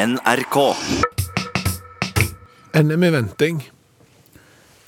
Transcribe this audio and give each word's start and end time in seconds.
NRK. 0.00 0.56
NM 2.82 3.02
i 3.04 3.10
venting. 3.10 3.70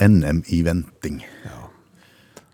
NM 0.00 0.42
i 0.46 0.62
venting. 0.62 1.18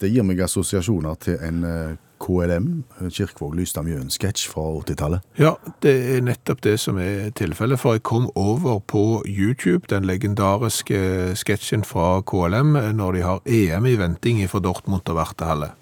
Det 0.01 0.11
gir 0.11 0.27
meg 0.27 0.43
assosiasjoner 0.43 1.21
til 1.23 1.39
en 1.45 1.63
eh, 1.69 1.95
KLM, 2.19 2.67
Kirkvåg 3.15 3.55
Lystad 3.61 3.87
Mjøen-sketsj 3.87 4.49
fra 4.51 4.67
80-tallet. 4.81 5.31
Ja, 5.39 5.55
det 5.87 5.95
er 6.17 6.27
nettopp 6.27 6.67
det 6.67 6.75
som 6.83 6.99
er 6.99 7.31
tilfellet, 7.39 7.79
for 7.79 7.95
jeg 7.95 8.07
kom 8.11 8.27
over 8.35 8.83
på 8.83 9.23
YouTube, 9.23 9.87
den 9.87 10.11
legendariske 10.11 11.39
sketsjen 11.39 11.87
fra 11.87 12.25
KLM, 12.27 12.75
når 12.99 13.19
de 13.21 13.27
har 13.29 13.43
EM 13.47 13.87
i 13.87 13.99
venting 14.03 14.43
fra 14.51 14.67
Dortmund 14.67 15.07
og 15.07 15.23
Vertehalle. 15.23 15.77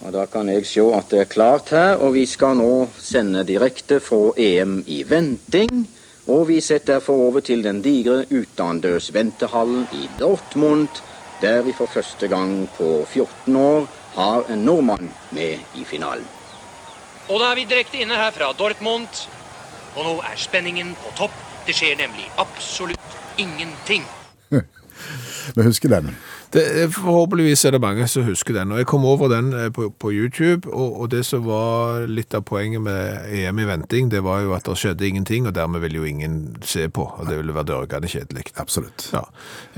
Og 0.00 0.12
Da 0.16 0.24
kan 0.32 0.48
jeg 0.48 0.64
se 0.64 0.92
at 0.96 1.12
det 1.12 1.26
er 1.26 1.34
klart 1.36 1.76
her, 1.76 1.98
og 2.00 2.14
vi 2.16 2.24
skal 2.24 2.56
nå 2.56 2.86
sende 2.96 3.44
direkte 3.44 4.00
fra 4.00 4.30
EM 4.40 4.80
i 4.86 5.04
venting. 5.04 5.90
Og 6.28 6.48
vi 6.48 6.60
setter 6.60 6.94
derfor 6.94 7.12
over 7.12 7.40
til 7.40 7.64
den 7.64 7.80
digre 7.82 8.24
utendørs 8.30 9.14
ventehallen 9.14 9.88
i 9.92 10.08
Dortmund, 10.20 11.02
der 11.40 11.62
vi 11.62 11.72
for 11.72 11.86
første 11.86 12.28
gang 12.28 12.68
på 12.76 13.04
14 13.10 13.56
år 13.56 13.88
har 14.14 14.52
en 14.52 14.58
nordmann 14.58 15.10
med 15.30 15.58
i 15.74 15.84
finalen. 15.84 16.26
Og 17.28 17.40
da 17.40 17.50
er 17.50 17.54
vi 17.54 17.64
direkte 17.64 17.98
inne 17.98 18.14
her 18.14 18.30
fra 18.30 18.52
Dortmund. 18.58 19.26
Og 19.96 20.04
nå 20.04 20.14
er 20.20 20.36
spenningen 20.36 20.94
på 20.94 21.14
topp. 21.16 21.34
Det 21.66 21.74
skjer 21.74 21.98
nemlig 21.98 22.26
absolutt 22.38 23.18
ingenting. 23.38 24.06
Vi 25.56 25.62
husker 25.62 25.88
den. 25.88 26.16
Det, 26.52 26.90
forhåpentligvis 26.92 27.64
er 27.64 27.70
det 27.76 27.80
mange 27.80 28.04
som 28.12 28.26
husker 28.26 28.52
den. 28.58 28.72
Og 28.74 28.78
jeg 28.82 28.86
kom 28.90 29.04
over 29.08 29.30
den 29.32 29.52
eh, 29.56 29.70
på, 29.72 29.86
på 29.98 30.10
YouTube, 30.12 30.68
og, 30.68 30.98
og 31.00 31.10
det 31.14 31.22
som 31.24 31.46
var 31.46 32.02
litt 32.10 32.34
av 32.36 32.42
poenget 32.44 32.82
med 32.84 33.30
EM 33.32 33.62
i 33.62 33.68
venting, 33.70 34.10
det 34.12 34.20
var 34.26 34.42
jo 34.44 34.52
at 34.56 34.66
det 34.68 34.74
skjedde 34.76 35.06
ingenting, 35.08 35.46
og 35.48 35.54
dermed 35.56 35.80
ville 35.80 36.02
jo 36.02 36.04
ingen 36.08 36.58
se 36.60 36.88
på, 36.92 37.06
og 37.16 37.24
det 37.30 37.38
ville 37.40 37.54
være 37.56 37.70
dørgende 37.72 38.10
kjedelig. 38.12 38.44
Absolutt. 38.60 39.06
Ja. 39.14 39.24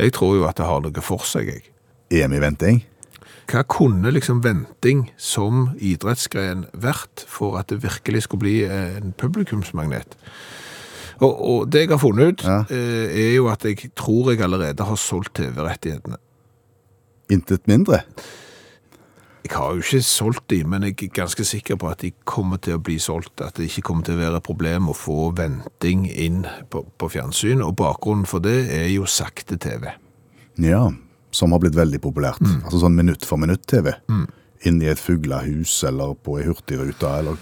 Jeg 0.02 0.16
tror 0.18 0.34
jo 0.40 0.48
at 0.50 0.58
det 0.58 0.66
har 0.66 0.82
noe 0.82 1.04
for 1.06 1.22
seg, 1.30 1.52
jeg. 1.54 1.70
EM 2.10 2.34
i 2.34 2.42
venting. 2.42 2.82
Hva 3.50 3.60
kunne 3.68 4.10
liksom 4.10 4.42
venting 4.42 5.06
som 5.20 5.68
idrettsgren 5.78 6.64
vært 6.72 7.26
for 7.28 7.58
at 7.60 7.68
det 7.70 7.82
virkelig 7.84 8.24
skulle 8.26 8.46
bli 8.48 8.56
en 8.66 9.12
publikumsmagnet? 9.20 10.16
Og, 11.22 11.30
og 11.38 11.58
det 11.70 11.84
jeg 11.84 11.92
har 11.92 12.00
funnet 12.02 12.32
ut, 12.34 12.42
Ja. 12.48 12.62
eh, 12.66 13.06
er 13.28 13.34
jo 13.36 13.46
at 13.52 13.62
jeg 13.68 13.92
tror 13.94 14.32
jeg 14.32 14.40
allerede 14.42 14.82
har 14.88 14.96
solgt 14.98 15.36
TV-rettighetene. 15.38 16.18
Intet 17.32 17.68
mindre. 17.70 18.02
Jeg 19.44 19.52
har 19.58 19.74
jo 19.76 19.82
ikke 19.84 20.00
solgt 20.04 20.46
de, 20.48 20.62
men 20.64 20.86
jeg 20.86 20.94
er 21.04 21.10
ganske 21.18 21.44
sikker 21.44 21.76
på 21.76 21.90
at 21.90 22.00
de 22.00 22.14
kommer 22.24 22.56
til 22.64 22.78
å 22.78 22.82
bli 22.84 22.96
solgt. 23.02 23.42
At 23.44 23.58
det 23.58 23.68
ikke 23.68 23.84
kommer 23.90 24.06
til 24.06 24.16
å 24.16 24.22
være 24.22 24.40
et 24.40 24.46
problem 24.46 24.88
å 24.88 24.96
få 24.96 25.34
venting 25.36 26.06
inn 26.08 26.46
på, 26.72 26.80
på 26.96 27.10
fjernsyn. 27.12 27.60
Og 27.64 27.76
bakgrunnen 27.76 28.24
for 28.28 28.44
det 28.44 28.56
er 28.72 28.88
jo 28.94 29.04
sakte 29.04 29.58
TV. 29.60 29.90
Ja, 30.64 30.86
som 31.34 31.52
har 31.52 31.60
blitt 31.60 31.76
veldig 31.76 32.00
populært. 32.00 32.40
Altså 32.62 32.80
sånn 32.86 32.96
minutt 32.96 33.26
for 33.28 33.40
minutt-TV. 33.42 33.92
Inn 34.64 34.80
i 34.80 34.88
et 34.88 35.02
fuglehus 35.02 35.76
eller 35.84 36.14
på 36.24 36.38
ei 36.40 36.46
hurtigrute 36.48 37.10
eller 37.20 37.36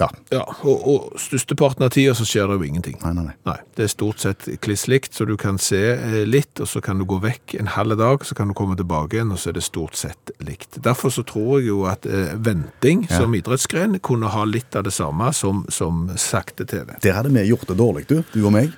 Ja. 0.00 0.08
Ja, 0.32 0.42
og, 0.62 0.86
og 0.90 1.20
størsteparten 1.20 1.84
av 1.86 1.92
tida 1.94 2.14
så 2.16 2.26
skjer 2.28 2.50
det 2.50 2.58
jo 2.58 2.66
ingenting. 2.68 2.96
Nei, 3.02 3.12
nei, 3.16 3.24
nei. 3.30 3.34
Nei, 3.48 3.56
det 3.78 3.86
er 3.86 3.92
stort 3.92 4.22
sett 4.22 4.48
kliss 4.64 4.86
likt, 4.90 5.14
så 5.16 5.26
du 5.28 5.36
kan 5.40 5.58
se 5.62 5.80
eh, 5.94 6.18
litt, 6.28 6.60
og 6.60 6.68
så 6.70 6.82
kan 6.84 7.00
du 7.00 7.06
gå 7.08 7.18
vekk 7.22 7.56
en 7.60 7.70
halv 7.76 7.96
dag, 8.00 8.24
så 8.26 8.36
kan 8.38 8.50
du 8.52 8.56
komme 8.58 8.76
tilbake 8.78 9.18
igjen, 9.18 9.32
og 9.34 9.40
så 9.40 9.50
er 9.52 9.58
det 9.58 9.64
stort 9.66 9.96
sett 9.98 10.32
likt. 10.44 10.80
Derfor 10.84 11.14
så 11.14 11.24
tror 11.26 11.58
jeg 11.58 11.70
jo 11.70 11.82
at 11.90 12.06
eh, 12.08 12.34
venting 12.36 13.06
som 13.12 13.34
idrettsgren 13.36 13.98
kunne 14.04 14.30
ha 14.34 14.44
litt 14.48 14.76
av 14.76 14.86
det 14.88 14.94
samme 14.94 15.32
som, 15.36 15.64
som 15.72 16.06
sakte 16.20 16.68
TV. 16.68 16.96
Der 17.04 17.16
hadde 17.18 17.32
vi 17.34 17.46
gjort 17.48 17.68
det 17.70 17.78
dårlig, 17.80 18.06
du. 18.10 18.20
Du 18.34 18.42
og 18.44 18.54
meg. 18.56 18.74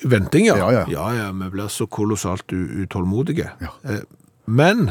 Venting, 0.00 0.46
ja. 0.48 0.56
Ja, 0.56 0.72
ja. 0.72 0.84
ja, 0.88 1.06
ja, 1.18 1.28
vi 1.36 1.50
blir 1.52 1.68
så 1.68 1.86
kolossalt 1.90 2.52
utålmodige. 2.52 3.50
Ja. 3.60 3.74
Eh, 3.84 4.00
Men 4.46 4.90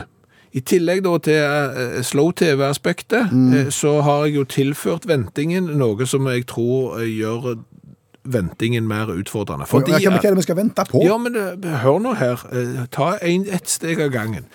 i 0.54 0.62
tillegg 0.66 1.04
da 1.06 1.12
til 1.22 1.36
eh, 1.38 2.00
slow-TV-aspektet, 2.06 3.32
Mm. 3.32 3.54
eh, 3.54 3.70
så 3.70 4.02
har 4.02 4.26
jeg 4.26 4.36
jo 4.36 4.44
tilført 4.50 5.06
ventingen 5.08 5.66
noe 5.78 6.06
som 6.10 6.26
jeg 6.28 6.46
tror 6.50 7.00
eh, 7.02 7.08
gjør 7.20 7.60
ventingen 8.30 8.88
mer 8.88 9.08
utfordrende. 9.14 9.66
Fordi 9.70 9.92
hva, 9.92 10.18
er 10.18 10.22
det 10.22 10.36
vi 10.38 10.42
skal 10.48 10.56
vente 10.58 10.84
på? 10.90 11.04
ja, 11.06 11.18
men 11.18 11.34
hør 11.64 12.00
nå 12.04 12.14
her. 12.20 12.42
Ta 12.92 13.16
en, 13.22 13.46
ett 13.50 13.70
steg 13.70 14.02
av 14.02 14.10
gangen. 14.14 14.46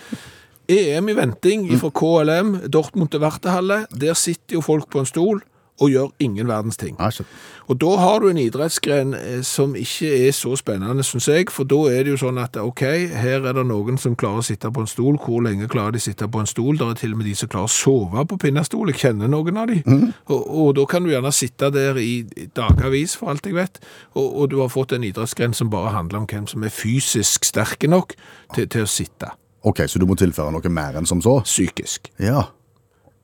EM 0.69 1.09
i 1.09 1.15
venting 1.17 1.67
fra 1.79 1.91
KLM, 1.91 2.55
Dortmund 2.73 3.11
til 3.11 3.21
Vertehalle. 3.21 3.87
Der 3.93 4.15
sitter 4.15 4.55
jo 4.59 4.61
folk 4.65 4.87
på 4.91 5.03
en 5.03 5.07
stol 5.07 5.43
og 5.81 5.91
gjør 5.91 6.11
ingen 6.23 6.49
verdens 6.49 6.77
ting. 6.79 6.97
Altså. 7.03 7.25
Og 7.67 7.81
da 7.81 7.97
har 7.99 8.21
du 8.23 8.29
en 8.31 8.39
idrettsgren 8.39 9.15
eh, 9.19 9.43
som 9.43 9.75
ikke 9.77 10.11
er 10.29 10.33
så 10.37 10.55
spennende, 10.57 11.03
synes 11.03 11.29
jeg, 11.29 11.51
for 11.51 11.67
da 11.69 11.81
er 11.91 12.05
det 12.07 12.15
jo 12.15 12.21
sånn 12.25 12.39
at 12.39 12.57
ok, 12.61 12.85
her 13.15 13.49
er 13.49 13.57
det 13.57 13.67
noen 13.67 13.99
som 13.99 14.15
klarer 14.17 14.45
å 14.45 14.47
sitte 14.47 14.71
på 14.71 14.85
en 14.85 14.91
stol. 14.91 15.19
Hvor 15.21 15.43
lenge 15.45 15.69
klarer 15.71 15.97
de 15.97 16.03
å 16.03 16.07
sitte 16.07 16.29
på 16.31 16.43
en 16.43 16.51
stol? 16.51 16.79
Det 16.79 16.87
er 16.87 17.01
til 17.03 17.17
og 17.17 17.23
med 17.23 17.31
de 17.31 17.35
som 17.39 17.51
klarer 17.51 17.71
å 17.71 17.75
sove 17.75 18.27
på 18.31 18.41
pinnestol. 18.47 18.93
Jeg 18.93 19.03
kjenner 19.03 19.31
noen 19.33 19.59
av 19.61 19.71
de. 19.73 19.81
Og, 20.29 20.41
og 20.45 20.75
da 20.79 20.87
kan 20.91 21.05
du 21.05 21.11
gjerne 21.13 21.35
sitte 21.35 21.73
der 21.75 21.99
i 22.01 22.15
i 22.15 22.49
dagavis, 22.57 23.17
for 23.19 23.33
alt 23.33 23.47
jeg 23.47 23.57
vet, 23.57 23.81
og, 24.15 24.27
og 24.27 24.51
du 24.53 24.59
har 24.63 24.73
fått 24.73 24.95
en 24.95 25.07
idrettsgren 25.07 25.55
som 25.57 25.71
bare 25.73 25.95
handler 25.95 26.23
om 26.23 26.29
hvem 26.31 26.47
som 26.51 26.65
er 26.67 26.75
fysisk 26.75 27.47
sterke 27.49 27.91
nok 27.91 28.15
til, 28.55 28.69
til 28.69 28.87
å 28.87 28.91
sitte. 28.91 29.33
Ok, 29.65 29.85
så 29.89 30.01
du 30.01 30.07
må 30.09 30.17
tilføre 30.21 30.53
noe 30.55 30.73
mer 30.73 30.99
enn 31.01 31.09
som 31.09 31.23
så? 31.25 31.39
Psykisk. 31.47 32.11
Ja. 32.23 32.47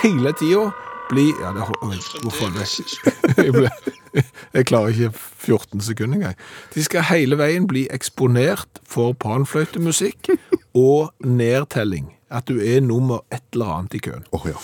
hele 0.03 0.31
tida 0.39 0.71
bli 1.09 1.27
Ja, 1.41 1.49
det, 1.55 1.61
oi, 1.81 1.97
hvorfor 2.23 2.47
det? 2.53 2.65
Jeg, 3.45 3.51
ble, 3.55 3.69
jeg 4.55 4.67
klarer 4.69 4.93
ikke 4.93 5.11
14 5.15 5.81
sekunder 5.89 6.19
engang. 6.19 6.37
De 6.73 6.83
skal 6.85 7.07
hele 7.09 7.39
veien 7.39 7.67
bli 7.69 7.87
eksponert 7.93 8.81
for 8.87 9.17
panfløytemusikk 9.19 10.31
og 10.89 11.11
nedtelling. 11.25 12.13
At 12.29 12.49
du 12.49 12.59
er 12.61 12.83
nummer 12.85 13.23
et 13.33 13.43
eller 13.53 13.73
annet 13.79 13.97
i 13.97 14.03
køen. 14.05 14.25
Åh, 14.37 14.47
ja. 14.51 14.59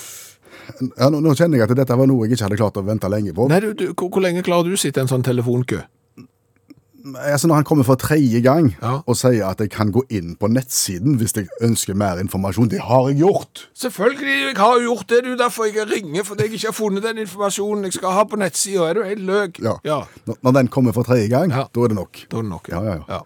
ja 0.99 1.09
nå, 1.09 1.21
nå 1.25 1.33
kjenner 1.33 1.61
jeg 1.61 1.69
at 1.69 1.77
dette 1.79 1.97
var 1.97 2.09
noe 2.09 2.27
jeg 2.27 2.37
ikke 2.37 2.49
hadde 2.49 2.61
klart 2.61 2.77
å 2.77 2.85
vente 2.85 3.09
lenge 3.09 3.33
på. 3.33 3.47
Nei, 3.49 3.61
du, 3.63 3.71
du, 3.73 3.87
hvor, 3.93 4.11
hvor 4.13 4.25
lenge 4.25 4.45
klarer 4.45 4.69
du 4.69 4.77
å 4.77 4.81
sitte 4.81 5.01
i 5.01 5.05
en 5.05 5.11
sånn 5.11 5.25
telefonkø? 5.25 5.81
Altså 7.13 7.47
Når 7.47 7.55
han 7.55 7.63
kommer 7.63 7.83
for 7.85 7.95
tredje 7.95 8.39
gang 8.41 8.71
Ja. 8.81 8.99
og 9.05 9.15
sier 9.17 9.45
at 9.47 9.59
jeg 9.61 9.69
kan 9.69 9.91
gå 9.93 10.01
inn 10.09 10.35
på 10.39 10.47
nettsiden 10.49 11.17
hvis 11.19 11.35
jeg 11.37 11.47
ønsker 11.61 11.93
mer 11.93 12.17
informasjon, 12.19 12.69
det 12.71 12.79
har 12.81 13.07
jeg 13.11 13.17
gjort! 13.21 13.67
Selvfølgelig, 13.77 14.33
jeg 14.47 14.57
har 14.57 14.73
jeg 14.79 14.87
gjort 14.87 15.05
det. 15.09 15.23
Det 15.23 15.31
er 15.31 15.37
derfor 15.43 15.65
jeg 15.69 15.85
ringer, 15.91 16.23
fordi 16.23 16.43
jeg 16.47 16.53
ikke 16.53 16.67
har 16.67 16.73
funnet 16.73 17.03
den 17.03 17.17
informasjonen 17.25 17.83
jeg 17.89 17.93
skal 17.93 18.09
ha 18.17 18.23
på 18.23 18.35
nettsida. 18.41 18.89
Er 18.89 18.93
du 18.93 19.03
helt 19.03 19.21
løk? 19.27 19.59
Ja. 19.61 19.75
ja. 19.85 19.99
Når, 20.41 20.51
den 20.51 20.67
kommer 20.67 20.91
for 20.97 21.03
tredje 21.03 21.27
gang, 21.29 21.51
da 21.53 21.67
er 21.81 21.87
det 21.93 21.95
nok. 21.95 22.25
Da 22.31 22.37
er 22.37 22.41
det 22.41 22.49
nok, 22.49 22.69
Ja, 22.71 22.81
ja, 22.83 22.97
ja. 23.09 23.19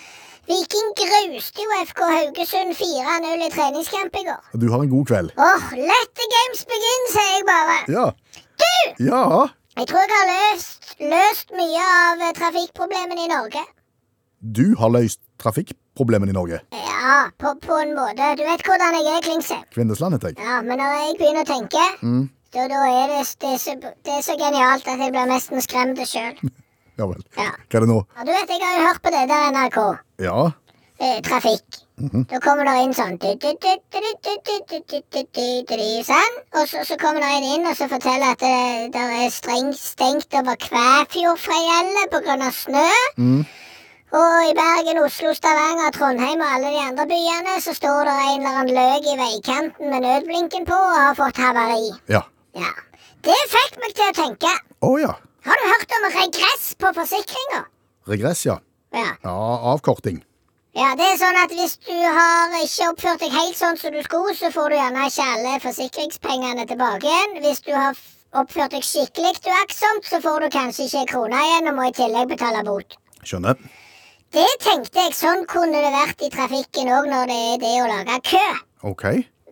Viking 0.51 0.89
gruste 0.99 1.63
jo 1.63 1.77
FK 1.87 2.01
Haugesund 2.15 2.75
4-0 2.81 3.45
i 3.47 3.51
treningskamp 3.55 4.19
i 4.19 4.25
går. 4.27 4.41
Du 4.65 4.67
har 4.73 4.83
en 4.83 4.91
god 4.91 5.07
kveld. 5.13 5.31
Åh, 5.47 5.69
let 5.79 6.11
the 6.19 6.27
games 6.35 6.65
begin, 6.73 7.07
sier 7.15 7.31
jeg 7.37 7.47
bare. 7.53 7.79
Ja. 7.95 8.09
Du! 8.65 8.75
Ja. 9.07 9.23
Jeg 9.79 9.89
tror 9.93 10.03
jeg 10.03 10.13
har 10.17 10.27
løst, 10.33 10.97
løst 11.15 11.55
mye 11.55 11.87
av 12.01 12.27
eh, 12.27 12.35
trafikkproblemene 12.41 13.29
i 13.29 13.31
Norge. 13.31 13.63
Du 14.43 14.67
har 14.83 14.91
løst 14.99 15.23
trafikkproblemene 15.39 15.82
problemene 15.99 16.33
i 16.33 16.37
Norge? 16.37 16.61
Ja, 16.77 17.17
på, 17.39 17.55
på 17.63 17.79
en 17.83 17.95
måte. 17.97 18.33
Du 18.39 18.45
vet 18.47 18.65
hvordan 18.67 18.97
jeg 18.99 19.11
er, 19.11 19.25
Klingse. 19.27 19.59
Kvindesland, 19.75 20.17
heter 20.17 20.33
jeg. 20.33 20.41
Ja, 20.41 20.61
Men 20.63 20.81
når 20.81 20.97
jeg 20.99 21.19
begynner 21.21 21.45
å 21.45 21.51
tenke, 21.53 21.85
mm. 22.03 22.25
da, 22.55 22.67
da 22.73 22.81
er 22.89 23.15
det, 23.15 23.21
det, 23.43 23.53
er 23.53 23.61
så, 23.63 23.77
det 23.83 24.17
er 24.19 24.27
så 24.27 24.39
genialt 24.41 24.89
at 24.89 25.05
jeg 25.05 25.15
blir 25.15 25.31
nesten 25.31 25.65
skremt 25.65 26.03
sjøl. 26.09 26.35
ja 27.01 27.09
vel. 27.13 27.23
Ja. 27.39 27.53
Hva 27.67 27.81
er 27.81 27.87
det 27.87 27.93
nå? 27.93 28.01
Ja, 28.17 28.27
du 28.29 28.35
vet, 28.35 28.57
Jeg 28.57 28.67
har 28.67 28.77
jo 28.81 28.89
hørt 28.89 29.03
på 29.05 29.15
det 29.15 29.25
der 29.33 29.55
NRK. 29.57 29.81
Ja. 30.29 30.37
Eh, 31.03 31.19
trafikk. 31.27 31.83
Mm. 32.03 32.25
Da 32.31 32.39
kommer 32.43 32.67
det 32.67 32.83
inn 32.83 32.95
sånn 32.95 33.17
Sånn. 36.07 36.37
Og 36.59 36.69
så, 36.71 36.85
så 36.87 36.97
kommer 36.99 37.23
det 37.23 37.31
en 37.37 37.47
inn 37.57 37.67
og 37.67 37.75
så 37.79 37.89
forteller 37.91 38.35
at 38.35 38.43
det, 38.43 38.93
det 38.95 39.03
er 39.19 39.31
strengt 39.35 39.79
stengt 39.79 40.39
over 40.39 40.55
Kvæfjordfjellet 40.63 42.15
pga. 42.15 42.51
snø. 42.55 42.87
Mm. 43.19 43.43
Og 44.13 44.45
i 44.45 44.53
Bergen, 44.53 44.99
Oslo, 45.01 45.31
Stavanger, 45.33 45.93
Trondheim 45.97 46.41
og 46.45 46.51
alle 46.55 46.71
de 46.75 46.81
andre 46.85 47.07
byene 47.09 47.55
så 47.65 47.73
står 47.73 48.09
det 48.11 48.17
en 48.21 48.43
eller 48.43 48.59
annen 48.61 48.75
løk 48.77 49.07
i 49.09 49.15
veikanten 49.17 49.89
med 49.89 50.05
nødblinken 50.05 50.67
på 50.69 50.77
og 50.77 50.99
har 51.01 51.15
fått 51.17 51.41
havari. 51.41 51.89
Ja. 52.13 52.21
Ja. 52.53 52.73
Det 53.25 53.39
fikk 53.55 53.79
meg 53.81 53.95
til 53.97 54.11
å 54.11 54.17
tenke. 54.19 54.53
Å 54.85 54.91
ja. 55.01 55.15
Har 55.49 55.63
du 55.63 55.65
hørt 55.71 55.97
om 55.97 56.05
regress 56.19 56.69
på 56.77 56.93
forsikringa? 56.99 57.65
Regress, 58.13 58.45
ja. 58.51 58.59
Ja. 58.93 59.09
Ja, 59.25 59.37
avkorting. 59.73 60.21
Ja, 60.77 60.93
det 60.97 61.09
er 61.09 61.19
sånn 61.21 61.39
at 61.41 61.53
hvis 61.57 61.79
du 61.89 61.97
har 61.97 62.53
ikke 62.61 62.93
oppført 62.93 63.25
deg 63.25 63.33
helt 63.33 63.57
sånn 63.57 63.81
som 63.81 63.97
du 63.97 64.01
skulle, 64.05 64.37
så 64.37 64.53
får 64.53 64.73
du 64.73 64.77
gjerne 64.77 65.09
ikke 65.09 65.29
alle 65.35 65.59
forsikringspengene 65.65 66.69
tilbake 66.69 67.09
igjen. 67.09 67.39
Hvis 67.47 67.65
du 67.65 67.73
har 67.73 67.97
oppført 68.41 68.77
deg 68.77 68.85
skikkelig 68.85 69.41
uaktsomt, 69.41 70.05
så 70.09 70.21
får 70.25 70.45
du 70.45 70.53
kanskje 70.53 70.91
ikke 70.91 71.07
en 71.07 71.15
krone 71.15 71.47
igjen 71.49 71.73
og 71.73 71.81
må 71.81 71.89
i 71.89 71.97
tillegg 71.97 72.29
betale 72.37 72.61
bot. 72.69 72.99
Skjønner. 73.25 73.57
Det 74.33 74.49
tenkte 74.65 75.03
jeg, 75.03 75.13
sånn 75.13 75.43
kunne 75.45 75.81
det 75.85 75.91
vært 75.93 76.23
i 76.25 76.31
trafikken 76.33 76.89
òg 76.89 77.09
når 77.11 77.27
det 77.29 77.41
er 77.51 77.59
det 77.61 77.73
å 77.83 77.89
lage 77.91 78.15
kø. 78.31 78.45
OK. 78.89 79.05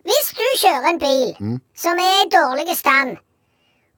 Hvis 0.09 0.31
du 0.33 0.45
kjører 0.57 0.87
en 0.89 1.01
bil 1.01 1.59
som 1.77 2.01
er 2.01 2.23
i 2.23 2.29
dårlig 2.33 2.73
stand, 2.77 3.19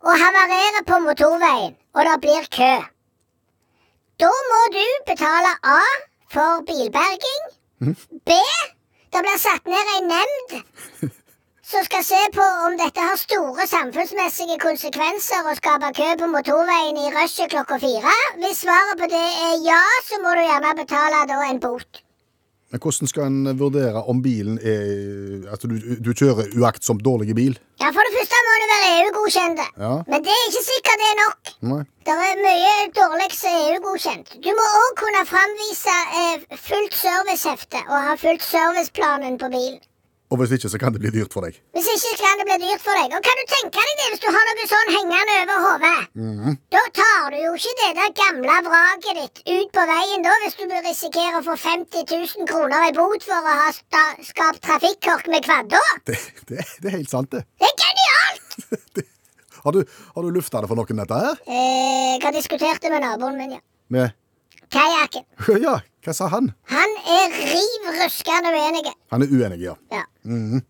og 0.03 0.19
havarerer 0.19 0.83
på 0.83 0.99
motorveien, 1.05 1.77
og 1.95 2.09
det 2.09 2.17
blir 2.25 2.49
kø, 2.51 2.73
da 4.19 4.31
må 4.49 4.59
du 4.75 4.83
betale 5.07 5.53
A 5.63 5.79
for 6.33 6.65
bilberging. 6.67 7.47
B. 8.27 8.35
Det 9.13 9.21
blir 9.23 9.39
satt 9.39 9.65
ned 9.69 9.89
ei 9.95 10.03
nemnd 10.09 10.53
som 11.63 11.83
skal 11.87 12.03
se 12.03 12.21
på 12.35 12.45
om 12.67 12.77
dette 12.77 13.03
har 13.07 13.19
store 13.19 13.65
samfunnsmessige 13.71 14.59
konsekvenser 14.61 15.47
å 15.47 15.55
skape 15.57 15.93
kø 15.95 16.09
på 16.19 16.31
motorveien 16.31 16.97
i 16.99 17.11
rushet 17.15 17.53
klokka 17.55 17.79
fire. 17.79 18.15
Hvis 18.41 18.63
svaret 18.65 18.99
på 18.99 19.07
det 19.11 19.27
er 19.49 19.61
ja, 19.63 19.83
så 20.07 20.19
må 20.23 20.35
du 20.35 20.43
gjerne 20.43 20.73
betale 20.81 21.27
da 21.29 21.39
en 21.47 21.61
bot. 21.63 22.03
Men 22.73 22.81
hvordan 22.81 23.09
skal 23.09 23.27
en 23.29 23.57
vurdere 23.59 24.01
om 24.09 24.21
bilen 24.25 24.55
er 24.57 25.43
Altså, 25.53 25.69
du, 25.69 25.75
du 26.01 26.09
kjører 26.17 26.55
uaktsomt 26.57 27.03
dårlig 27.05 27.35
bil? 27.37 27.53
Ja, 27.79 27.91
For 27.93 28.01
det 28.07 28.15
første 28.15 28.39
må 28.47 28.55
du 28.57 28.65
være 28.71 28.89
EU-godkjent. 28.95 29.61
Ja. 29.77 29.93
Men 30.09 30.25
det 30.25 30.33
er 30.33 30.45
ikke 30.49 30.65
sikkert 30.65 31.03
det 31.03 31.09
er 31.11 31.19
nok. 31.19 31.53
Nei. 31.69 31.79
Det 32.09 32.17
er 32.27 32.41
mye 32.41 32.73
dårlig 32.97 33.29
som 33.37 33.53
er 33.53 33.69
EU-godkjent. 33.75 34.35
Du 34.41 34.51
må 34.57 34.67
òg 34.81 34.99
kunne 35.03 35.23
framvise 35.29 35.97
eh, 36.23 36.45
fullt 36.65 36.97
servicehefte 36.97 37.83
og 37.85 38.07
ha 38.09 38.17
fulgt 38.25 38.47
serviceplanen 38.49 39.37
på 39.37 39.53
bilen. 39.53 39.81
Og 40.33 40.39
hvis 40.41 40.53
ikke, 40.57 40.69
så 40.73 40.79
kan 40.81 40.95
det 40.95 40.99
bli 41.03 41.11
dyrt 41.13 41.33
for 41.35 41.45
deg. 41.45 41.59
Hvis 41.77 41.87
ikke 41.93 42.13
kan 42.23 42.39
det 42.41 42.45
bli 42.49 42.55
dyrt 42.63 42.81
for 42.81 42.97
deg. 42.97 43.11
Og 43.13 43.21
kan 43.27 43.37
du 43.37 43.43
tenke 43.51 43.83
deg 43.85 43.99
det 43.99 44.07
hvis 44.13 44.23
du 44.23 44.29
har 44.33 44.47
noe 44.49 44.65
sånn 44.71 44.89
hengende 44.95 45.35
over 45.43 45.59
hodet? 45.67 45.99
Da 46.73 46.81
tar 46.97 47.27
du 47.35 47.37
jo 47.37 47.51
ikke 47.59 47.75
det 47.83 47.91
der 47.99 48.15
gamle 48.17 48.55
vraket 48.65 49.19
ditt 49.19 49.43
ut 49.53 49.69
på 49.77 49.85
veien 49.91 50.25
da, 50.25 50.33
hvis 50.41 50.57
du 50.57 50.63
risikerer 50.65 50.89
risikere 50.89 51.39
å 51.39 51.45
få 51.45 51.55
50 51.59 52.05
000 52.09 52.49
kroner 52.49 52.87
i 52.89 52.93
bot 52.97 53.25
for 53.27 53.45
å 53.45 53.55
ha 53.61 53.69
skapt 54.25 54.61
trafikkork 54.65 55.29
med 55.29 55.45
kvadda. 55.45 55.81
Det, 56.09 56.17
det, 56.49 56.65
det 56.81 56.89
er 56.89 56.97
helt 56.97 57.13
sant, 57.13 57.29
det. 57.35 57.43
Det 57.61 57.69
er 57.69 57.77
genialt! 57.85 59.03
Har 59.63 59.71
du, 59.71 59.77
har 60.15 60.25
du 60.25 60.27
lufta 60.35 60.59
det 60.59 60.67
for 60.67 60.75
noen, 60.75 60.97
dette 60.99 61.17
her? 61.21 61.37
Eh, 61.47 62.17
Jeg 62.17 62.23
har 62.25 62.33
diskutert 62.35 62.81
det 62.83 62.89
med 62.91 62.99
naboen 63.05 63.37
min, 63.39 63.53
ja. 63.55 63.61
Med 63.95 64.11
Kajakken. 64.73 65.23
Ja, 65.63 65.77
hva 66.03 66.13
sa 66.15 66.27
han? 66.27 66.49
Han 66.67 66.95
er 67.07 67.31
riv 67.31 67.85
ruskende 68.01 68.51
uenig. 68.51 68.91
Han 69.13 69.23
er 69.23 69.31
uenig, 69.31 69.59
ja. 69.63 69.75
Ja. 69.93 70.01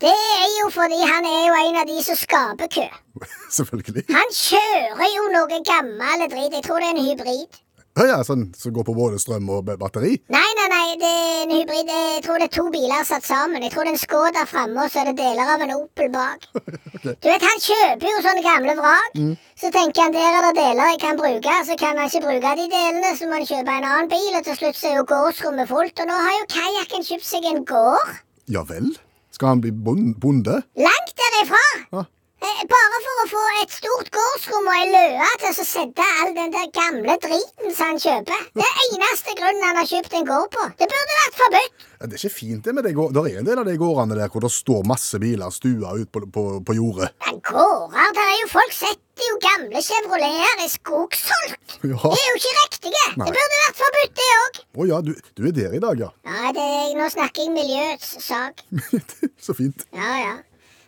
Det 0.03 0.11
er 0.13 0.49
jo 0.59 0.67
fordi 0.73 0.99
han 1.01 1.25
er 1.25 1.39
jo 1.47 1.55
en 1.57 1.79
av 1.81 1.89
de 1.89 1.97
som 2.05 2.17
skaper 2.19 2.69
kø. 2.75 2.85
Selvfølgelig. 3.57 4.05
Han 4.13 4.35
kjører 4.37 5.09
jo 5.15 5.25
noe 5.33 5.59
gammel 5.65 6.25
drit. 6.29 6.53
Jeg 6.53 6.65
tror 6.67 6.83
det 6.83 6.91
er 6.91 6.97
en 6.97 7.07
hybrid. 7.07 7.61
Ja, 7.93 8.07
ja, 8.09 8.15
sånn 8.25 8.47
som 8.57 8.73
går 8.73 8.87
på 8.87 8.93
både 8.97 9.19
strøm 9.21 9.51
og 9.53 9.67
batteri? 9.77 10.15
Nei, 10.33 10.47
nei, 10.57 10.65
nei, 10.71 10.85
det 10.97 11.09
er 11.09 11.43
en 11.43 11.51
hybrid. 11.53 11.91
Jeg 11.93 12.23
tror 12.25 12.39
det 12.41 12.47
er 12.47 12.53
to 12.55 12.63
biler 12.73 13.03
satt 13.05 13.27
sammen. 13.27 13.61
Jeg 13.61 13.69
tror 13.75 13.85
det 13.85 13.91
er 13.91 13.97
en 13.99 14.01
Skoda 14.01 14.45
framme, 14.49 14.81
og 14.81 14.89
så 14.89 15.03
er 15.03 15.11
det 15.11 15.19
deler 15.19 15.51
av 15.53 15.61
en 15.61 15.75
Opel 15.75 16.09
bak. 16.13 16.47
Du 17.03 17.27
vet, 17.27 17.43
Han 17.43 17.61
kjøper 17.61 18.07
jo 18.07 18.23
sånne 18.23 18.41
gamle 18.45 18.73
vrak. 18.79 19.17
Så 19.59 19.69
tenker 19.75 20.07
han 20.07 20.15
der 20.15 20.39
er 20.39 20.47
det 20.47 20.53
deler 20.57 20.89
jeg 20.93 21.01
kan 21.03 21.19
bruke. 21.19 21.57
Så 21.67 21.77
kan 21.77 21.99
han 22.01 22.09
ikke 22.09 22.23
bruke 22.25 22.55
de 22.57 22.67
delene, 22.71 23.13
så 23.19 23.29
må 23.29 23.37
han 23.37 23.49
kjøpe 23.51 23.77
en 23.77 23.87
annen 23.91 24.09
bil, 24.09 24.29
og 24.39 24.47
til 24.47 24.57
slutt 24.57 24.79
så 24.79 24.89
er 24.89 24.97
jo 24.97 25.05
gårdsrommet 25.13 25.69
fullt. 25.69 26.01
Og 26.01 26.09
nå 26.09 26.17
har 26.25 26.37
jo 26.39 26.49
kajakken 26.55 27.05
kjøpt 27.11 27.27
seg 27.29 27.49
en 27.51 27.61
gård. 27.67 28.15
Ja 28.57 28.65
vel? 28.73 28.89
Skal 29.35 29.53
han 29.53 29.61
bli 29.61 29.69
bonde? 29.73 30.63
Langt 30.81 31.13
derifra. 31.19 31.63
Ja. 31.93 32.07
Eh, 32.43 32.61
Bare 32.67 32.97
for 33.05 33.21
å 33.23 33.25
få 33.31 33.41
et 33.61 33.71
stort 33.71 34.09
gårdsrom 34.11 34.65
og 34.67 34.75
ei 34.75 34.87
løe 34.91 35.27
til 35.39 35.49
å 35.51 35.65
sette 35.67 36.05
all 36.21 36.33
den 36.35 36.51
der 36.51 36.67
gamle 36.75 37.15
driten 37.23 37.71
som 37.75 37.93
han 37.93 38.01
kjøper. 38.03 38.41
Det 38.59 38.65
er 38.67 38.81
eneste 38.97 39.35
grunnen 39.39 39.63
han 39.63 39.79
har 39.79 39.87
kjøpt 39.87 40.17
en 40.19 40.27
gård 40.27 40.49
på. 40.55 40.65
Det 40.81 40.89
burde 40.91 41.17
vært 41.21 41.37
forbudt. 41.39 41.85
Ja, 42.01 42.09
Det 42.09 42.17
er 42.17 42.19
ikke 42.19 42.33
fint, 42.35 42.65
det, 42.65 42.73
men 42.75 42.83
det 42.83 42.93
går, 42.97 43.13
der 43.15 43.29
er 43.31 43.39
en 43.39 43.47
del 43.47 43.61
av 43.61 43.67
de 43.69 43.77
gårdene 43.79 44.17
der 44.19 44.31
hvor 44.33 44.43
det 44.43 44.51
står 44.51 44.83
masse 44.91 45.19
biler 45.23 45.55
stua 45.55 45.93
ut 46.01 46.11
på, 46.11 46.23
på, 46.35 46.43
på 46.67 46.75
jordet. 46.75 47.13
Ja, 47.23 47.31
gårder, 47.47 48.11
der 48.19 48.31
er 48.33 48.37
jo 48.41 48.49
folk 48.51 48.75
setter 48.75 49.29
jo 49.29 49.39
gamle 49.47 49.83
Chevroleter 49.87 50.65
i 50.67 50.71
skogsolt. 50.75 51.59
Ja. 51.83 51.99
Det 51.99 52.19
er 52.19 52.27
jo 52.29 52.37
ikke 52.39 52.53
riktige. 52.59 53.05
Nei. 53.19 53.25
Det 53.27 53.33
burde 53.35 53.57
vært 53.63 53.79
forbudt, 53.79 54.13
det 54.19 54.27
òg. 54.39 54.59
Å 54.83 54.85
ja, 54.87 54.99
du, 55.03 55.09
du 55.35 55.41
er 55.49 55.55
der 55.57 55.73
i 55.75 55.81
dag, 55.83 55.99
ja. 55.99 56.09
Ja, 56.27 56.51
det, 56.55 56.67
nå 56.99 57.07
snakker 57.11 57.43
jeg 57.47 57.51
miljøets 57.55 58.13
sak. 58.23 58.63
Så 59.45 59.55
fint. 59.57 59.83
Ja, 59.95 60.11
ja. 60.21 60.35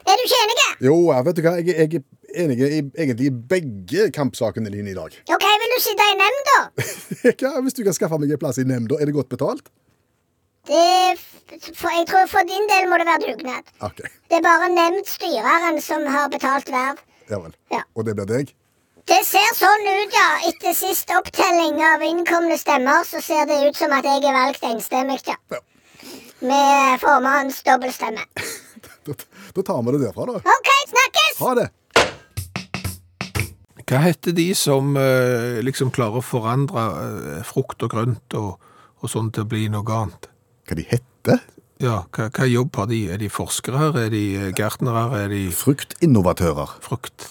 Er 0.05 0.17
du 0.19 0.24
ikke 0.25 0.41
enig? 0.45 0.57
Jo, 0.85 0.95
jeg 1.12 1.25
vet 1.25 1.38
du 1.38 1.41
hva, 1.45 1.53
jeg, 1.59 1.75
jeg 1.75 2.01
er 2.01 2.43
enig 2.43 2.57
i, 2.62 2.81
egentlig 3.00 3.29
i 3.29 3.33
begge 3.53 4.09
kampsakene 4.13 4.69
dine 4.74 4.91
i 4.91 4.97
dag. 4.97 5.15
Ok, 5.33 5.45
vil 5.62 5.71
du 5.74 5.79
sitte 5.81 6.05
i 6.12 6.17
nemnda? 6.19 6.57
da? 6.59 6.91
Hva, 7.39 7.53
hvis 7.65 7.77
du 7.77 7.81
kan 7.88 7.95
skaffe 7.97 8.19
meg 8.21 8.33
en 8.35 8.41
plass 8.41 8.59
i 8.62 8.65
nemnda, 8.67 9.00
er 9.01 9.09
det 9.09 9.15
godt 9.15 9.31
betalt? 9.33 9.71
Det, 10.65 11.17
for, 11.77 11.89
jeg 11.93 12.05
tror 12.09 12.27
for 12.29 12.45
din 12.50 12.65
del 12.71 12.88
må 12.89 12.97
det 13.01 13.05
være 13.09 13.24
dugnad. 13.31 13.67
Ok, 13.85 14.01
Det 14.29 14.39
er 14.39 14.45
bare 14.45 14.69
nemndstyreren 14.74 15.81
som 15.81 16.05
har 16.09 16.29
betalt 16.33 16.69
verv. 16.74 17.01
ja 17.29 17.39
vel. 17.41 17.53
Ja. 17.74 17.81
Og 17.95 18.05
det 18.05 18.15
blir 18.17 18.29
deg? 18.29 18.53
Det 19.05 19.19
ser 19.25 19.51
sånn 19.53 19.85
ut, 19.85 20.13
ja. 20.17 20.29
Etter 20.50 20.74
sist 20.74 21.12
opptelling 21.13 21.77
av 21.85 22.01
innkomne 22.05 22.57
stemmer, 22.57 23.05
så 23.05 23.21
ser 23.21 23.45
det 23.50 23.59
ut 23.69 23.77
som 23.77 23.93
at 23.93 24.05
jeg 24.09 24.25
er 24.25 24.33
valgt 24.38 24.65
enstemmig, 24.65 25.19
ja. 25.29 25.38
Ja. 25.53 25.62
Med 26.41 27.01
formannens 27.01 27.62
dobbeltstemme. 27.65 28.25
Da, 29.55 29.63
tar 29.63 29.83
vi 29.83 29.91
det 29.95 30.01
derfra, 30.01 30.25
da. 30.27 30.39
OK, 30.51 30.69
snakkes! 30.91 31.38
Ha 31.39 31.51
det! 31.55 31.69
Hva 33.85 34.00
heter 34.01 34.33
de 34.35 34.50
som 34.57 34.97
eh, 35.00 35.62
liksom 35.63 35.93
klarer 35.95 36.19
å 36.19 36.25
forandre 36.25 36.83
eh, 37.05 37.43
frukt 37.47 37.85
og 37.85 37.93
grønt 37.93 38.35
og, 38.35 38.57
og 39.00 39.12
sånn 39.13 39.29
til 39.31 39.45
å 39.45 39.50
bli 39.53 39.69
noe 39.71 39.85
annet? 39.95 40.27
Hva 40.67 40.75
de 40.75 40.88
heter? 40.89 41.39
Ja, 41.79 42.01
hva, 42.17 42.27
hva 42.35 42.50
jobb 42.50 42.75
har 42.81 42.89
de? 42.91 43.00
Er 43.15 43.21
de 43.21 43.31
forskere? 43.31 43.93
Er 44.01 44.12
de 44.12 44.25
eh, 44.41 44.51
gartnere? 44.57 45.05
Er 45.21 45.31
de 45.31 45.45
Fruktinnovatører, 45.55 46.75
frukt... 46.83 47.29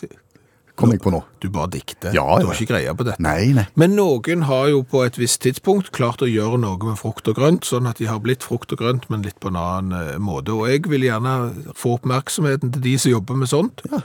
kom 0.75 0.91
jeg 0.91 1.01
på 1.05 1.13
nå. 1.15 1.21
Du 1.43 1.49
bare 1.55 1.71
dikter. 1.71 2.11
Ja, 2.17 2.25
du 2.41 2.49
har 2.49 2.57
ikke 2.57 2.73
greie 2.75 2.95
på 2.97 3.07
dette. 3.07 3.23
Nei, 3.23 3.53
nei. 3.57 3.67
Men 3.79 3.95
noen 3.99 4.47
har 4.49 4.69
jo 4.73 4.83
på 4.89 5.05
et 5.07 5.19
visst 5.21 5.41
tidspunkt 5.45 5.93
klart 5.95 6.25
å 6.25 6.29
gjøre 6.31 6.59
noe 6.63 6.79
med 6.83 6.99
frukt 7.01 7.29
og 7.31 7.39
grønt, 7.39 7.69
sånn 7.69 7.89
at 7.91 8.03
de 8.03 8.09
har 8.11 8.23
blitt 8.25 8.47
frukt 8.47 8.75
og 8.75 8.83
grønt, 8.83 9.09
men 9.13 9.25
litt 9.27 9.39
på 9.43 9.53
en 9.53 9.61
annen 9.61 9.97
eh, 9.99 10.21
måte. 10.23 10.55
Og 10.57 10.71
jeg 10.73 10.85
vil 10.91 11.07
gjerne 11.07 11.35
få 11.79 11.97
oppmerksomheten 12.01 12.75
til 12.75 12.87
de 12.89 12.95
som 12.99 13.15
jobber 13.15 13.41
med 13.43 13.53
sånt, 13.53 13.85
ja. 13.91 14.03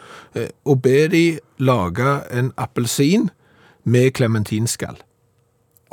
og 0.69 0.81
be 0.85 1.05
de 1.11 1.23
lage 1.57 2.17
en 2.29 2.53
appelsin 2.57 3.29
med 3.89 4.13
klementinskall. 4.19 4.99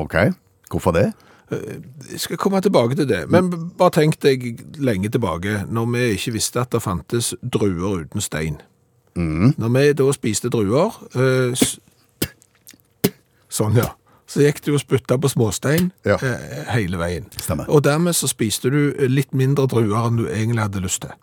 Ok, 0.02 0.18
hvorfor 0.70 0.92
det? 0.92 1.10
Jeg 1.50 2.20
skal 2.20 2.40
komme 2.42 2.60
tilbake 2.60 2.96
til 2.98 3.06
det, 3.08 3.22
men 3.30 3.52
bare 3.78 3.94
tenk 3.94 4.18
deg 4.22 4.64
lenge 4.82 5.08
tilbake, 5.14 5.62
når 5.70 5.92
vi 5.92 6.06
ikke 6.16 6.34
visste 6.34 6.64
at 6.64 6.74
det 6.74 6.82
fantes 6.82 7.34
druer 7.42 8.02
uten 8.02 8.24
stein. 8.24 8.58
Når 9.16 9.70
vi 9.74 9.84
da 9.96 10.06
spiste 10.12 10.50
druer 10.52 10.92
øh, 11.16 11.54
Sånn, 13.48 13.76
ja. 13.78 13.92
Så 14.26 14.42
gikk 14.42 14.58
du 14.66 14.72
og 14.74 14.80
spytta 14.82 15.16
på 15.22 15.28
småstein 15.30 15.92
Ja. 16.04 16.16
øh, 16.20 16.64
hele 16.74 16.98
veien. 16.98 17.28
Stemmer. 17.40 17.68
Og 17.70 17.84
dermed 17.86 18.12
så 18.18 18.26
spiste 18.28 18.70
du 18.70 18.92
litt 19.08 19.32
mindre 19.32 19.66
druer 19.70 20.08
enn 20.08 20.18
du 20.18 20.26
egentlig 20.26 20.64
hadde 20.66 20.82
lyst 20.82 21.02
til. 21.06 21.14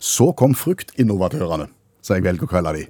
Så 0.00 0.32
kom 0.34 0.54
fruktinnovatørene, 0.56 1.68
som 2.02 2.16
jeg 2.16 2.24
velger 2.24 2.48
å 2.48 2.50
kalle 2.50 2.72
de. 2.78 2.86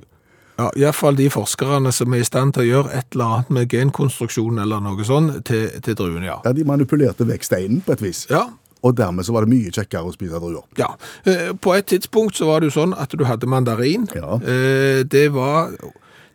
Ja, 0.58 0.70
Iallfall 0.76 1.14
de 1.18 1.28
forskerne 1.30 1.92
som 1.94 2.14
er 2.14 2.22
i 2.22 2.26
stand 2.26 2.54
til 2.56 2.64
å 2.64 2.68
gjøre 2.68 2.94
et 2.98 3.12
eller 3.14 3.34
annet 3.34 3.50
med 3.54 3.68
genkonstruksjon 3.70 4.58
eller 4.58 4.80
noe 4.82 5.04
sånt 5.06 5.44
til, 5.46 5.68
til 5.84 5.94
druene, 5.94 6.26
ja. 6.26 6.38
Ja, 6.44 6.52
De 6.52 6.64
manipulerte 6.66 7.26
vekk 7.28 7.44
steinen 7.46 7.82
på 7.86 7.92
et 7.94 8.02
vis. 8.02 8.24
Ja, 8.30 8.48
Og 8.82 8.96
dermed 8.96 9.24
så 9.26 9.32
var 9.34 9.44
det 9.46 9.52
mye 9.54 9.72
kjekkere 9.74 10.06
å 10.06 10.12
spise 10.14 10.38
druer. 10.38 10.62
Ja, 10.78 10.92
eh, 11.26 11.50
på 11.60 11.74
et 11.74 11.86
tidspunkt 11.90 12.36
så 12.38 12.46
var 12.46 12.60
det 12.60 12.70
jo 12.70 12.80
sånn 12.80 12.94
at 12.98 13.10
du 13.18 13.24
hadde 13.24 13.46
mandarin. 13.50 14.08
Ja. 14.14 14.38
Eh, 14.42 15.04
Det 15.08 15.28
var... 15.34 15.72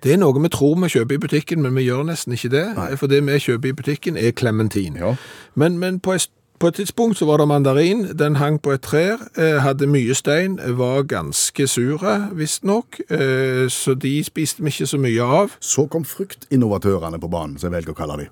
Det 0.03 0.11
er 0.11 0.17
noe 0.19 0.35
vi 0.35 0.49
tror 0.51 0.75
vi 0.81 0.89
kjøper 0.91 1.15
i 1.15 1.17
butikken, 1.23 1.61
men 1.63 1.75
vi 1.79 1.85
gjør 1.87 2.03
nesten 2.03 2.33
ikke 2.35 2.49
det. 2.51 2.63
Nei. 2.75 2.89
For 2.99 3.07
det 3.07 3.21
vi 3.23 3.37
kjøper 3.39 3.69
i 3.69 3.75
butikken 3.77 4.17
er 4.19 4.33
klementin. 4.35 4.97
Ja. 4.99 5.13
Men, 5.55 5.77
men 5.79 6.01
på, 6.03 6.11
et, 6.17 6.27
på 6.59 6.67
et 6.67 6.75
tidspunkt 6.75 7.17
så 7.17 7.25
var 7.29 7.39
det 7.39 7.47
mandarin. 7.47 8.09
Den 8.19 8.35
hang 8.35 8.59
på 8.59 8.73
et 8.75 8.89
eh, 8.93 9.61
hadde 9.63 9.87
mye 9.87 10.13
stein, 10.13 10.59
var 10.75 11.03
ganske 11.07 11.67
sure, 11.67 12.29
visstnok. 12.35 12.99
Eh, 13.09 13.69
Så 13.69 13.95
de 13.95 14.23
spiste 14.23 14.61
vi 14.63 14.69
ikke 14.75 14.87
så 14.91 14.99
mye 14.99 15.23
av. 15.23 15.55
Så 15.61 15.87
kom 15.87 16.03
fruktinnovatørene 16.03 17.19
på 17.19 17.31
banen, 17.31 17.55
som 17.57 17.71
jeg 17.71 17.77
velger 17.79 17.95
å 17.95 17.95
kalle 17.95 18.17
de. 18.17 18.27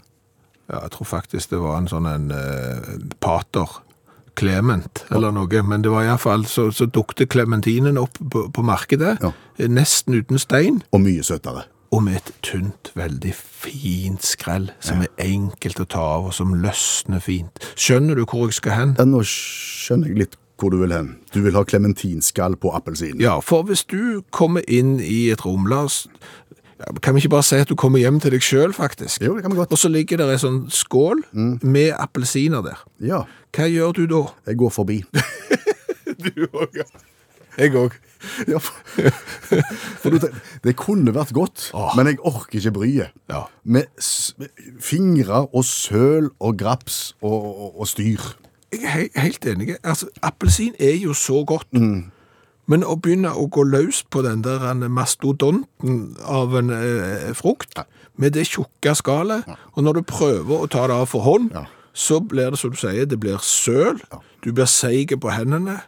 Ja, 0.67 0.81
jeg 0.83 0.91
tror 0.91 1.07
faktisk 1.07 1.49
det 1.51 1.59
var 1.59 1.77
en 1.77 1.87
sånn 1.87 2.05
en 2.07 2.31
uh, 2.31 2.99
pater. 3.19 3.79
Clement, 4.41 5.03
eller 5.13 5.31
noe, 5.35 5.61
men 5.67 5.83
det 5.85 5.91
var 5.93 6.03
i 6.07 6.09
hvert 6.09 6.23
fall 6.23 6.45
så, 6.49 6.69
så 6.73 6.87
dukte 6.89 7.27
klementinen 7.29 7.99
opp 8.01 8.17
på, 8.33 8.47
på 8.55 8.63
markedet, 8.65 9.19
Ja. 9.21 9.31
nesten 9.69 10.17
uten 10.17 10.39
stein, 10.41 10.81
Og 10.91 11.01
mye 11.05 11.21
søtere. 11.23 11.67
og 11.91 12.03
med 12.03 12.15
et 12.21 12.31
tynt, 12.41 12.89
veldig 12.95 13.33
fint 13.35 14.23
skrell, 14.23 14.69
som 14.79 15.01
er 15.03 15.11
enkelt 15.19 15.79
å 15.83 15.85
ta 15.91 15.99
av, 16.17 16.25
og 16.31 16.33
som 16.33 16.53
løsner 16.63 17.21
fint. 17.21 17.59
Skjønner 17.75 18.15
du 18.17 18.23
hvor 18.25 18.47
jeg 18.47 18.53
skal 18.61 18.71
hen? 18.79 18.95
Ja, 18.97 19.05
nå 19.05 19.21
skjønner 19.27 20.07
jeg 20.09 20.17
litt 20.23 20.37
hvor 20.61 20.71
du 20.71 20.77
vil 20.81 20.93
hen. 20.93 21.15
Du 21.33 21.41
vil 21.41 21.53
ha 21.57 21.63
klementinskall 21.65 22.55
på 22.61 22.71
appelsinen. 22.77 23.19
Ja, 23.21 23.39
for 23.41 23.63
hvis 23.67 23.83
du 23.89 24.21
kommer 24.31 24.61
inn 24.69 24.99
i 25.01 25.29
et 25.33 25.43
rom, 25.45 25.65
la 25.67 25.83
oss, 25.89 26.07
kan 27.01 27.13
vi 27.13 27.21
ikke 27.21 27.33
bare 27.35 27.45
si 27.45 27.59
at 27.61 27.69
du 27.69 27.75
kommer 27.77 27.99
hjem 28.01 28.19
til 28.21 28.31
deg 28.33 28.41
selv, 28.45 28.73
faktisk? 28.77 29.21
Jo, 29.21 29.35
det 29.35 29.43
kan 29.43 29.51
vi 29.53 29.57
godt. 29.59 29.73
Og 29.75 29.81
så 29.81 29.89
ligger 29.91 30.17
det 30.21 30.29
en 30.31 30.41
sånn 30.41 30.59
skål 30.73 31.21
med 31.61 31.91
appelsiner 31.99 32.63
der. 32.65 32.79
Ja, 33.05 33.23
Hva 33.55 33.65
gjør 33.67 33.91
du 33.97 34.05
da? 34.07 34.21
jeg 34.47 34.57
går 34.57 34.69
forbi. 34.69 35.01
Du 36.21 36.43
òg, 36.53 36.75
ja. 36.77 36.83
Jeg 37.57 37.73
òg. 37.75 37.95
Ja, 38.47 38.59
for, 38.61 38.77
for 40.03 40.13
du, 40.13 40.27
det 40.63 40.75
kunne 40.77 41.09
vært 41.15 41.31
godt, 41.33 41.71
Åh. 41.73 41.95
men 41.97 42.11
jeg 42.11 42.19
orker 42.21 42.59
ikke 42.59 42.71
bryet. 42.75 43.15
Ja. 43.31 43.39
Med, 43.65 43.89
fingre 44.79 45.47
og 45.49 45.65
søl 45.65 46.29
og 46.39 46.59
graps 46.61 47.15
og, 47.25 47.33
og, 47.49 47.79
og 47.81 47.89
styr. 47.89 48.21
Jeg 48.71 48.83
er 48.85 48.93
he- 48.93 49.23
helt 49.25 49.45
enig. 49.49 49.73
Altså, 49.83 50.07
appelsin 50.23 50.75
er 50.79 50.93
jo 51.01 51.13
så 51.17 51.41
godt. 51.49 51.73
Men 51.73 52.85
å 52.87 52.95
begynne 53.01 53.33
å 53.35 53.47
gå 53.51 53.65
løs 53.67 54.03
på 54.13 54.21
den 54.23 54.45
der 54.45 54.69
mastodonten 54.87 56.15
av 56.23 56.53
en 56.61 56.69
eh, 56.77 57.31
frukt, 57.35 57.81
med 58.21 58.37
det 58.37 58.45
tjukke 58.53 58.93
skallet, 58.95 59.49
og 59.73 59.83
når 59.83 59.99
du 59.99 60.07
prøver 60.13 60.61
å 60.61 60.69
ta 60.71 60.85
det 60.87 61.01
av 61.01 61.09
for 61.09 61.25
hånd, 61.25 61.49
Ja. 61.57 61.65
Så 61.93 62.21
blir 62.23 62.53
det 62.53 62.59
som 62.61 62.71
du 62.71 62.79
sier, 62.79 63.05
det 63.05 63.19
blir 63.19 63.41
søl, 63.43 63.99
du 64.43 64.51
blir 64.51 64.69
seig 64.69 65.13
på 65.21 65.33
hendene. 65.33 65.81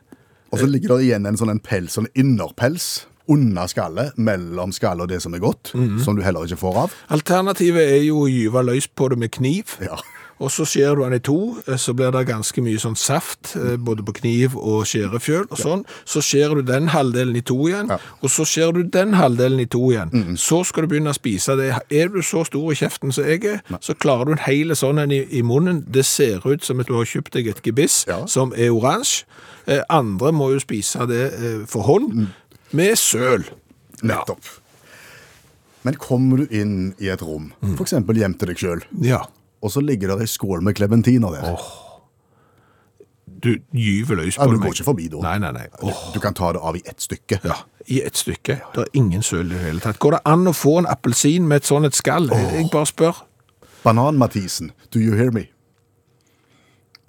Og 0.53 0.59
så 0.61 0.67
ligger 0.69 0.97
det 0.97 1.07
igjen 1.07 1.25
en 1.25 1.39
sånn 1.39 1.49
en 1.53 1.63
pels, 1.63 1.97
en 1.97 2.09
innerpels 2.13 3.07
under 3.31 3.69
skallet, 3.71 4.17
mellom 4.19 4.73
skallet 4.75 5.05
og 5.05 5.13
det 5.13 5.21
som 5.23 5.33
er 5.33 5.41
godt, 5.41 5.71
som 6.03 6.17
du 6.17 6.21
heller 6.25 6.43
ikke 6.45 6.59
får 6.59 6.79
av. 6.83 6.97
Alternativet 7.15 7.95
er 7.95 8.03
jo 8.03 8.25
å 8.25 8.29
gyve 8.29 8.65
løs 8.67 8.89
på 8.91 9.07
det 9.13 9.17
med 9.23 9.31
kniv. 9.33 9.77
Ja. 9.81 9.97
Og 10.43 10.51
så 10.51 10.65
skjærer 10.67 10.97
du 10.99 11.03
den 11.05 11.13
i 11.15 11.19
to, 11.23 11.35
eh, 11.67 11.77
så 11.79 11.93
blir 11.95 12.11
det 12.11 12.25
ganske 12.27 12.61
mye 12.65 12.79
sånn 12.81 12.97
saft, 12.99 13.53
eh, 13.55 13.77
både 13.79 14.03
på 14.03 14.11
kniv 14.17 14.57
og 14.59 14.83
skjærefjøl 14.89 15.45
og 15.49 15.57
sånn. 15.61 15.85
Så 16.03 16.19
skjærer 16.19 16.59
du 16.59 16.65
den 16.67 16.89
halvdelen 16.91 17.37
i 17.39 17.41
to 17.47 17.55
igjen, 17.69 17.87
Ja. 17.93 17.97
og 18.21 18.29
så 18.29 18.43
skjærer 18.43 18.73
du 18.73 18.83
den 18.83 19.13
halvdelen 19.13 19.61
i 19.61 19.65
to 19.71 19.79
igjen. 19.93 20.35
Så 20.37 20.65
skal 20.65 20.83
du 20.83 20.87
begynne 20.91 21.13
å 21.13 21.17
spise 21.17 21.55
det. 21.55 21.69
Er 21.89 22.09
du 22.09 22.19
så 22.21 22.43
stor 22.45 22.71
i 22.71 22.75
kjeften 22.75 23.13
som 23.13 23.23
jeg 23.23 23.45
er, 23.45 23.61
så 23.79 23.95
klarer 23.95 24.25
du 24.25 24.31
en 24.33 24.43
hel 24.45 24.75
sånn 24.75 24.99
en 24.99 25.11
i, 25.11 25.21
i 25.31 25.41
munnen. 25.41 25.85
Det 25.89 26.03
ser 26.05 26.43
ut 26.45 26.63
som 26.63 26.79
at 26.81 26.87
du 26.87 26.93
har 26.93 27.05
kjøpt 27.05 27.31
deg 27.31 27.47
et 27.47 27.61
gebiss 27.63 28.05
Ja. 28.07 28.25
som 28.25 28.51
er 28.53 28.69
oransje. 28.75 29.23
Eh, 29.65 29.81
andre 29.89 30.31
må 30.35 30.51
jo 30.51 30.59
spise 30.59 31.07
det 31.07 31.33
eh, 31.33 31.65
for 31.65 31.83
hånd, 31.83 32.27
med 32.73 32.97
søl. 32.97 33.45
Nettopp. 34.03 34.43
Men 35.85 35.95
kommer 35.95 36.37
du 36.37 36.47
inn 36.55 36.93
i 36.99 37.07
et 37.11 37.21
rom, 37.21 37.51
for 37.75 37.83
eksempel 37.85 38.15
hjem 38.15 38.37
til 38.39 38.47
deg 38.53 38.57
sjøl, 38.57 38.81
Ja. 39.03 39.25
Og 39.63 39.71
så 39.71 39.81
ligger 39.83 40.11
det 40.13 40.25
ei 40.25 40.29
skål 40.29 40.61
med 40.65 40.75
klementiner 40.75 41.31
der. 41.37 41.63
Du 43.43 43.49
gyver 43.75 44.15
løs 44.21 44.37
Ja, 44.37 44.45
på 44.45 44.51
du 44.53 44.59
går 44.59 44.75
ikke 44.75 44.85
forbi 44.87 45.07
da. 45.11 45.19
Nei, 45.23 45.37
nei, 45.43 45.51
nei. 45.55 45.65
Oh. 45.83 45.95
Du 46.13 46.19
kan 46.23 46.35
ta 46.35 46.51
det 46.55 46.61
av 46.63 46.77
i 46.79 46.81
ett 46.87 47.01
stykke. 47.03 47.39
Ja, 47.43 47.57
i 47.91 48.01
ett 48.03 48.15
stykke. 48.19 48.59
Det 48.75 48.85
er 48.85 48.91
ingen 48.99 49.23
søl 49.23 49.49
i 49.51 49.55
det 49.55 49.63
hele 49.65 49.83
tatt. 49.83 49.99
Går 50.03 50.17
det 50.17 50.21
an 50.31 50.47
å 50.47 50.53
få 50.55 50.77
en 50.83 50.87
appelsin 50.87 51.47
med 51.47 51.63
et 51.63 51.67
sånt 51.67 51.87
et 51.89 51.95
skall? 51.97 52.29
Jeg 52.31 52.69
bare 52.71 52.87
spør. 52.87 53.23
Banan-Mathisen, 53.83 54.71
do 54.93 54.99
you 54.99 55.17
hear 55.19 55.31
me? 55.35 55.49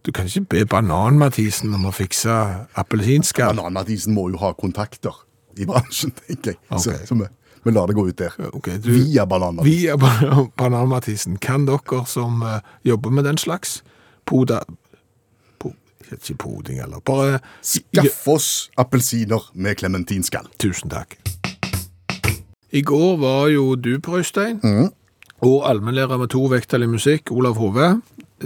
Du 0.04 0.10
kan 0.12 0.26
ikke 0.26 0.42
be 0.50 0.64
Banan-Mathisen 0.66 1.74
om 1.74 1.86
å 1.86 1.92
fikse 1.94 2.34
appelsinskall. 2.76 3.54
Banan-Mathisen 3.54 4.14
må 4.16 4.26
jo 4.34 4.40
ha 4.42 4.50
kontakter 4.58 5.14
i 5.56 5.68
bransjen, 5.70 6.10
tenker 6.26 6.56
jeg. 6.56 6.58
Så, 6.82 6.90
Ok. 6.90 7.06
så 7.06 7.14
vi, 7.64 7.70
la 7.72 7.86
det 7.86 7.94
gå 7.96 8.06
ut 8.08 8.16
der. 8.18 8.32
Okay, 8.52 8.78
du- 8.78 8.90
Via 8.92 9.24
Banan-Mathisen. 9.26 9.80
Via 9.80 9.96
Ban- 9.96 10.50
Banan-Mathisen. 10.58 11.36
Kan 11.38 11.66
dere 11.66 12.04
som 12.06 12.42
uh, 12.42 12.58
jobber 12.84 13.10
med 13.10 13.24
den 13.24 13.38
slags 13.38 13.82
poda... 14.26 14.60
Po, 15.58 15.72
ikke 16.12 16.34
poding, 16.38 16.78
eller 16.84 17.00
bare 17.00 17.38
Skaff 17.62 18.28
oss 18.28 18.70
appelsiner 18.76 19.50
med 19.54 19.76
klementinskall. 19.80 20.46
Tusen 20.60 20.90
takk. 20.92 21.16
I 22.74 22.80
går 22.82 23.16
var 23.22 23.48
jo 23.52 23.74
du 23.76 23.98
på 24.02 24.18
Øystein, 24.18 24.60
og 25.44 25.64
allmennlærer 25.68 26.18
med 26.20 26.30
to 26.32 26.46
vekttall 26.48 26.86
i 26.86 26.88
musikk, 26.88 27.30
Olav 27.34 27.58
Hove, 27.60 27.88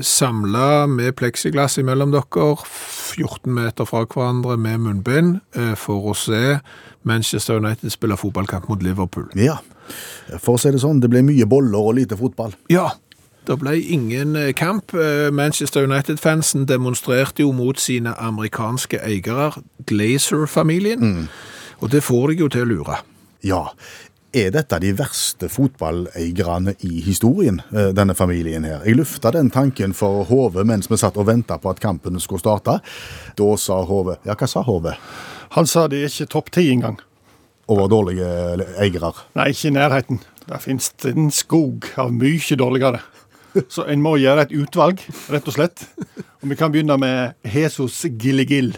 samla 0.02 0.86
med 0.90 1.14
pleksiglass 1.18 1.78
imellom 1.78 2.10
dere, 2.14 2.46
14 2.64 3.52
meter 3.54 3.86
fra 3.86 4.04
hverandre 4.04 4.56
med 4.58 4.82
munnbind, 4.82 5.40
eh, 5.54 5.74
for 5.78 6.10
å 6.10 6.14
se 6.16 6.58
Manchester 7.06 7.60
United 7.62 7.90
spille 7.94 8.16
fotballkamp 8.18 8.68
mot 8.68 8.82
Liverpool. 8.82 9.28
Ja, 9.38 9.58
for 10.38 10.56
å 10.56 10.60
si 10.60 10.72
det 10.74 10.82
sånn, 10.82 11.00
det 11.00 11.10
ble 11.10 11.22
mye 11.22 11.46
boller 11.46 11.78
og 11.78 11.94
lite 12.00 12.18
fotball. 12.18 12.56
Ja, 12.68 12.90
det 13.46 13.58
ble 13.60 13.76
ingen 13.80 14.36
eh, 14.36 14.52
kamp. 14.52 14.94
Eh, 14.94 15.30
Manchester 15.30 15.86
United-fansen 15.86 16.66
demonstrerte 16.66 17.46
jo 17.46 17.52
mot 17.52 17.78
sine 17.80 18.14
amerikanske 18.18 19.00
eiere, 19.06 19.52
Glazer-familien, 19.86 21.28
og 21.78 21.94
det 21.94 22.02
får 22.02 22.32
deg 22.32 22.44
jo 22.44 22.50
til 22.52 22.66
å 22.66 22.70
lure. 22.74 23.00
Ja, 23.46 23.68
er 24.32 24.50
dette 24.52 24.78
de 24.82 24.92
verste 24.97 25.49
fotballeierne 25.49 26.75
i 26.85 27.00
historien, 27.04 27.62
eh, 27.73 27.90
denne 27.97 28.14
familien 28.14 28.64
her? 28.64 28.82
Jeg 28.85 28.97
lufta 28.99 29.32
den 29.32 29.50
tanken 29.50 29.94
for 29.94 30.25
Hove 30.28 30.64
mens 30.64 30.90
vi 30.90 30.97
satt 30.97 31.16
og 31.16 31.26
venta 31.26 31.58
på 31.58 31.70
at 31.70 31.80
kampen 31.80 32.20
skulle 32.20 32.40
starte. 32.40 32.80
Da 33.37 33.56
sa 33.56 33.82
Hove 33.85 34.18
Ja, 34.25 34.35
hva 34.35 34.49
sa 34.49 34.62
Hove? 34.62 34.97
Han 35.50 35.66
sa 35.66 35.87
de 35.88 36.02
er 36.02 36.08
ikke 36.08 36.28
topp 36.28 36.50
ti 36.50 36.70
engang. 36.73 36.99
Over 37.68 37.88
dårlige 37.88 38.26
eiere. 38.80 39.12
Nei, 39.37 39.50
ikke 39.50 39.68
i 39.68 39.76
nærheten. 39.76 40.20
Det 40.49 40.61
finnes 40.61 40.90
det 41.02 41.16
en 41.16 41.30
skog 41.30 41.85
av 41.97 42.12
mye 42.12 42.56
dårligere. 42.56 43.00
Så 43.68 43.85
en 43.88 44.02
må 44.02 44.16
gjøre 44.20 44.47
et 44.47 44.52
utvalg, 44.52 45.00
rett 45.32 45.49
og 45.49 45.56
slett. 45.56 45.85
Og 46.42 46.49
vi 46.49 46.56
kan 46.56 46.73
begynne 46.73 46.97
med 47.00 47.35
Jesus 47.44 48.04
Gillegil. 48.20 48.76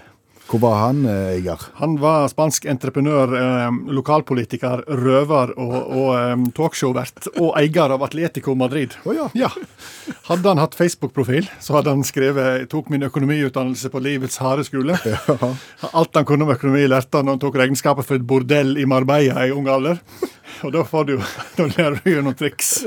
Hvor 0.50 0.58
var 0.64 0.78
han 0.80 1.04
eh. 1.06 1.66
Han 1.78 1.94
var 2.02 2.26
spansk 2.28 2.64
entreprenør, 2.66 3.34
eh, 3.38 3.76
lokalpolitiker, 3.94 4.82
røver 4.98 5.52
og, 5.54 5.76
og 5.94 6.48
talkshow-vert. 6.56 7.28
Og 7.38 7.54
eier 7.60 7.94
av 7.94 8.02
Atletico 8.02 8.56
Madrid. 8.58 8.96
Oh, 9.04 9.14
ja. 9.14 9.28
Ja. 9.38 9.52
Hadde 10.26 10.50
han 10.50 10.58
hatt 10.58 10.74
Facebook-profil, 10.74 11.46
så 11.62 11.78
hadde 11.78 11.94
han 11.94 12.02
skrevet 12.06 12.66
'tok 12.70 12.90
min 12.90 13.06
økonomiutdannelse 13.06 13.92
på 13.94 14.02
livets 14.02 14.40
harde 14.42 14.66
skole'. 14.66 14.98
Alt 15.98 16.18
han 16.18 16.26
kunne 16.26 16.48
om 16.48 16.50
økonomi, 16.50 16.82
lærte 16.90 17.22
han 17.22 17.30
når 17.30 17.38
han 17.38 17.44
tok 17.46 17.60
regnskapet 17.62 18.06
for 18.08 18.18
et 18.18 18.26
bordell 18.26 18.74
i 18.78 18.88
Marbella 18.90 19.46
i 19.46 19.54
ung 19.54 19.70
alder. 19.70 20.02
Og 20.66 20.74
da 20.74 20.82
får 20.84 21.06
du 21.08 21.14
Da 21.58 21.68
lærer 21.70 22.00
du 22.04 22.22
noen 22.22 22.38
triks. 22.38 22.80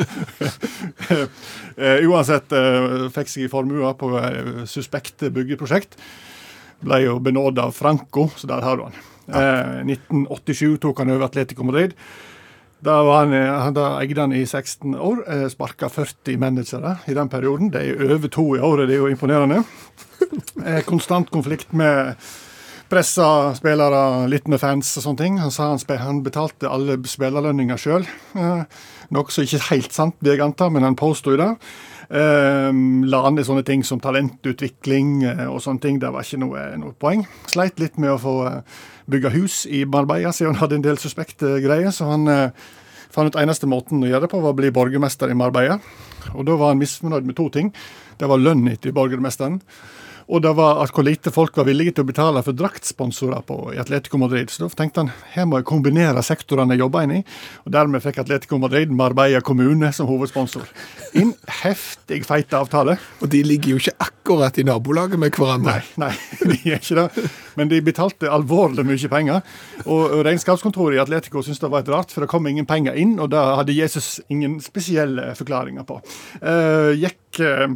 Eh, 1.74 2.03
Uansett 2.05 2.53
eh, 2.53 3.08
fikk 3.10 3.32
seg 3.32 3.48
i 3.48 3.50
formua 3.50 3.96
på 3.98 4.12
eh, 4.20 4.60
suspekte 4.70 5.32
byggeprosjekt. 5.34 5.96
Ble 6.83 6.99
jo 7.05 7.17
benåda 7.23 7.69
av 7.69 7.75
Franco, 7.77 8.27
så 8.35 8.49
der 8.49 8.63
har 8.65 8.77
du 8.77 8.85
han. 8.87 9.01
Eh, 9.27 9.81
1987 9.87 10.77
tok 10.83 10.99
han 11.03 11.13
over 11.15 11.27
Atletico 11.29 11.63
Madrid. 11.63 11.95
Da, 12.83 12.97
var 13.03 13.23
han, 13.23 13.33
han 13.33 13.75
da 13.75 13.85
eide 14.01 14.25
han 14.25 14.33
i 14.35 14.43
16 14.43 14.95
år. 14.99 15.23
Eh, 15.31 15.45
Sparka 15.51 15.87
40 15.89 16.39
managere 16.39 16.97
i 17.07 17.15
den 17.15 17.31
perioden. 17.31 17.71
Det 17.71 17.79
er 17.79 17.93
jo 17.93 18.15
over 18.17 18.31
to 18.31 18.47
i 18.57 18.63
året, 18.63 18.89
det 18.89 18.97
er 18.97 19.05
jo 19.05 19.11
imponerende. 19.13 19.63
Eh, 20.63 20.79
konstant 20.87 21.27
konflikt 21.29 21.73
med 21.75 22.15
pressa 22.89 23.51
spillere 23.57 24.27
litt 24.31 24.47
med 24.49 24.61
fans 24.61 24.91
og 24.97 25.03
sånne 25.03 25.19
ting. 25.19 25.39
Han 25.41 25.51
sa 25.51 25.67
han, 25.71 25.81
han 25.99 26.21
betalte 26.25 26.69
alle 26.71 26.95
spillerlønninger 27.09 27.79
sjøl. 27.81 28.05
Eh, 28.37 28.63
noe 29.13 29.33
som 29.33 29.45
ikke 29.45 29.59
er 29.59 29.67
helt 29.71 29.95
sant, 29.95 30.15
vil 30.21 30.35
jeg 30.35 30.43
anta, 30.45 30.69
men 30.71 30.85
han 30.87 30.97
påsto 30.97 31.35
det. 31.37 31.49
Eh, 32.10 32.69
la 33.10 33.22
an 33.27 33.39
i 33.39 33.45
sånne 33.48 33.63
ting 33.67 33.83
som 33.88 34.01
talentutvikling 34.03 35.24
eh, 35.29 35.45
og 35.48 35.62
sånne 35.63 35.83
ting. 35.83 36.00
Det 36.01 36.12
var 36.13 36.25
ikke 36.25 36.41
noe, 36.43 36.65
noe 36.81 36.95
poeng. 37.00 37.25
Sleit 37.51 37.81
litt 37.81 38.00
med 38.01 38.15
å 38.15 38.22
få 38.22 38.36
eh, 38.50 38.79
bygge 39.12 39.33
hus 39.38 39.63
i 39.67 39.83
Marbella, 39.89 40.33
siden 40.36 40.55
han 40.55 40.63
hadde 40.63 40.79
en 40.79 40.88
del 40.88 41.01
suspekte 41.01 41.57
greier. 41.63 41.93
Så 41.95 42.10
han 42.10 42.29
eh, 42.31 42.69
fant 43.13 43.31
ut 43.31 43.39
eneste 43.39 43.69
måten 43.69 44.03
å 44.03 44.10
gjøre 44.10 44.27
det 44.27 44.33
på, 44.33 44.41
var 44.43 44.55
å 44.55 44.60
bli 44.60 44.74
borgermester 44.74 45.31
i 45.31 45.38
Marbella. 45.38 45.79
Og 46.33 46.48
da 46.48 46.57
var 46.60 46.74
han 46.74 46.81
misfornøyd 46.81 47.27
med 47.27 47.38
to 47.39 47.50
ting. 47.53 47.74
Det 48.19 48.29
var 48.29 48.41
lønna 48.41 48.75
til 48.81 48.95
borgermesteren. 48.95 49.62
Og 50.27 50.44
det 50.44 50.53
var 50.58 50.82
at 50.84 50.94
hvor 50.94 51.06
lite 51.06 51.34
folk 51.34 51.58
var 51.58 51.68
villige 51.68 51.98
til 51.98 52.06
å 52.06 52.10
betale 52.10 52.44
for 52.46 52.56
draktsponsorer 52.58 53.44
på, 53.48 53.58
i 53.74 53.80
Atletico 53.82 54.20
Madrid. 54.22 54.51
Så 54.51 54.63
da 54.63 54.70
tenkte 54.72 55.03
han 55.03 55.12
her 55.34 55.48
må 55.50 55.60
jeg 55.60 55.68
kombinere 55.70 56.24
sektorene 56.25 56.77
jeg 56.77 56.84
jobber 56.84 57.08
inn 57.08 57.15
i. 57.20 57.22
Og 57.65 57.75
dermed 57.75 58.03
fikk 58.03 58.22
Atletico 58.24 58.60
Madrid 58.62 58.94
Marbella 58.94 59.42
kommune 59.46 59.92
som 59.96 60.10
hovedsponsor. 60.10 60.68
En 61.20 61.34
heftig 61.63 62.24
feit 62.27 62.53
avtale. 62.56 62.98
Og 63.22 63.32
de 63.34 63.44
ligger 63.46 63.75
jo 63.75 63.82
ikke 63.82 64.08
akkurat 64.08 64.58
i 64.60 64.65
nabolaget 64.68 65.20
med 65.20 65.36
hverandre. 65.36 65.80
Nei, 66.00 66.08
nei, 66.08 66.13
de 66.50 66.60
er 66.72 66.80
ikke 66.80 67.00
det. 67.01 67.27
Men 67.60 67.72
de 67.72 67.82
betalte 67.86 68.32
alvorlig 68.32 68.86
mye 68.88 69.12
penger. 69.12 69.44
Og 69.84 70.20
regnskapskontoret 70.25 70.98
i 70.98 71.03
Atletico 71.03 71.44
syntes 71.44 71.62
det 71.63 71.72
var 71.74 71.84
et 71.84 71.92
rart, 71.94 72.13
for 72.13 72.24
det 72.24 72.32
kom 72.32 72.48
ingen 72.50 72.68
penger 72.70 72.98
inn, 73.00 73.18
og 73.20 73.32
det 73.34 73.42
hadde 73.42 73.75
Jesus 73.75 74.18
ingen 74.32 74.60
spesielle 74.63 75.34
forklaringer 75.38 75.86
på. 75.88 76.00
Uh, 76.42 76.94
gikk 76.98 77.42
eh, 77.44 77.68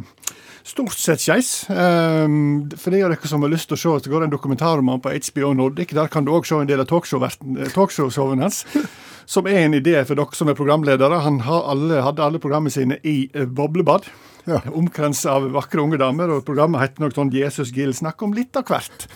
Stort 0.68 0.92
sett 0.92 1.22
skeis. 1.24 1.64
Um, 1.70 2.68
for 2.76 2.92
de 2.92 3.00
av 3.00 3.14
dere 3.14 3.28
som 3.30 3.40
har 3.40 3.48
lyst 3.48 3.70
til 3.70 3.78
å 3.78 3.80
se, 3.80 3.92
så 4.04 4.10
går 4.12 4.20
det 4.20 4.26
en 4.28 4.34
dokumentar 4.34 4.82
om 4.82 4.90
han 4.92 5.00
på 5.00 5.14
HBO 5.16 5.54
Nordic. 5.56 5.94
Der 5.96 6.10
kan 6.12 6.26
du 6.26 6.34
òg 6.36 6.44
se 6.44 6.58
en 6.60 6.68
del 6.68 6.82
av 6.82 6.90
talkshow-showene 6.90 8.44
hans. 8.44 8.66
Som 9.32 9.48
er 9.48 9.62
en 9.62 9.76
idé 9.76 9.92
for 10.08 10.16
dere 10.16 10.36
som 10.36 10.48
er 10.48 10.56
programledere. 10.56 11.18
Han 11.20 11.42
alle, 11.44 11.98
hadde 12.00 12.24
alle 12.24 12.40
programmene 12.40 12.72
sine 12.72 12.96
i 13.04 13.30
uh, 13.36 13.44
boblebad. 13.44 14.06
Ja. 14.48 14.62
Omkransa 14.72 15.34
av 15.36 15.50
vakre 15.52 15.82
unge 15.84 16.00
damer. 16.00 16.32
Og 16.32 16.46
programmet 16.48 16.80
heter 16.84 17.04
nok 17.04 17.16
sånn 17.16 17.32
Jesus 17.32 17.72
Gill. 17.76 17.92
Snakk 17.96 18.24
om 18.24 18.36
litt 18.36 18.56
av 18.56 18.68
hvert. 18.68 19.08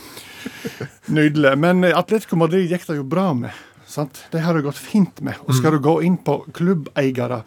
Nydelig. 1.16 1.54
Men 1.61 1.85
uh, 1.85 1.92
Atletico 1.97 2.40
Madrid 2.40 2.73
gikk 2.73 2.88
det 2.88 2.99
jo 3.00 3.06
bra 3.09 3.30
med. 3.37 3.56
Sant? 3.88 4.25
De 4.32 4.40
har 4.40 4.56
det 4.56 4.64
gått 4.64 4.80
fint 4.80 5.21
med. 5.25 5.40
Og 5.44 5.56
skal 5.56 5.76
du 5.76 5.85
gå 5.85 5.99
inn 6.04 6.16
på 6.21 6.42
klubbeiere 6.56 7.42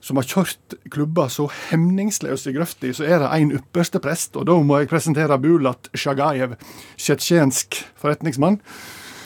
som 0.00 0.16
har 0.16 0.26
kjørt 0.28 0.76
klubber 0.92 1.28
så 1.32 1.46
hemningsløst 1.68 2.48
i 2.48 2.54
grøfta, 2.56 2.92
så 2.96 3.04
er 3.04 3.20
det 3.22 3.30
en 3.36 3.52
ypperste 3.58 4.00
prest. 4.02 4.36
Og 4.40 4.48
da 4.48 4.56
må 4.64 4.80
jeg 4.80 4.90
presentere 4.90 5.38
Bulat 5.40 5.90
Sjagajev, 5.94 6.56
tsjetsjensk 6.96 7.82
forretningsmann. 8.00 8.60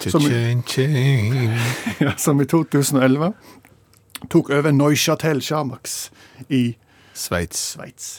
Som, 0.04 0.26
ja, 2.04 2.16
som 2.20 2.40
i 2.42 2.46
2011 2.50 3.30
tok 4.32 4.50
over 4.52 4.74
Neuchatel 4.74 5.40
Sjamax 5.44 6.10
i 6.52 6.74
Sveits. 7.14 8.18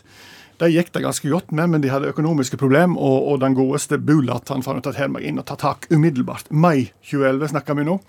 De 0.61 0.69
gikk 0.71 0.93
det 0.95 1.03
ganske 1.03 1.29
godt 1.29 1.51
med, 1.51 1.73
men 1.73 1.83
de 1.83 1.91
hadde 1.91 2.09
økonomiske 2.13 2.57
problemer, 2.57 2.95
og, 2.95 3.27
og 3.33 3.41
den 3.43 3.57
godeste 3.57 3.99
Bulat 3.99 4.49
han 4.53 4.63
fant 4.63 4.79
ut 4.79 4.89
at 4.93 4.99
her 5.01 5.11
må 5.11 5.19
inn 5.19 5.41
og 5.41 5.47
ta 5.49 5.57
tak 5.59 5.89
umiddelbart. 5.91 6.47
Mai 6.49 6.93
2011 7.03 7.51
snakker 7.51 7.77
vi 7.77 7.87
nå. 7.89 7.99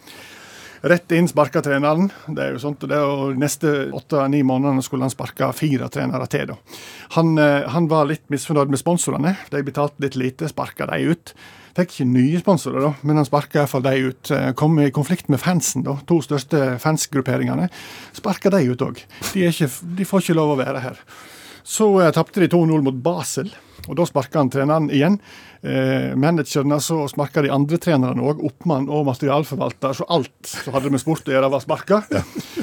Rett 0.83 1.13
inn 1.17 1.29
sparka 1.29 1.63
treneren. 1.65 2.11
Det 2.29 2.43
er 2.43 2.57
jo 2.57 2.63
sånt, 2.63 2.85
det, 2.89 2.99
og 3.01 3.37
neste 3.41 3.89
åtte-ni 3.97 4.43
månedene 4.47 4.85
skulle 4.85 5.07
han 5.07 5.15
sparke 5.15 5.49
fire 5.57 5.89
trenere 5.93 6.27
til. 6.31 6.53
da. 6.53 6.57
Han, 7.17 7.37
eh, 7.39 7.69
han, 7.73 7.89
var 7.89 8.09
litt 8.11 8.27
misfornøyd 8.33 8.73
med 8.73 8.83
sponsorene. 8.83 9.37
De 9.51 9.63
betalte 9.67 10.03
litt 10.05 10.19
lite, 10.21 10.51
sparka 10.53 10.89
de 10.91 11.13
ut. 11.13 11.35
Fikk 11.77 11.93
ikke 11.93 12.09
nye 12.09 12.41
sponsorer, 12.41 12.81
da, 12.81 12.93
men 13.05 13.21
han 13.21 13.29
sparka 13.29 13.61
iallfall 13.61 13.85
de 13.85 13.95
ut. 14.09 14.31
Eh, 14.33 14.51
kom 14.57 14.79
i 14.81 14.91
konflikt 14.95 15.29
med 15.33 15.43
fansen, 15.43 15.85
da. 15.85 15.99
To 16.09 16.21
største 16.25 16.77
fansgrupperingene. 16.83 17.69
Sparka 18.17 18.53
de 18.55 18.63
ut 18.71 18.85
òg. 18.85 19.03
De, 19.33 19.49
de, 19.49 20.09
får 20.09 20.25
ikke 20.25 20.39
lov 20.39 20.55
å 20.55 20.61
være 20.61 20.85
her. 20.85 21.03
Så 21.67 21.89
eh, 22.01 22.13
tapte 22.15 22.43
de 22.43 22.51
2-0 22.53 22.85
mot 22.87 23.03
Basel. 23.03 23.51
Og 23.87 23.95
Da 23.99 24.07
sparka 24.09 24.41
han 24.41 24.51
treneren 24.51 24.89
igjen. 24.91 25.19
Eh, 25.63 26.15
managerne 26.19 26.79
så 26.83 27.05
sparka 27.11 27.43
de 27.45 27.53
andre 27.55 27.79
trenerne 27.83 28.23
òg, 28.23 28.41
oppmann 28.47 28.89
og 28.91 29.05
materialforvalter. 29.07 29.95
Så 29.99 30.07
alt 30.11 30.51
som 30.51 30.75
hadde 30.75 30.91
med 30.95 31.03
sport 31.03 31.29
å 31.29 31.35
gjøre, 31.35 31.51
var 31.53 31.63
sparka. 31.63 32.01
Ja. 32.11 32.23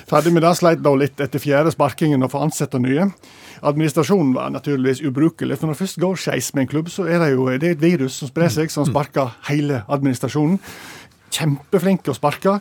Ferdig 0.09 0.33
med 0.35 0.43
det, 0.43 0.53
sleit 0.59 0.83
da 0.83 0.93
litt 0.99 1.21
etter 1.23 1.41
fjerde 1.41 1.71
sparkingen 1.75 2.25
å 2.25 2.31
få 2.31 2.43
ansette 2.43 2.81
nye. 2.81 3.09
Administrasjonen 3.63 4.33
var 4.35 4.51
naturligvis 4.55 5.03
ubrukelig, 5.07 5.59
for 5.59 5.69
når 5.69 5.77
det 5.77 5.83
først 5.83 6.01
går 6.03 6.19
skeis 6.25 6.51
med 6.53 6.65
en 6.65 6.73
klubb, 6.73 6.91
så 6.91 7.07
er 7.07 7.23
det 7.23 7.31
jo 7.35 7.47
det 7.51 7.69
er 7.69 7.77
et 7.77 7.85
virus 7.85 8.19
som 8.19 8.31
sprer 8.31 8.51
seg, 8.51 8.71
som 8.73 8.87
sparker 8.87 9.35
hele 9.47 9.83
administrasjonen. 9.87 10.59
Kjempeflinke 11.33 12.11
å 12.11 12.17
sparke 12.17 12.59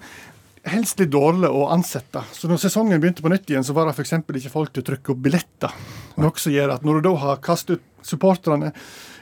helst 0.68 1.00
litt 1.00 1.10
dårlig 1.10 1.50
å 1.50 1.66
ansette. 1.74 2.22
Så 2.34 2.50
når 2.50 2.60
sesongen 2.62 3.00
begynte 3.02 3.24
på 3.24 3.32
nytt 3.32 3.50
igjen, 3.50 3.64
så 3.66 3.74
var 3.76 3.88
det 3.88 3.96
f.eks. 3.96 4.14
ikke 4.22 4.52
folk 4.52 4.72
til 4.72 4.84
å 4.84 4.88
trykke 4.90 5.14
opp 5.14 5.24
billetter. 5.24 5.74
Noe 6.22 6.38
som 6.38 6.54
gjør 6.54 6.76
at 6.76 6.86
når 6.86 7.00
du 7.00 7.08
da 7.08 7.14
har 7.24 7.42
kastet 7.42 7.80
ut 7.80 7.88
supporterne, 8.06 8.72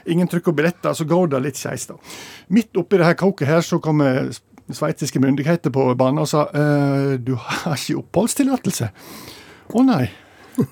ingen 0.09 0.29
trykker 0.29 0.53
opp 0.53 0.59
billetter, 0.61 0.95
så 0.97 1.05
går 1.09 1.33
det 1.33 1.43
litt 1.45 1.59
skeis. 1.59 1.89
Midt 2.53 2.77
oppi 2.77 2.99
det 3.01 3.09
her 3.09 3.17
koket 3.19 3.49
her 3.49 3.65
så 3.65 3.81
kommer 3.81 4.29
sveitsiske 4.71 5.19
myndigheter 5.21 5.73
på 5.73 5.87
banen 5.99 6.23
og 6.23 6.29
sa 6.31 6.45
«Eh, 6.55 7.17
du 7.19 7.33
har 7.35 7.75
ikke 7.75 7.99
oppholdstillatelse. 8.03 8.91
Å 9.71 9.83
nei. 9.87 10.05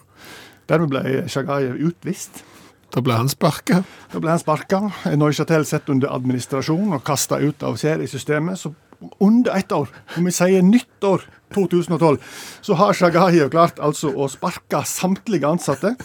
Dermed 0.70 0.94
ble 0.94 1.26
Sjagajev 1.32 1.82
utvist. 1.90 2.44
Da 2.90 3.04
ble 3.06 3.18
han 3.20 3.30
sparka? 3.30 3.84
Da 4.10 4.22
ble 4.22 4.34
han 4.34 4.42
sparka. 4.42 4.82
Neuchatel 5.14 5.66
satt 5.68 5.92
under 5.94 6.14
administrasjon 6.16 6.96
og 6.96 7.04
kasta 7.06 7.38
ut 7.42 7.66
av 7.66 7.78
seriesystemet. 7.78 8.58
Så 8.58 8.74
under 9.20 9.56
ett 9.58 9.72
år, 9.72 9.90
om 10.18 10.26
vi 10.26 10.32
sier 10.36 10.66
nytt 10.66 11.04
år 11.04 11.24
2012, 11.54 12.18
så 12.62 12.74
har 12.80 12.94
Shagayev 12.94 13.50
klart 13.54 13.80
altså 13.80 14.12
å 14.14 14.28
sparke 14.30 14.84
samtlige 14.86 15.48
ansatte. 15.50 15.96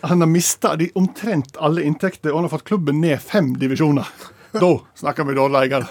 Han 0.00 0.24
har 0.24 0.30
mista 0.30 0.74
omtrent 0.94 1.56
alle 1.60 1.84
inntekter, 1.86 2.32
og 2.32 2.40
han 2.40 2.48
har 2.48 2.56
fått 2.56 2.68
klubben 2.72 3.00
ned 3.04 3.22
fem 3.22 3.54
divisjoner. 3.60 4.08
Da 4.56 4.72
snakker 4.96 5.28
vi 5.28 5.36
dårlig 5.36 5.66
eier. 5.66 5.86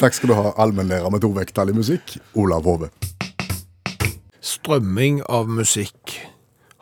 Takk 0.00 0.16
skal 0.16 0.32
du 0.32 0.36
ha, 0.36 0.52
allmennlærer 0.58 1.12
med 1.12 1.22
to 1.22 1.30
vekttall 1.36 1.70
i 1.70 1.76
musikk, 1.76 2.16
Olav 2.34 2.66
Hove. 2.66 2.90
Strømming 4.44 5.22
av 5.32 5.48
musikk 5.48 6.18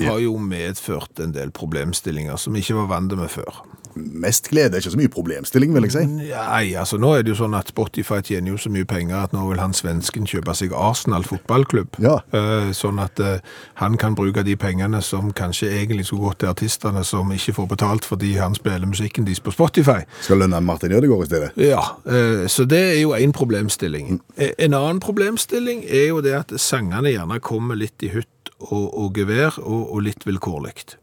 har 0.08 0.22
jo 0.22 0.36
medført 0.38 1.22
en 1.22 1.34
del 1.34 1.52
problemstillinger 1.54 2.40
som 2.40 2.56
vi 2.56 2.64
ikke 2.64 2.80
var 2.82 2.90
vant 2.96 3.16
med 3.18 3.30
før 3.32 3.62
mest 3.94 4.48
glede, 4.48 4.76
ikke 4.76 4.90
så 4.90 4.98
mye 4.98 5.10
problemstilling, 5.12 5.72
vil 5.74 5.86
jeg 5.86 5.94
si. 5.94 6.04
Nei, 6.32 6.74
altså 6.78 6.98
nå 7.00 7.12
er 7.16 7.24
det 7.24 7.32
jo 7.32 7.38
sånn 7.42 7.56
at 7.56 7.72
Spotify 7.72 8.20
tjener 8.24 8.54
jo 8.54 8.60
så 8.60 8.72
mye 8.72 8.86
penger 8.88 9.18
at 9.18 9.34
nå 9.36 9.44
vil 9.50 9.60
han 9.60 9.74
svensken 9.76 10.26
kjøpe 10.28 10.54
seg 10.56 10.74
Arsenal 10.76 11.26
fotballklubb. 11.28 11.98
Ja. 12.02 12.18
Uh, 12.34 12.72
sånn 12.76 13.00
at 13.02 13.20
uh, 13.22 13.38
han 13.80 13.98
kan 14.00 14.16
bruke 14.18 14.44
de 14.46 14.56
pengene 14.60 15.02
som 15.04 15.32
kanskje 15.36 15.70
egentlig 15.72 16.08
skulle 16.08 16.30
gått 16.30 16.42
til 16.42 16.52
artistene 16.52 17.04
som 17.06 17.32
ikke 17.34 17.56
får 17.58 17.70
betalt 17.74 18.08
fordi 18.08 18.34
han 18.40 18.56
spiller 18.58 18.88
musikken 18.88 19.28
deres 19.28 19.42
på 19.44 19.54
Spotify. 19.54 20.00
Skal 20.24 20.42
lønne 20.42 20.62
Martin 20.64 20.94
Ødegaard 20.96 21.26
i 21.26 21.30
stedet? 21.30 21.52
Ja, 21.60 21.84
uh, 22.08 22.44
så 22.50 22.66
det 22.68 22.82
er 22.94 23.00
jo 23.02 23.16
én 23.18 23.34
problemstilling. 23.36 24.16
Mm. 24.16 24.52
En 24.56 24.78
annen 24.78 25.02
problemstilling 25.02 25.84
er 25.88 26.08
jo 26.12 26.22
det 26.24 26.36
at 26.38 26.56
sangene 26.60 27.12
gjerne 27.12 27.40
kommer 27.44 27.78
litt 27.78 28.00
i 28.02 28.12
hytt 28.12 28.31
og, 28.70 28.88
og 28.94 29.14
gevær 29.18 29.58
og, 29.62 29.92
og 29.92 30.04
litt 30.06 30.26
vilkårlig. 30.28 30.98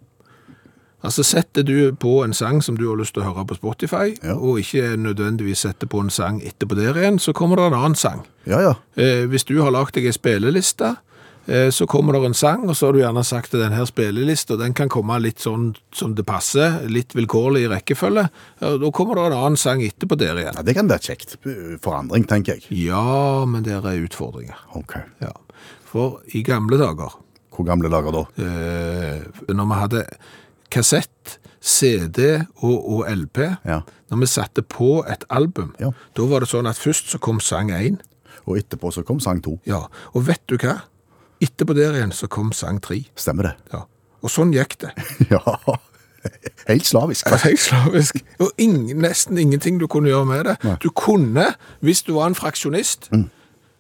Altså 1.04 1.24
Setter 1.24 1.64
du 1.64 1.96
på 1.96 2.24
en 2.26 2.34
sang 2.36 2.64
som 2.64 2.78
du 2.78 2.90
har 2.90 2.98
lyst 3.00 3.16
til 3.16 3.24
å 3.24 3.30
høre 3.30 3.46
på 3.48 3.56
Spotify, 3.60 4.12
ja. 4.20 4.36
og 4.36 4.60
ikke 4.60 4.98
nødvendigvis 5.00 5.64
setter 5.64 5.88
på 5.88 6.02
en 6.04 6.12
sang 6.12 6.42
etterpå 6.44 6.76
der 6.76 6.98
igjen, 7.00 7.22
så 7.24 7.32
kommer 7.36 7.60
det 7.60 7.70
en 7.70 7.78
annen 7.78 7.96
sang. 7.96 8.26
Ja, 8.50 8.60
ja. 8.64 8.74
Eh, 9.00 9.24
hvis 9.32 9.48
du 9.48 9.62
har 9.64 9.72
lagd 9.72 9.96
deg 9.96 10.10
ei 10.10 10.16
spilleliste, 10.16 10.98
eh, 11.48 11.70
så 11.72 11.88
kommer 11.88 12.18
det 12.18 12.26
en 12.28 12.36
sang, 12.36 12.66
og 12.68 12.76
så 12.76 12.90
har 12.90 12.98
du 12.98 13.00
gjerne 13.00 13.24
sagt 13.24 13.56
at 13.56 13.64
denne 13.64 13.86
spillelista 13.88 14.58
den 14.60 14.76
kan 14.76 14.92
komme 14.92 15.22
litt 15.24 15.40
sånn 15.40 15.72
som 15.96 16.18
det 16.20 16.28
passer, 16.28 16.82
litt 16.92 17.16
vilkårlig 17.16 17.64
i 17.64 17.72
rekkefølge. 17.78 18.28
Da 18.60 18.92
kommer 18.92 19.22
det 19.22 19.30
en 19.30 19.38
annen 19.40 19.62
sang 19.62 19.86
etterpå 19.86 20.20
der 20.20 20.44
igjen. 20.44 20.60
Ja, 20.60 20.68
Det 20.68 20.76
kan 20.76 20.92
være 20.92 21.14
kjekt. 21.14 21.38
Forandring, 21.80 22.28
tenker 22.28 22.60
jeg. 22.60 22.68
Ja, 22.76 23.46
men 23.48 23.64
der 23.64 23.88
er 23.88 24.04
utfordringer. 24.04 24.68
Ok. 24.76 25.00
Ja. 25.24 25.32
For 25.88 26.20
i 26.36 26.44
gamle 26.44 26.76
dager 26.78 27.16
Hvor 27.60 27.68
gamle 27.68 27.90
dager 27.92 28.16
da? 28.16 28.20
Eh, 28.40 29.48
når 29.52 29.66
vi 29.68 29.78
hadde 29.82 30.04
kassett, 30.72 31.40
CD 31.60 32.46
og, 32.64 32.78
og 32.88 33.02
LP. 33.12 33.42
Ja. 33.68 33.82
Når 34.10 34.22
vi 34.22 34.30
satte 34.32 34.64
på 34.64 35.02
et 35.12 35.26
album, 35.30 35.74
ja. 35.80 35.90
da 36.16 36.28
var 36.30 36.40
det 36.40 36.48
sånn 36.54 36.70
at 36.72 36.80
først 36.80 37.12
så 37.12 37.20
kom 37.20 37.42
sang 37.44 37.74
én. 37.76 38.00
Og 38.48 38.62
etterpå 38.62 38.94
så 38.96 39.04
kom 39.04 39.20
sang 39.20 39.42
to. 39.44 39.58
Ja, 39.68 39.84
og 40.16 40.24
vet 40.30 40.46
du 40.48 40.56
hva? 40.56 40.78
Etterpå 41.44 41.76
der 41.76 41.98
igjen 42.00 42.16
så 42.16 42.30
kom 42.32 42.54
sang 42.56 42.80
tre. 42.84 43.02
Stemmer 43.20 43.50
det. 43.50 43.54
Ja. 43.74 43.84
Og 44.24 44.32
sånn 44.32 44.56
gikk 44.56 44.78
det. 44.86 44.94
ja. 45.34 45.44
Helt 46.70 46.88
slavisk. 46.88 47.28
Helt 47.44 47.60
slavisk. 47.60 48.24
Og 48.40 48.56
ingen, 48.56 49.04
nesten 49.04 49.40
ingenting 49.40 49.84
du 49.84 49.88
kunne 49.92 50.12
gjøre 50.12 50.32
med 50.32 50.48
det. 50.48 50.56
Nei. 50.64 50.78
Du 50.80 50.90
kunne, 50.96 51.52
hvis 51.84 52.06
du 52.08 52.16
var 52.16 52.32
en 52.32 52.40
fraksjonist, 52.40 53.12
mm. 53.12 53.28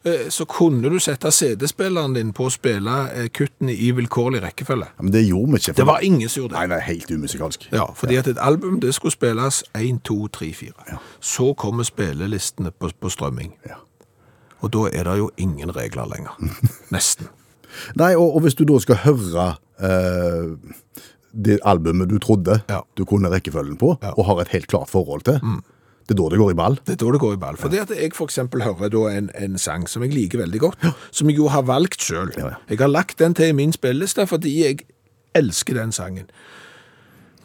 Eh, 0.05 0.29
så 0.29 0.45
kunne 0.45 0.89
du 0.89 0.99
sette 0.99 1.31
CD-spilleren 1.31 2.13
din 2.15 2.31
på 2.33 2.45
å 2.47 2.51
spille 2.53 2.97
eh, 3.13 3.27
kuttene 3.33 3.73
i 3.73 3.91
vilkårlig 3.97 4.41
rekkefølge. 4.43 4.87
Ja, 4.97 5.03
men 5.03 5.11
det 5.13 5.23
gjorde 5.27 5.51
vi 5.51 5.61
ikke. 5.63 5.73
Det 5.79 5.85
var 5.87 5.99
ingen 6.05 6.29
som 6.29 6.41
gjorde 6.43 6.53
det. 6.55 6.59
Nei, 6.59 6.67
nei, 6.75 6.79
helt 6.87 7.11
umusikalsk. 7.11 7.67
Ja, 7.71 7.85
fordi 7.95 8.17
at 8.21 8.27
et 8.27 8.37
album 8.41 8.79
det 8.83 8.93
skulle 8.95 9.11
spilles 9.15 9.63
1, 9.75 9.99
2, 10.07 10.19
3, 10.27 10.53
4. 10.53 10.99
Så 11.19 11.53
kommer 11.53 11.83
spillelistene 11.83 12.71
på, 12.71 12.91
på 12.99 13.09
strømming. 13.09 13.53
Ja. 13.67 13.79
Og 14.61 14.71
da 14.75 14.87
er 14.91 15.03
det 15.07 15.17
jo 15.21 15.29
ingen 15.37 15.71
regler 15.75 16.05
lenger. 16.11 16.35
Nesten. 16.95 17.27
Nei, 17.95 18.15
og, 18.17 18.35
og 18.35 18.41
hvis 18.43 18.55
du 18.59 18.63
da 18.67 18.79
skal 18.81 18.97
høre 19.05 19.49
eh, 19.79 20.55
det 21.31 21.59
albumet 21.63 22.09
du 22.09 22.17
trodde 22.19 22.61
Ja. 22.69 22.79
du 22.97 23.05
kunne 23.05 23.29
rekkefølgen 23.31 23.77
på, 23.77 23.93
Ja. 24.01 24.09
Mm. 24.09 24.17
og 24.17 24.25
har 24.25 24.41
et 24.41 24.47
helt 24.55 24.67
klart 24.67 24.89
forhold 24.89 25.21
til, 25.27 25.39
det 26.09 26.15
er 26.15 26.23
da 26.23 26.29
det 26.33 26.39
går 26.41 26.51
i 26.51 26.57
ball. 26.57 26.75
Det 26.81 26.95
er 26.95 27.01
da 27.03 27.11
det 27.13 27.21
går 27.21 27.33
i 27.35 27.39
ball. 27.41 27.57
Fordi 27.61 27.77
at 27.77 27.91
jeg 27.93 28.13
for 28.17 28.25
eksempel 28.25 28.63
hører 28.65 28.89
da 28.89 29.01
en, 29.13 29.27
en 29.37 29.57
sang 29.61 29.83
som 29.89 30.01
jeg 30.01 30.15
liker 30.15 30.41
veldig 30.41 30.61
godt, 30.63 30.87
som 31.13 31.29
jeg 31.29 31.37
jo 31.37 31.51
har 31.53 31.67
valgt 31.69 32.01
ja. 32.09 32.55
Jeg 32.69 32.79
har 32.79 32.89
lagt 32.89 33.19
den 33.19 33.35
til 33.37 33.51
i 33.51 33.57
min 33.57 33.73
spilleliste 33.75 34.25
fordi 34.27 34.55
jeg 34.63 34.79
elsker 35.37 35.77
den 35.77 35.91
sangen. 35.93 36.25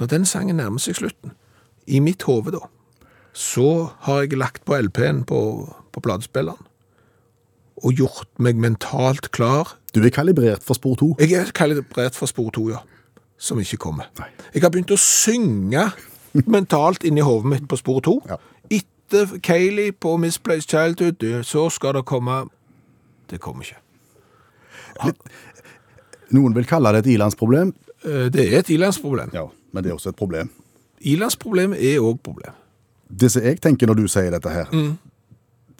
Når 0.01 0.07
den 0.07 0.25
sangen 0.25 0.57
nærmer 0.57 0.81
seg 0.81 0.97
slutten, 0.97 1.35
i 1.87 2.01
mitt 2.01 2.25
hode 2.25 2.55
da, 2.57 2.63
så 3.37 3.91
har 4.07 4.25
jeg 4.25 4.39
lagt 4.41 4.65
på 4.65 4.79
LP-en 4.81 5.25
på, 5.29 5.41
på 5.93 6.01
platespilleren 6.01 6.65
og 7.85 7.99
gjort 7.99 8.31
meg 8.41 8.57
mentalt 8.63 9.33
klar 9.35 9.75
Du 9.93 10.01
er 10.01 10.11
kalibrert 10.15 10.65
for 10.65 10.79
spor 10.79 10.97
2. 10.97 11.17
Jeg 11.21 11.37
er 11.37 11.53
kalibrert 11.55 12.17
for 12.17 12.31
spor 12.31 12.49
2, 12.55 12.69
ja. 12.73 12.81
Som 13.37 13.61
ikke 13.61 13.77
kommer. 13.83 14.09
Nei. 14.19 14.31
Jeg 14.55 14.63
har 14.65 14.73
begynt 14.73 14.95
å 14.95 14.99
synge 14.99 15.85
mentalt 16.57 17.05
inni 17.05 17.23
hodet 17.25 17.51
mitt 17.53 17.69
på 17.71 17.77
spor 17.81 18.01
2. 18.05 18.15
Ja. 18.29 18.39
Etter 18.71 19.39
Kayleigh 19.45 19.93
på 20.01 20.17
Misplaced 20.19 20.71
Childhood, 20.71 21.23
så 21.45 21.69
skal 21.71 21.95
det 21.99 22.05
komme 22.09 22.45
Det 23.31 23.39
kommer 23.41 23.65
ikke. 23.65 23.81
Noen 26.35 26.55
vil 26.57 26.67
kalle 26.69 26.93
det 26.95 27.05
et 27.05 27.13
ilandsproblem. 27.15 27.73
Eh, 28.05 28.27
Det 28.33 28.45
er 28.53 28.59
et 28.59 28.71
ilandsproblem. 28.71 29.31
Ja, 29.33 29.47
men 29.73 29.83
det 29.85 29.91
er 29.91 29.95
også 29.97 30.11
et 30.13 30.17
problem. 30.19 30.51
Ilandsproblem 31.01 31.73
er 31.75 32.01
òg 32.01 32.19
problem. 32.25 32.53
Det 33.09 33.31
som 33.33 33.43
jeg 33.45 33.61
tenker 33.61 33.87
når 33.87 33.95
du 34.01 34.07
sier 34.09 34.31
dette 34.33 34.51
her, 34.51 34.71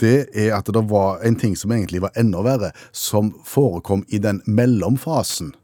det 0.01 0.29
er 0.37 0.53
at 0.57 0.67
det 0.67 0.83
var 0.91 1.23
en 1.25 1.37
ting 1.37 1.57
som 1.57 1.73
egentlig 1.73 2.01
var 2.03 2.13
enda 2.17 2.43
verre, 2.45 2.73
som 2.93 3.33
forekom 3.45 4.05
i 4.09 4.19
den 4.19 4.43
mellomfasen 4.47 5.55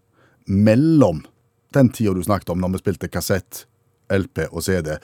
mellom 0.46 1.24
den 1.74 1.90
tida 1.94 2.14
du 2.14 2.22
snakket 2.22 2.50
om 2.50 2.61
når 2.61 2.72
vi 2.74 2.79
spilte 2.83 3.09
kassett, 3.12 3.66
LP 4.11 4.44
og 4.51 4.62
CD, 4.66 4.96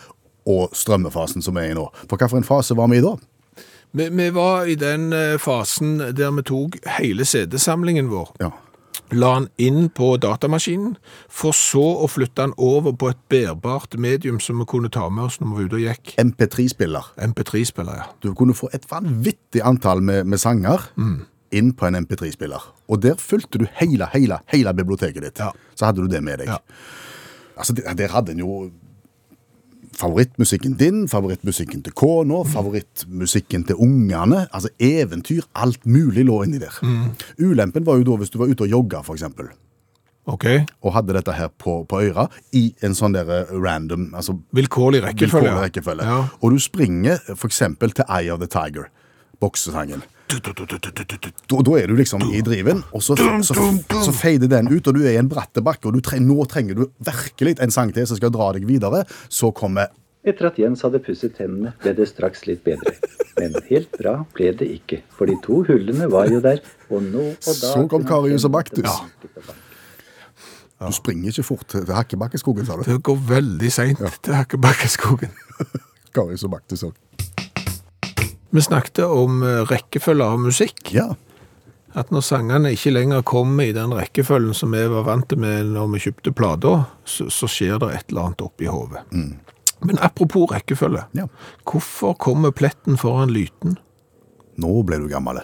og 0.46 0.70
strømmefasen 0.76 1.42
som 1.42 1.56
vi 1.58 1.64
er 1.66 1.72
i 1.74 1.78
nå. 1.78 1.88
For 2.10 2.16
hvilken 2.20 2.44
fase 2.46 2.76
var 2.78 2.90
vi 2.92 3.00
i 3.00 3.04
da? 3.04 3.16
Vi, 3.96 4.08
vi 4.12 4.28
var 4.34 4.66
i 4.68 4.74
den 4.78 5.08
eh, 5.16 5.38
fasen 5.40 5.96
der 6.14 6.30
vi 6.36 6.42
tok 6.46 6.76
hele 6.98 7.24
CD-samlingen 7.24 8.10
vår, 8.12 8.32
Ja. 8.42 8.50
la 9.14 9.28
den 9.38 9.46
inn 9.62 9.88
på 9.94 10.16
datamaskinen, 10.20 10.96
for 11.30 11.54
så 11.54 11.82
å 12.02 12.08
flytte 12.10 12.42
den 12.42 12.54
over 12.58 12.92
på 12.98 13.08
et 13.12 13.20
bærbart 13.30 13.94
medium 14.02 14.40
som 14.42 14.58
vi 14.58 14.66
kunne 14.66 14.90
ta 14.90 15.08
med 15.08 15.24
oss 15.28 15.38
når 15.40 15.46
vi 15.48 15.54
var 15.54 15.66
ute 15.68 15.78
og 15.78 15.84
gikk. 15.86 16.14
MP3-spiller. 16.18 17.10
MP3-spiller, 17.28 18.00
ja. 18.02 18.06
Du 18.22 18.32
kunne 18.34 18.54
få 18.58 18.68
et 18.74 18.84
vanvittig 18.90 19.62
antall 19.64 20.02
med, 20.02 20.26
med 20.26 20.42
sanger 20.42 20.88
inn 21.54 21.70
på 21.78 21.86
en 21.86 22.00
MP3-spiller. 22.02 22.64
Og 22.90 23.00
der 23.06 23.14
fulgte 23.22 23.62
du 23.62 23.66
hele, 23.78 24.08
hele, 24.12 24.40
hele 24.52 24.74
biblioteket 24.74 25.22
ditt. 25.22 25.38
Ja. 25.38 25.52
Så 25.78 25.86
hadde 25.88 26.02
du 26.02 26.10
det 26.10 26.20
med 26.26 26.42
deg. 26.42 26.50
Ja. 26.50 26.58
Altså, 27.56 27.72
der 27.78 28.10
hadde 28.12 28.34
en 28.34 28.42
jo 28.42 28.66
favorittmusikken 29.94 30.74
din, 30.80 31.04
favorittmusikken 31.08 31.82
til 31.86 31.92
kona, 31.92 32.42
favorittmusikken 32.48 33.64
til 33.68 33.76
ungene. 33.76 34.46
Altså 34.52 34.68
eventyr, 34.78 35.42
alt 35.54 35.86
mulig 35.86 36.24
lå 36.26 36.42
inni 36.46 36.58
der. 36.58 36.74
Ulempen 37.38 37.86
var 37.86 37.96
jo 38.00 38.04
da 38.10 38.16
hvis 38.20 38.30
du 38.30 38.38
var 38.38 38.50
ute 38.50 38.66
og 38.66 38.70
jogga, 38.70 39.00
for 39.06 39.14
eksempel. 39.14 39.48
Og 40.26 40.92
hadde 40.92 41.14
dette 41.14 41.32
her 41.32 41.48
på, 41.54 41.84
på 41.86 42.00
øra 42.08 42.26
i 42.58 42.74
en 42.82 42.96
sånn 42.98 43.14
der 43.14 43.28
eh, 43.30 43.52
random 43.62 44.08
altså 44.18 44.34
Vilkårlig 44.58 45.04
rekkefølge. 45.04 45.44
vilkårlig 45.46 45.62
rekkefølge. 45.68 46.02
Ja. 46.08 46.16
Og 46.42 46.50
du 46.50 46.58
springer 46.58 47.20
eksempel 47.46 47.94
til 47.94 48.04
Eye 48.10 48.32
of 48.34 48.40
the 48.42 48.48
Tiger, 48.50 48.88
boksesangen. 49.40 50.02
Da, 50.26 51.58
da 51.62 51.74
er 51.78 51.86
du 51.86 51.94
liksom 51.94 52.24
i 52.34 52.40
driven, 52.42 52.80
og 52.90 53.02
så, 53.04 53.14
så, 53.46 53.54
så 54.02 54.14
feider 54.14 54.50
den 54.50 54.70
ut, 54.72 54.88
og 54.88 54.96
du 54.96 55.04
er 55.04 55.14
i 55.14 55.20
en 55.20 55.28
bratt 55.30 55.54
bakke, 55.62 55.86
og 55.86 55.94
du 55.94 56.02
tre, 56.02 56.18
nå 56.22 56.42
trenger 56.50 56.78
du 56.78 56.88
virkelig 57.06 57.54
en 57.62 57.70
sang 57.74 57.92
til 57.94 58.08
som 58.10 58.18
skal 58.18 58.32
dra 58.34 58.50
deg 58.56 58.66
videre. 58.66 59.04
Så 59.30 59.52
kommer 59.54 59.92
Etter 60.26 60.48
at 60.48 60.56
Jens 60.58 60.80
hadde 60.82 60.98
pusset 61.06 61.36
tennene, 61.38 61.70
ble 61.84 61.92
det 61.94 62.08
straks 62.10 62.48
litt 62.48 62.64
bedre. 62.66 62.96
Men 63.38 63.54
helt 63.68 63.92
bra 63.94 64.16
ble 64.34 64.50
det 64.58 64.66
ikke, 64.80 64.98
for 65.14 65.30
de 65.30 65.36
to 65.44 65.60
hullene 65.68 66.08
var 66.10 66.26
jo 66.32 66.40
der, 66.42 66.58
og 66.90 67.04
nå 67.04 67.28
og 67.30 67.46
da 67.46 67.70
Så 67.70 67.84
kom 67.92 68.02
Karius 68.08 68.48
og 68.48 68.56
Baktus. 68.56 68.82
banket. 68.82 69.54
Du 70.82 70.92
springer 70.92 71.30
ikke 71.30 71.46
fort 71.46 71.68
til 71.70 71.86
Hakkebakkeskogen, 71.88 72.66
sa 72.66 72.74
du. 72.76 72.82
Det 72.84 72.98
går 73.06 73.22
veldig 73.28 73.70
seint 73.72 74.02
til 74.26 74.34
Hakkebakkeskogen. 74.34 75.30
Karius 76.16 76.42
og 76.44 76.56
Baktus 76.56 76.82
òg. 76.90 76.98
Vi 78.56 78.62
snakket 78.62 79.02
om 79.04 79.42
eh, 79.42 79.62
rekkefølge 79.68 80.24
av 80.24 80.38
musikk. 80.40 80.94
Ja. 80.94 81.10
At 81.92 82.08
når 82.08 82.22
sangene 82.24 82.70
ikke 82.72 82.94
lenger 82.94 83.24
kommer 83.28 83.66
i 83.68 83.74
den 83.76 83.92
rekkefølgen 83.92 84.56
som 84.56 84.72
vi 84.72 84.80
var 84.88 85.04
vant 85.04 85.26
til 85.28 85.42
med 85.42 85.74
når 85.74 85.90
vi 85.92 86.00
kjøpte 86.06 86.32
plater, 86.32 86.86
så, 87.04 87.26
så 87.28 87.48
skjer 87.52 87.76
det 87.82 87.90
et 87.92 88.14
eller 88.14 88.30
annet 88.30 88.44
oppi 88.46 88.70
hodet. 88.72 89.02
Men 89.84 90.00
apropos 90.00 90.48
rekkefølge. 90.54 91.04
Ja. 91.18 91.26
Hvorfor 91.68 92.16
kommer 92.16 92.54
pletten 92.56 92.96
foran 92.96 93.34
lyten? 93.36 93.76
Nå 94.56 94.72
ble 94.88 95.02
du 95.04 95.10
gammel. 95.12 95.42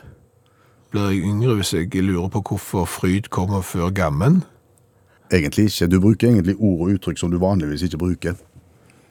Blir 0.89 1.13
jeg 1.13 1.29
yngre 1.29 1.59
hvis 1.59 1.75
jeg 1.77 1.93
lurer 2.01 2.33
på 2.33 2.41
hvorfor 2.49 2.89
fryd 2.89 3.29
kommer 3.29 3.61
før 3.61 3.93
gammen? 3.93 4.41
Egentlig 5.29 5.69
ikke. 5.69 5.91
Du 5.93 6.01
bruker 6.01 6.31
egentlig 6.31 6.57
ord 6.57 6.87
og 6.87 6.97
uttrykk 6.97 7.21
som 7.21 7.33
du 7.33 7.37
vanligvis 7.45 7.85
ikke 7.91 8.01
bruker. 8.07 8.41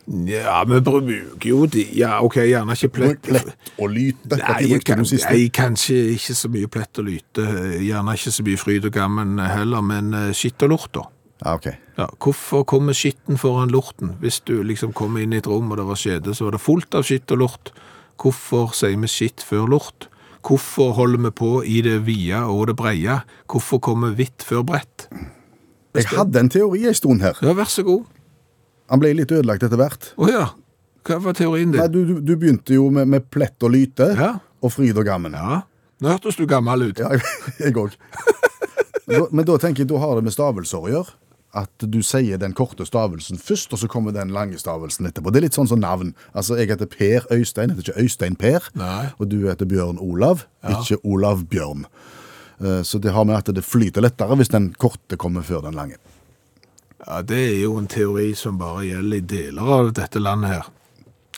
Ja, 0.08 0.64
vi 0.68 0.80
bruker 0.82 1.46
jo 1.50 1.66
de 1.70 1.84
Ja, 1.96 2.18
OK, 2.26 2.40
gjerne 2.50 2.74
ikke 2.76 2.90
plett. 2.96 3.22
Plett 3.28 3.72
og 3.78 3.92
lyte. 3.94 4.40
Nei, 4.40 4.80
kan, 4.84 5.04
nei, 5.06 5.46
kanskje 5.54 5.98
ikke 6.16 6.36
så 6.38 6.52
mye 6.52 6.70
plett 6.72 7.02
og 7.02 7.08
lyte. 7.08 7.46
Gjerne 7.80 8.16
ikke 8.18 8.34
så 8.34 8.46
mye 8.48 8.62
fryd 8.62 8.88
og 8.90 8.96
gammen 8.96 9.40
heller, 9.40 9.86
men 9.86 10.14
eh, 10.18 10.30
skitt 10.38 10.64
og 10.66 10.74
lort, 10.74 10.92
da. 10.98 11.06
Ja, 11.42 11.56
ok. 11.58 11.68
Ja, 11.98 12.08
hvorfor 12.22 12.64
kommer 12.70 12.98
skitten 12.98 13.38
foran 13.42 13.74
lorten? 13.74 14.16
Hvis 14.22 14.42
du 14.46 14.60
liksom 14.66 14.94
kom 14.94 15.18
inn 15.18 15.34
i 15.34 15.42
et 15.42 15.50
rom 15.50 15.72
og 15.72 15.80
det 15.80 15.88
var 15.90 16.00
skjede, 16.00 16.36
så 16.38 16.48
var 16.48 16.58
det 16.58 16.64
fullt 16.66 16.98
av 16.98 17.06
skitt 17.08 17.34
og 17.34 17.44
lort. 17.46 17.74
Hvorfor 18.22 18.74
sier 18.78 18.98
vi 19.02 19.10
skitt 19.10 19.46
før 19.46 19.70
lort? 19.70 20.08
Hvorfor 20.46 20.96
holder 20.98 21.22
vi 21.28 21.32
på 21.38 21.52
i 21.66 21.82
det 21.86 22.00
vide 22.06 22.42
og 22.50 22.68
det 22.70 22.76
breie? 22.78 23.22
Hvorfor 23.50 23.82
kommer 23.82 24.14
hvitt 24.18 24.46
før 24.46 24.66
brett? 24.66 25.08
Jeg 25.98 26.08
hadde 26.14 26.40
en 26.40 26.50
teori 26.50 26.86
en 26.88 26.98
stund 26.98 27.22
her. 27.22 27.38
Ja, 27.44 27.54
vær 27.58 27.70
så 27.70 27.84
god. 27.86 28.06
Han 28.92 29.00
ble 29.02 29.14
litt 29.16 29.32
ødelagt 29.32 29.64
etter 29.64 29.80
hvert. 29.80 30.12
Å 30.20 30.28
ja, 30.30 30.46
hva 31.08 31.18
var 31.24 31.34
teorien 31.38 31.72
Nei, 31.72 31.88
din? 31.88 31.94
du, 31.96 32.14
du, 32.14 32.22
du 32.22 32.36
begynte 32.38 32.76
jo 32.76 32.90
med, 32.94 33.08
med 33.10 33.30
plett 33.34 33.64
og 33.64 33.72
lyte 33.74 34.12
Ja. 34.18 34.34
og 34.62 34.74
fryd 34.76 35.00
og 35.00 35.08
gammen. 35.08 35.34
Ja, 35.38 35.62
nå 36.02 36.12
hørtes 36.12 36.36
du 36.38 36.46
gammel 36.50 36.90
ut. 36.92 37.00
Ja, 37.02 37.10
jeg 37.64 37.74
òg. 37.80 37.96
Men 39.32 39.44
da 39.48 39.58
tenker 39.60 39.84
jeg, 39.84 39.90
da 39.92 40.00
har 40.02 40.16
det 40.20 40.24
med 40.28 40.34
stavelser 40.36 40.84
å 40.86 40.92
gjøre. 40.92 41.16
At 41.52 41.84
du 41.84 41.98
sier 42.06 42.40
den 42.40 42.54
korte 42.56 42.86
stavelsen 42.88 43.36
først, 43.42 43.74
og 43.76 43.80
så 43.82 43.88
kommer 43.92 44.14
den 44.16 44.30
lange 44.32 44.56
stavelsen 44.62 45.10
etterpå. 45.10 45.34
Det 45.36 45.42
er 45.42 45.46
litt 45.50 45.58
sånn 45.58 45.68
som 45.68 45.82
navn. 45.84 46.14
Altså, 46.32 46.56
Jeg 46.62 46.70
heter 46.72 46.88
Per 46.88 47.26
Øystein, 47.36 47.74
heter 47.74 47.90
ikke 47.90 48.06
Øystein 48.06 48.38
Per. 48.40 48.70
Nei. 48.80 49.10
Og 49.20 49.28
du 49.34 49.42
heter 49.50 49.68
Bjørn 49.68 50.00
Olav, 50.00 50.46
ikke 50.64 51.02
Olav 51.04 51.44
Bjørn. 51.52 51.84
Eh, 52.62 52.84
Så 52.88 53.02
det 53.04 53.12
har 53.12 53.26
med 53.28 53.36
at 53.42 53.52
det 53.56 53.66
flyter 53.68 54.02
lettere 54.06 54.38
hvis 54.40 54.54
den 54.54 54.70
korte 54.80 55.18
kommer 55.20 55.44
før 55.44 55.66
den 55.68 55.76
lange. 55.76 56.00
Ja, 57.08 57.22
det 57.26 57.40
er 57.40 57.58
jo 57.64 57.76
en 57.80 57.90
teori 57.90 58.32
som 58.38 58.60
bare 58.62 58.86
gjelder 58.86 59.18
i 59.18 59.26
deler 59.34 59.74
av 59.80 59.92
dette 59.98 60.22
landet 60.22 60.54
her. 60.54 60.70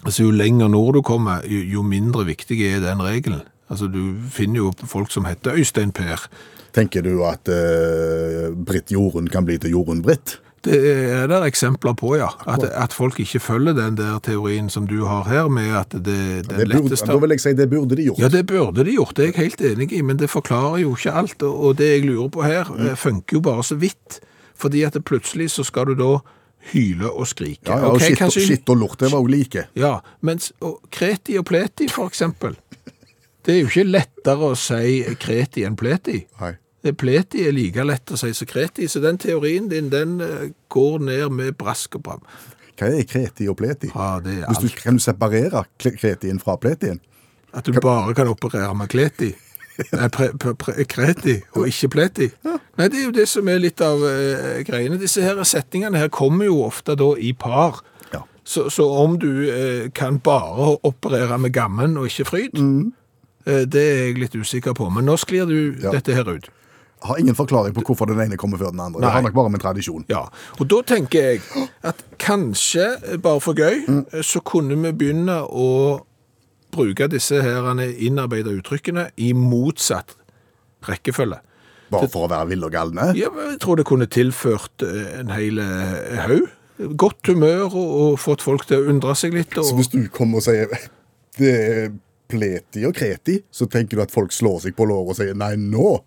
Altså, 0.04 0.26
jo 0.26 0.36
lenger 0.36 0.68
nord 0.72 0.98
du 0.98 1.02
kommer, 1.06 1.46
jo, 1.48 1.62
jo 1.78 1.84
mindre 1.88 2.26
viktig 2.28 2.60
er 2.68 2.82
den 2.84 3.04
regelen. 3.04 3.46
Altså, 3.72 3.88
du 3.88 4.16
finner 4.32 4.66
jo 4.66 4.74
folk 4.86 5.12
som 5.14 5.26
heter 5.26 5.56
Øystein 5.56 5.94
Per. 5.96 6.28
Tenker 6.76 7.06
du 7.06 7.22
at 7.26 7.48
uh, 7.48 8.52
Britt 8.66 8.92
Jorunn 8.92 9.30
kan 9.32 9.46
bli 9.48 9.60
til 9.62 9.78
Jorunn 9.78 10.04
Britt? 10.04 10.40
Det 10.64 10.78
er 11.12 11.26
der 11.28 11.44
eksempler 11.44 11.96
på, 12.00 12.14
ja. 12.16 12.30
At, 12.48 12.64
at 12.64 12.94
folk 12.96 13.18
ikke 13.20 13.40
følger 13.44 13.76
den 13.76 13.98
der 14.00 14.20
teorien 14.24 14.70
som 14.72 14.86
du 14.88 15.02
har 15.06 15.28
her, 15.28 15.50
med 15.52 15.74
at 15.76 15.92
det, 15.92 16.04
den 16.06 16.44
Det 16.48 16.56
burde, 16.56 16.70
letteste... 16.72 17.08
da 17.12 17.18
vil 17.20 17.36
jeg 17.36 17.44
si 17.44 17.54
det 17.60 17.70
burde 17.70 17.98
de 18.00 18.06
gjort. 18.08 18.22
Ja, 18.24 18.30
det 18.32 18.46
burde 18.48 18.86
de 18.88 18.96
gjort, 18.96 19.16
det 19.18 19.26
er 19.26 19.32
jeg 19.34 19.42
helt 19.42 19.66
enig 19.74 19.90
i, 19.92 20.02
men 20.02 20.20
det 20.20 20.30
forklarer 20.32 20.80
jo 20.86 20.96
ikke 20.96 21.12
alt. 21.12 21.44
Og 21.44 21.66
og 21.68 21.78
det 21.78 21.90
jeg 21.90 22.06
lurer 22.08 22.30
på 22.32 22.46
her, 22.48 22.72
mm. 22.72 22.96
funker 22.96 23.38
jo 23.38 23.42
bare 23.44 23.64
så 23.64 23.76
vidt. 23.76 24.22
Fordi 24.60 24.84
at 24.88 24.94
det 24.94 25.04
plutselig 25.06 25.50
så 25.52 25.64
skal 25.68 25.92
du 25.92 25.96
da 26.00 26.12
hyle 26.72 27.10
og 27.12 27.28
skrike. 27.28 27.68
Ja, 27.68 27.78
ja, 27.82 27.88
og 27.90 27.98
okay, 27.98 28.12
skitt, 28.14 28.20
kanskje- 28.22 28.46
skitt 28.48 28.70
og 28.72 28.78
lort, 28.80 29.00
det 29.00 29.12
var 29.12 29.20
jo 29.20 29.28
like. 29.32 29.66
Ja, 29.76 30.00
mens 30.22 30.52
og 30.64 30.80
kreti 30.92 31.38
og 31.38 31.46
pleti, 31.50 31.90
for 31.92 32.08
eksempel. 32.08 32.56
Det 33.44 33.56
er 33.56 33.60
jo 33.66 33.68
ikke 33.68 33.84
lettere 33.90 34.52
å 34.54 34.56
si 34.56 35.02
kreti 35.20 35.66
enn 35.68 35.76
pleti. 35.76 36.22
Nei. 36.40 36.54
Pleti 37.00 37.46
er 37.48 37.52
like 37.56 37.84
lett 37.84 38.12
å 38.12 38.18
si 38.20 38.32
som 38.36 38.48
kreti, 38.48 38.88
så 38.92 39.00
den 39.04 39.18
teorien 39.20 39.70
din, 39.72 39.90
den 39.92 40.18
eh, 40.24 40.50
går 40.72 41.00
ned 41.04 41.30
med 41.32 41.58
brask 41.60 41.96
og 41.96 42.04
bram. 42.04 42.24
Hva 42.80 42.90
er 42.92 43.04
kreti 43.08 43.48
og 43.52 43.58
pleti? 43.60 43.92
Ja, 43.94 44.18
det 44.24 44.40
er 44.42 44.48
Hvis 44.50 44.60
du, 44.64 44.68
alt. 44.68 44.82
kan 44.84 44.98
du 45.00 45.04
separere 45.04 45.66
kretien 45.80 46.40
fra 46.44 46.56
pletien? 46.60 47.00
At 47.54 47.68
du 47.68 47.76
bare 47.80 48.16
kan 48.18 48.28
operere 48.32 48.74
med 48.76 48.90
kleti. 48.92 49.34
Nei, 49.94 50.08
pre, 50.14 50.30
pre, 50.38 50.54
pre, 50.60 50.86
kreti, 50.90 51.38
og 51.58 51.68
ikke 51.70 51.90
pleti. 51.96 52.30
Nei, 52.46 52.88
det 52.92 53.00
er 53.00 53.06
jo 53.08 53.14
det 53.16 53.26
som 53.30 53.48
er 53.50 53.62
litt 53.62 53.82
av 53.84 54.04
eh, 54.06 54.62
greiene. 54.68 55.00
Disse 55.02 55.24
her 55.26 55.40
setningene 55.48 56.02
her 56.02 56.12
kommer 56.14 56.50
jo 56.50 56.60
ofte 56.66 56.96
da 57.00 57.10
i 57.18 57.34
par. 57.38 57.82
Ja. 58.14 58.24
Så, 58.46 58.68
så 58.74 58.86
om 59.02 59.18
du 59.22 59.30
eh, 59.50 59.88
kan 59.96 60.20
bare 60.24 60.76
operere 60.86 61.40
med 61.42 61.54
gammen 61.56 61.98
og 61.98 62.10
ikke 62.12 62.28
fryd, 62.30 62.60
eh, 63.46 63.64
det 63.66 63.86
er 63.86 64.04
jeg 64.08 64.20
litt 64.22 64.38
usikker 64.38 64.78
på. 64.78 64.90
Men 64.94 65.10
nå 65.10 65.18
sklir 65.22 65.50
du 65.50 65.58
Ja. 65.82 65.96
dette 65.96 66.14
her 66.14 66.30
ut. 66.30 66.50
Har 67.04 67.18
ingen 67.20 67.36
forklaring 67.36 67.74
på 67.76 67.82
hvorfor 67.84 68.08
den 68.08 68.22
ene 68.24 68.38
kommer 68.40 68.58
før 68.62 68.72
den 68.72 68.80
andre. 68.80 69.02
Det 69.02 69.08
Nei. 69.10 69.12
har 69.12 69.22
nok 69.26 69.34
bare 69.36 69.50
med 69.52 69.60
tradisjon. 69.60 70.06
Ja, 70.08 70.22
og 70.60 70.70
da 70.72 70.80
tenker 70.88 71.34
jeg 71.34 71.42
at 71.84 72.00
kanskje, 72.22 73.20
bare 73.20 73.42
for 73.44 73.58
gøy, 73.60 73.84
mm. 73.90 74.22
så 74.24 74.40
kunne 74.40 74.78
vi 74.86 74.94
begynne 75.02 75.42
å 75.44 75.68
bruke 76.74 77.08
disse 77.12 77.42
her 77.44 77.70
innarbeidede 77.78 78.58
uttrykkene 78.60 79.10
i 79.18 79.32
motsatt 79.38 80.16
rekkefølge. 80.88 81.40
Bare 81.94 82.10
for 82.10 82.26
å 82.26 82.32
være 82.32 82.50
ville 82.50 82.68
og 82.68 82.74
galne. 82.74 83.12
Ja, 83.18 83.30
jeg 83.52 83.60
tror 83.62 83.78
det 83.80 83.86
kunne 83.88 84.10
tilført 84.10 84.86
eh, 84.86 85.20
en 85.22 85.34
hel 85.34 85.62
eh, 85.62 86.24
haug. 86.26 86.48
Godt 87.00 87.30
humør 87.30 87.68
og, 87.70 87.92
og 88.04 88.16
fått 88.22 88.42
folk 88.42 88.66
til 88.68 88.82
å 88.82 88.90
undre 88.92 89.14
seg 89.18 89.36
litt. 89.38 89.54
Så 89.54 89.78
hvis 89.78 89.92
du 89.94 90.02
kommer 90.14 90.42
og 90.42 90.48
sier 90.48 90.74
det 91.38 91.52
er 91.54 91.94
pleti 92.34 92.84
og 92.88 92.96
kreti, 92.98 93.40
så 93.54 93.68
tenker 93.70 94.00
du 94.00 94.04
at 94.06 94.14
folk 94.14 94.34
slår 94.34 94.66
seg 94.66 94.76
på 94.78 94.88
låret 94.90 95.14
og 95.14 95.20
sier 95.20 95.38
nei, 95.38 95.54
nå? 95.60 96.00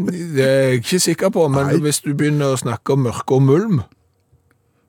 det 0.00 0.44
er 0.44 0.60
jeg 0.70 0.80
ikke 0.80 1.00
sikker 1.02 1.32
på, 1.34 1.46
men 1.52 1.66
Nei. 1.66 1.80
hvis 1.84 2.00
du 2.04 2.12
begynner 2.16 2.54
å 2.54 2.60
snakke 2.60 2.94
om 2.94 3.02
mørke 3.04 3.36
og 3.36 3.42
mulm, 3.44 3.80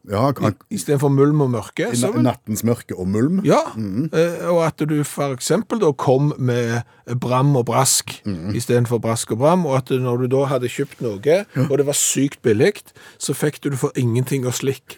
Ja, 0.10 0.32
kan- 0.34 0.56
istedenfor 0.74 1.12
mulm 1.14 1.42
og 1.46 1.52
mørke, 1.54 1.92
i 1.94 2.00
vil 2.16 2.24
nattens 2.26 2.64
mørke 2.66 2.96
og 2.98 3.08
mulm. 3.08 3.42
Ja, 3.46 3.60
eh, 3.78 4.48
og 4.50 4.64
at 4.66 4.82
du 4.90 5.04
eksempel 5.36 5.80
da 5.80 5.92
kom 5.94 6.34
med 6.40 6.82
bram 7.22 7.56
og 7.56 7.66
brask 7.70 8.22
istedenfor 8.58 8.98
brask 9.00 9.32
og 9.32 9.38
bram, 9.44 9.66
og 9.70 9.78
at 9.78 9.90
når 10.02 10.24
du 10.24 10.28
da 10.36 10.46
hadde 10.50 10.68
kjøpt 10.74 11.02
noe, 11.06 11.46
og 11.70 11.78
det 11.78 11.86
var 11.86 11.94
sykt 11.94 12.42
billig, 12.42 12.74
så 13.22 13.34
fikk 13.38 13.62
du 13.62 13.70
det 13.70 13.80
for 13.80 13.92
ingenting 13.96 14.46
og 14.50 14.54
slikk. 14.58 14.98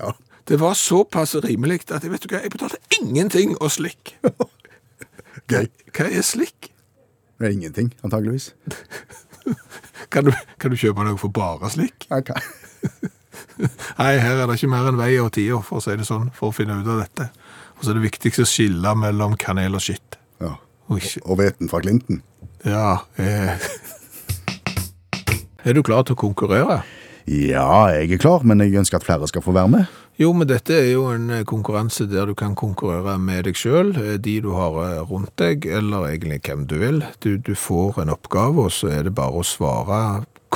Ja. 0.00 0.10
Det 0.48 0.58
var 0.60 0.74
såpass 0.74 1.34
rimelig 1.42 1.86
at 1.90 2.02
jeg 2.02 2.10
vet 2.10 2.22
du 2.26 2.34
hva, 2.34 2.42
jeg 2.42 2.50
betalte 2.50 2.78
ingenting 3.00 3.54
og 3.60 3.70
slikk. 3.70 4.16
Gøy. 5.50 5.68
Hva 5.94 6.10
er 6.10 6.22
slikk? 6.26 6.72
Det 7.38 7.46
er 7.46 7.52
ingenting, 7.54 7.92
antageligvis. 8.02 8.54
Kan 10.10 10.24
du, 10.24 10.32
kan 10.58 10.70
du 10.70 10.76
kjøpe 10.76 11.02
noe 11.06 11.16
for 11.18 11.28
bare 11.34 11.68
slikk? 11.70 12.06
Ok. 12.10 12.30
Nei, 14.00 14.12
her 14.22 14.42
er 14.42 14.46
det 14.50 14.56
ikke 14.58 14.70
mer 14.72 14.88
enn 14.90 14.98
vei 15.00 15.12
og 15.22 15.32
tider, 15.36 15.62
for 15.66 15.80
å 15.80 15.84
si 15.84 15.96
det 15.98 16.06
sånn, 16.08 16.30
for 16.36 16.50
å 16.50 16.56
finne 16.56 16.78
ut 16.80 16.88
av 16.92 17.02
dette. 17.04 17.28
Og 17.76 17.84
så 17.84 17.92
er 17.92 17.98
det 17.98 18.06
viktigste 18.08 18.44
å 18.46 18.48
skille 18.50 18.94
mellom 18.98 19.36
kanel 19.40 19.76
og 19.78 19.84
skitt. 19.84 20.18
Ja. 20.40 20.54
Og 20.88 21.02
Og 21.24 21.38
veten 21.40 21.68
fra 21.68 21.80
Clinton. 21.82 22.22
ja, 22.64 23.00
eh. 23.18 23.56
Er 25.66 25.74
du 25.74 25.82
klar 25.82 26.04
til 26.06 26.14
å 26.14 26.20
konkurrere? 26.20 26.82
Ja, 27.26 27.88
jeg 27.90 28.12
er 28.14 28.20
klar, 28.22 28.44
men 28.46 28.60
jeg 28.62 28.76
ønsker 28.78 29.00
at 29.00 29.06
flere 29.06 29.26
skal 29.26 29.42
få 29.42 29.50
være 29.56 29.70
med. 29.72 29.94
Jo, 30.16 30.30
men 30.32 30.46
dette 30.46 30.72
er 30.78 30.92
jo 30.92 31.08
en 31.10 31.26
eh, 31.34 31.42
konkurranse 31.44 32.06
der 32.08 32.30
du 32.30 32.36
kan 32.38 32.54
konkurrere 32.56 33.16
med 33.18 33.44
deg 33.48 33.58
sjøl, 33.58 33.90
de 34.22 34.36
du 34.44 34.52
har 34.54 34.78
eh, 34.84 35.00
rundt 35.10 35.32
deg, 35.42 35.66
eller 35.66 36.06
egentlig 36.12 36.38
hvem 36.46 36.62
du 36.70 36.76
vil. 36.80 37.02
Du, 37.20 37.34
du 37.36 37.52
får 37.58 37.98
en 38.04 38.14
oppgave, 38.14 38.68
og 38.68 38.72
så 38.72 38.92
er 38.94 39.08
det 39.08 39.16
bare 39.18 39.42
å 39.42 39.44
svare 39.44 39.98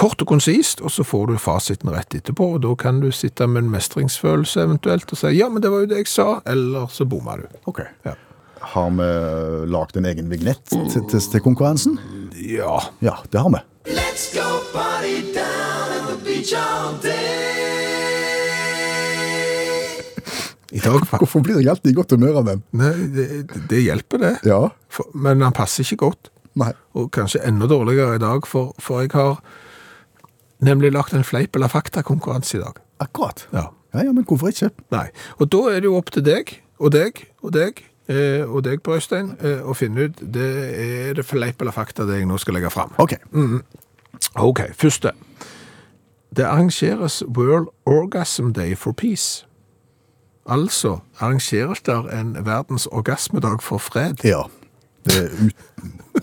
kort 0.00 0.22
og 0.24 0.30
konsist, 0.30 0.80
og 0.80 0.92
så 0.92 1.04
får 1.04 1.26
du 1.28 1.36
fasiten 1.40 1.92
rett 1.92 2.14
etterpå. 2.16 2.54
Og 2.56 2.64
da 2.64 2.72
kan 2.78 3.02
du 3.02 3.10
sitte 3.12 3.46
med 3.50 3.66
en 3.66 3.72
mestringsfølelse 3.74 4.64
eventuelt 4.64 5.12
og 5.12 5.20
si 5.20 5.34
ja, 5.36 5.50
men 5.52 5.62
det 5.62 5.72
var 5.72 5.84
jo 5.84 5.90
det 5.92 6.02
jeg 6.04 6.12
sa, 6.12 6.28
eller 6.48 6.88
så 6.92 7.06
bomma 7.08 7.36
du. 7.40 7.46
Ok. 7.70 7.82
Ja. 8.08 8.16
Har 8.72 8.90
vi 8.92 9.08
lagd 9.72 9.96
en 9.96 10.08
egen 10.08 10.28
vignett 10.32 10.62
til, 10.68 10.88
til, 11.08 11.20
til 11.20 11.44
konkurransen? 11.44 11.98
Ja. 12.36 12.80
Ja, 13.04 13.18
det 13.32 13.40
har 13.40 13.52
vi. 13.52 13.62
Let's 13.96 14.28
go 14.36 14.60
party 14.72 15.20
down 15.34 15.96
in 15.96 16.24
the 16.24 16.40
I 20.70 20.78
dag 20.78 21.02
Hvorfor 21.18 21.40
blir 21.42 21.58
jeg 21.58 21.68
alltid 21.72 21.90
i 21.90 21.96
godt 21.96 22.12
humør 22.14 22.36
av 22.40 22.44
den? 22.46 22.60
Nei, 22.78 22.92
det, 23.16 23.24
det 23.68 23.80
hjelper, 23.82 24.20
det. 24.22 24.34
Ja. 24.46 24.68
For, 24.92 25.08
men 25.18 25.42
han 25.42 25.56
passer 25.56 25.82
ikke 25.82 26.04
godt. 26.04 26.30
Nei. 26.60 26.70
Og 26.94 27.10
kanskje 27.14 27.42
enda 27.48 27.66
dårligere 27.66 28.20
i 28.20 28.22
dag, 28.22 28.46
for, 28.46 28.70
for 28.78 29.02
jeg 29.02 29.10
har 29.16 29.40
nemlig 30.60 30.92
lagt 30.92 31.14
en 31.16 31.24
fleip 31.24 31.56
eller 31.56 31.68
fakta-konkurranse 31.72 32.58
i 32.58 32.62
dag. 32.62 32.80
Akkurat. 33.00 33.46
Ja. 33.52 33.68
Ja, 33.94 34.04
ja, 34.04 34.12
men 34.12 34.24
hvorfor 34.24 34.48
ikke? 34.52 34.70
Nei. 34.94 35.08
Og 35.38 35.48
da 35.50 35.64
er 35.70 35.80
det 35.82 35.88
jo 35.90 35.96
opp 35.98 36.12
til 36.14 36.22
deg, 36.24 36.52
og 36.78 36.92
deg, 36.94 37.24
og 37.42 37.54
deg, 37.56 37.82
eh, 38.08 38.44
og 38.46 38.62
deg 38.64 38.82
Brøystein, 38.86 39.32
Øystein, 39.32 39.50
eh, 39.50 39.64
å 39.66 39.74
finne 39.74 40.06
ut 40.06 40.22
det 40.22 40.50
er 40.84 41.18
det 41.18 41.26
fleip 41.26 41.60
eller 41.60 41.74
fakta 41.74 42.06
det 42.06 42.20
jeg 42.20 42.28
nå 42.30 42.38
skal 42.38 42.54
legge 42.54 42.70
fram. 42.70 42.94
Ok. 43.02 43.16
Ok, 44.38 44.62
første. 44.78 45.12
Det 46.36 46.46
arrangeres 46.46 47.22
World 47.26 47.68
Orgasm 47.86 48.52
Day 48.54 48.76
for 48.76 48.92
Peace. 48.92 49.44
Altså 50.46 51.00
arrangeres 51.18 51.82
der 51.86 52.06
en 52.14 52.36
verdens 52.46 52.86
orgasmedag 52.86 53.62
for 53.62 53.78
fred. 53.78 54.22
Ja. 54.24 54.42
Det 55.04 55.16
er 55.16 55.30
ut 55.46 55.56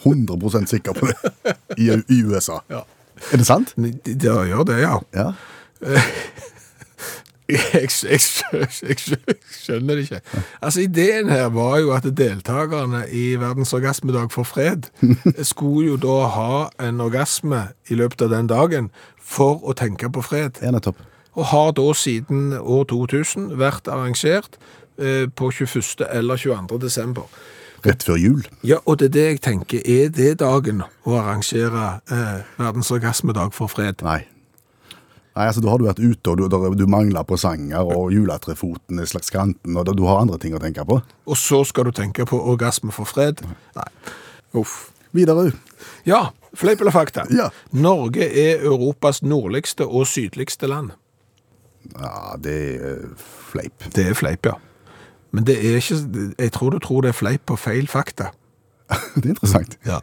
100 0.05 0.67
sikker 0.67 0.93
på 0.93 1.07
det 1.07 1.55
i, 1.77 1.89
i 1.89 2.23
USA. 2.23 2.59
Ja. 2.69 2.85
Er 3.31 3.41
det 3.41 3.47
sant? 3.47 3.73
Det 3.77 4.23
gjør 4.23 4.63
det, 4.67 4.81
ja. 4.83 4.99
Ja. 5.15 5.31
Jeg, 7.47 7.87
jeg, 8.03 8.19
jeg, 8.51 8.67
jeg 8.83 9.35
skjønner 9.55 9.95
det 9.95 10.01
ikke. 10.03 10.19
Altså, 10.59 10.81
Ideen 10.83 11.29
her 11.31 11.45
var 11.55 11.77
jo 11.79 11.93
at 11.95 12.03
deltakerne 12.17 13.05
i 13.07 13.37
Verdens 13.39 13.71
orgasmedag 13.73 14.33
for 14.35 14.43
fred 14.43 14.89
skulle 15.53 15.93
jo 15.93 15.95
da 16.03 16.17
ha 16.33 16.57
en 16.83 16.99
orgasme 17.01 17.69
i 17.87 17.95
løpet 17.95 18.25
av 18.25 18.33
den 18.35 18.49
dagen 18.51 18.89
for 19.23 19.63
å 19.63 19.75
tenke 19.79 20.11
på 20.11 20.25
fred. 20.27 20.59
Ja, 20.59 20.73
nettopp. 20.75 20.99
Og 21.39 21.47
har 21.53 21.71
da 21.77 21.87
siden 21.95 22.51
år 22.59 22.83
2000 22.91 23.53
vært 23.61 23.87
arrangert 23.87 24.59
eh, 24.99 25.29
på 25.31 25.51
21. 25.53 26.03
eller 26.09 26.35
22. 26.43 26.81
desember. 26.83 27.31
Rett 27.87 28.03
før 28.03 28.17
jul. 28.19 28.41
Ja, 28.67 28.81
og 28.85 28.97
det 28.99 29.09
er 29.11 29.13
det 29.15 29.25
jeg 29.27 29.41
tenker, 29.45 29.79
er 29.87 30.09
det 30.11 30.33
dagen 30.41 30.81
å 31.07 31.13
arrangere 31.21 32.01
eh, 32.11 32.41
Verdens 32.59 32.91
orgasmedag 32.91 33.53
for 33.55 33.71
fred? 33.71 34.03
Nei. 34.03 34.25
Nei, 35.37 35.45
altså 35.45 35.61
Da 35.61 35.69
har 35.69 35.77
du 35.79 35.85
vært 35.85 36.01
ute, 36.01 36.31
og 36.33 36.37
du, 36.41 36.47
der- 36.49 36.75
du 36.75 36.85
mangler 36.89 37.23
presanger, 37.29 37.79
og 37.85 38.11
juletrefoten 38.11 38.99
er 38.99 39.05
slags 39.07 39.29
kanten, 39.31 39.77
og 39.77 39.85
du 39.95 40.03
har 40.09 40.23
andre 40.23 40.39
ting 40.41 40.55
å 40.57 40.59
tenke 40.59 40.83
på. 40.89 40.99
Og 41.29 41.37
så 41.37 41.61
skal 41.69 41.87
du 41.87 41.91
tenke 41.95 42.25
på 42.27 42.39
orgasme 42.41 42.91
for 42.91 43.05
fred? 43.05 43.43
Nei. 43.77 43.87
Uff. 44.57 44.89
Videre. 45.15 45.51
Ja, 46.05 46.31
fleip 46.57 46.81
eller 46.83 46.91
fakta? 46.91 47.23
Ja. 47.31 47.47
Norge 47.71 48.25
er 48.27 48.65
Europas 48.67 49.21
nordligste 49.23 49.85
og 49.87 50.03
sydligste 50.09 50.67
land. 50.67 50.91
Ja, 51.95 52.35
det 52.43 52.57
er 52.83 53.05
fleip. 53.53 53.85
Det 53.95 54.09
er 54.11 54.17
fleip, 54.17 54.49
ja. 54.49 54.57
Men 55.31 55.43
det 55.47 55.57
er 55.59 55.75
ikke, 55.81 55.97
jeg 56.39 56.51
tror 56.55 56.69
du 56.71 56.79
tror 56.79 57.01
det 57.01 57.09
er 57.09 57.17
fleip 57.17 57.41
på 57.45 57.55
feil 57.59 57.87
fakta. 57.87 58.31
Det 59.15 59.25
er 59.25 59.29
interessant. 59.33 59.77
Ja. 59.85 59.97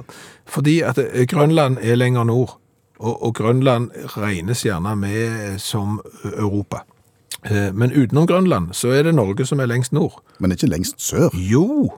Fordi 0.47 0.81
at 0.85 0.99
eh, 1.01 1.25
Grønland 1.27 1.79
er 1.81 1.95
lenger 1.97 2.25
nord, 2.29 2.59
og, 2.99 3.23
og 3.25 3.35
Grønland 3.35 3.91
regnes 4.19 4.63
gjerne 4.67 4.93
med 5.01 5.59
som 5.59 6.01
Europa. 6.37 6.83
Eh, 7.49 7.73
Men 7.75 7.93
utenom 7.93 8.27
Grønland 8.27 8.73
så 8.77 8.93
er 8.93 9.03
det 9.09 9.15
Norge 9.15 9.47
som 9.47 9.61
er 9.61 9.67
lengst 9.67 9.93
nord. 9.93 10.21
Men 10.39 10.53
ikke 10.53 10.67
lengst 10.69 11.01
sør. 11.03 11.31
Jo! 11.33 11.95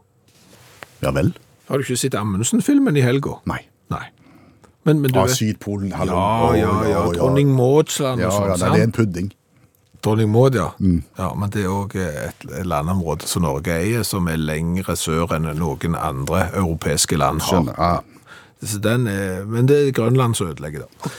Ja 1.02 1.10
vel? 1.10 1.34
Har 1.68 1.76
du 1.78 1.82
ikke 1.82 1.96
sett 1.98 2.14
Amundsen-filmen 2.14 2.96
i 2.96 3.02
helga? 3.02 3.40
Nei. 3.50 3.58
Nei. 3.90 4.04
Men, 4.86 5.00
men 5.02 5.10
vet 5.14 5.30
Sydpolen, 5.34 5.90
hallo. 5.98 6.14
Ja, 6.14 6.54
ja, 6.54 6.74
ja. 6.92 7.00
Dronning 7.18 7.50
Maudsland 7.54 8.22
Ja, 8.22 8.28
og 8.30 8.32
sånn. 8.54 8.62
ja, 8.62 8.70
det 8.76 8.80
er 8.80 8.86
en 8.86 8.94
pudding. 8.94 9.32
Dronning 10.07 10.31
Maud, 10.31 10.55
ja. 10.55 10.71
ja. 11.19 11.29
Men 11.35 11.51
det 11.51 11.64
er 11.64 11.73
òg 11.73 11.97
et 11.99 12.45
landområde 12.62 13.27
som 13.27 13.42
Norge 13.42 13.75
eier, 13.75 14.05
som 14.07 14.29
er 14.31 14.38
lengre 14.38 14.95
sør 14.99 15.35
enn 15.35 15.49
noen 15.59 15.97
andre 15.99 16.47
europeiske 16.55 17.19
land 17.19 17.42
har. 17.49 17.73
Ja, 17.75 17.95
Så 18.62 18.79
den 18.83 19.09
er, 19.11 19.42
men 19.45 19.66
det 19.66 19.81
er 19.83 19.97
Grønland 19.97 20.38
som 20.38 20.53
ødelegger 20.53 20.87
da. 20.87 21.16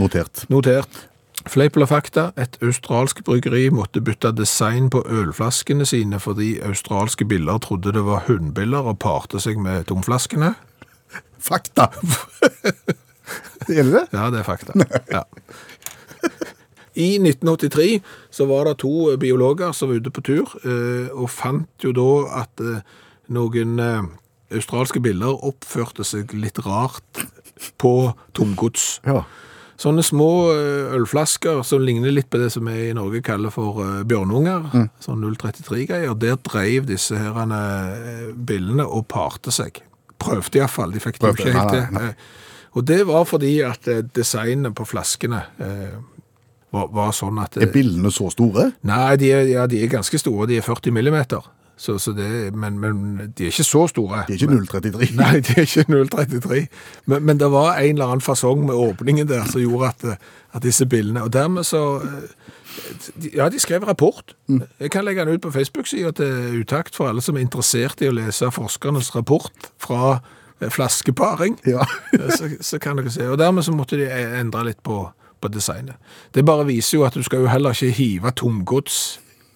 notert. 0.00 0.46
Notert. 0.48 1.04
Fleip 1.44 1.76
eller 1.76 1.90
fakta, 1.90 2.30
et 2.40 2.56
australsk 2.64 3.20
bryggeri 3.26 3.66
måtte 3.74 4.00
bytte 4.00 4.30
design 4.32 4.88
på 4.90 5.02
ølflaskene 5.04 5.84
sine 5.84 6.16
fordi 6.22 6.54
australske 6.64 7.26
biller 7.28 7.60
trodde 7.60 7.92
det 7.92 8.04
var 8.06 8.24
hundbiller 8.30 8.88
og 8.88 8.98
parte 9.04 9.42
seg 9.42 9.60
med 9.60 9.84
tomflaskene. 9.90 10.54
Fakta! 11.44 11.90
er 13.68 13.82
det 13.82 13.92
det? 13.92 14.06
Ja, 14.14 14.30
det 14.32 14.40
er 14.40 14.48
fakta. 14.48 14.72
Ja. 15.12 15.26
I 16.94 17.16
1983 17.18 18.00
så 18.30 18.46
var 18.46 18.68
det 18.68 18.76
to 18.84 19.16
biologer 19.18 19.72
som 19.74 19.90
var 19.90 19.98
ute 20.02 20.12
på 20.14 20.22
tur, 20.26 20.52
eh, 20.64 21.08
og 21.14 21.30
fant 21.30 21.82
jo 21.82 21.90
da 21.96 22.08
at 22.44 22.60
eh, 22.62 22.82
noen 23.34 23.78
eh, 23.82 24.04
australske 24.54 25.00
biller 25.02 25.34
oppførte 25.44 26.04
seg 26.06 26.30
litt 26.38 26.60
rart 26.66 27.24
på 27.82 27.94
tomgods. 28.36 29.00
Ja. 29.06 29.24
Sånne 29.80 30.04
små 30.06 30.28
eh, 30.54 30.94
ølflasker 30.94 31.64
som 31.66 31.82
ligner 31.82 32.14
litt 32.14 32.28
på 32.30 32.38
det 32.38 32.52
som 32.54 32.68
vi 32.70 32.90
i 32.92 32.94
Norge 32.94 33.24
kaller 33.26 33.50
for 33.50 33.80
bjørnunger. 34.06 34.68
bjørnunger, 34.70 34.92
sånn 35.02 35.24
033-greier, 35.34 36.14
der 36.14 36.38
dreiv 36.46 36.86
disse 36.86 37.18
her 37.18 37.42
eh, 37.42 38.30
billene 38.36 38.86
og 38.86 39.08
parte 39.10 39.50
seg. 39.54 39.82
prøvde 40.22 40.62
iallfall. 40.62 40.94
De 40.94 41.02
fikk 41.02 41.18
det 41.20 41.26
jo 41.32 41.34
ikke 41.40 41.58
helt 41.58 41.74
til. 41.74 42.02
Eh, 42.06 42.14
Og 42.74 42.82
det 42.86 43.02
var 43.06 43.22
fordi 43.26 43.56
at 43.66 43.86
eh, 43.90 44.00
designet 44.14 44.74
på 44.74 44.86
flaskene 44.86 45.42
eh, 45.62 45.98
var, 46.74 46.88
var 46.94 47.12
sånn 47.14 47.38
at 47.42 47.58
Er 47.62 47.70
billene 47.72 48.10
så 48.14 48.30
store? 48.34 48.72
Nei, 48.88 49.14
de 49.20 49.30
er, 49.34 49.44
ja, 49.52 49.66
de 49.70 49.82
er 49.84 49.92
ganske 49.92 50.18
store. 50.20 50.48
De 50.50 50.58
er 50.58 50.66
40 50.66 50.94
millimeter. 50.94 51.44
Så, 51.76 51.98
så 51.98 52.12
det, 52.12 52.54
men, 52.54 52.78
men 52.78 53.16
de 53.38 53.44
er 53.44 53.50
ikke 53.50 53.66
så 53.66 53.86
store. 53.90 54.22
De 54.28 54.34
er 54.34 54.38
ikke 54.38 54.64
033. 54.80 55.08
Nei, 55.18 55.40
de 55.42 55.56
er 55.56 55.66
ikke 55.66 55.84
033. 55.90 56.66
Men, 57.10 57.24
men 57.26 57.40
det 57.40 57.50
var 57.50 57.80
en 57.80 57.96
eller 57.96 58.12
annen 58.12 58.24
fasong 58.24 58.62
med 58.66 58.78
åpningen 58.78 59.28
der 59.28 59.46
som 59.50 59.62
gjorde 59.62 59.90
at, 59.90 60.28
at 60.54 60.62
disse 60.62 60.86
bildene 60.86 61.24
Og 61.26 61.32
dermed 61.32 61.66
så 61.66 61.98
eh, 61.98 63.34
Ja, 63.34 63.48
de 63.48 63.58
skrev 63.58 63.84
rapport. 63.86 64.36
Jeg 64.80 64.90
kan 64.90 65.04
legge 65.04 65.24
den 65.24 65.34
ut 65.34 65.42
på 65.42 65.50
Facebook-sida 65.50 66.10
til 66.10 66.62
Utakt 66.62 66.96
for 66.96 67.10
alle 67.10 67.22
som 67.22 67.36
er 67.36 67.46
interessert 67.46 68.02
i 68.02 68.10
å 68.10 68.14
lese 68.14 68.50
forskernes 68.54 69.10
rapport 69.14 69.70
fra 69.82 70.16
eh, 70.60 70.70
flaskeparing. 70.70 71.58
Ja. 71.66 71.86
så, 72.38 72.54
så 72.60 72.78
kan 72.78 72.98
dere 72.98 73.10
se. 73.14 73.26
Og 73.30 73.38
dermed 73.38 73.66
så 73.66 73.74
måtte 73.74 73.98
de 73.98 74.10
endre 74.10 74.68
litt 74.70 74.82
på, 74.82 75.08
på 75.44 75.50
designet. 75.52 75.96
Det 76.34 76.44
bare 76.48 76.64
viser 76.68 76.98
jo 76.98 77.04
at 77.06 77.14
du 77.14 77.22
skal 77.26 77.44
jo 77.44 77.50
heller 77.52 77.76
ikke 77.76 77.92
hive 77.98 78.32
tomgods 78.40 79.02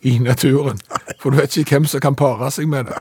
i 0.07 0.19
naturen. 0.23 0.79
For 1.23 1.31
du 1.35 1.41
vet 1.41 1.57
ikke 1.59 1.79
hvem 1.79 1.89
som 1.91 2.01
kan 2.05 2.15
pare 2.19 2.51
seg 2.55 2.69
med 2.71 2.91
det. 2.93 3.01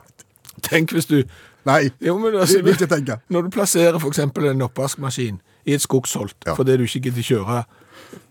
Tenk 0.66 0.96
hvis 0.96 1.06
du 1.10 1.20
Nei, 1.68 1.90
jo, 2.00 2.14
altså, 2.32 2.56
det 2.56 2.64
vil 2.64 2.72
ikke 2.78 2.86
tenke. 2.88 3.16
Når 3.28 3.42
du 3.44 3.48
plasserer 3.52 3.98
eksempel 4.08 4.46
en 4.48 4.62
oppvaskmaskin 4.64 5.40
i 5.68 5.74
et 5.74 5.82
skogsholt, 5.84 6.32
Ja. 6.46 6.54
fordi 6.56 6.76
du 6.80 6.84
ikke 6.86 7.00
gidder 7.10 7.22
kjøre 7.26 7.56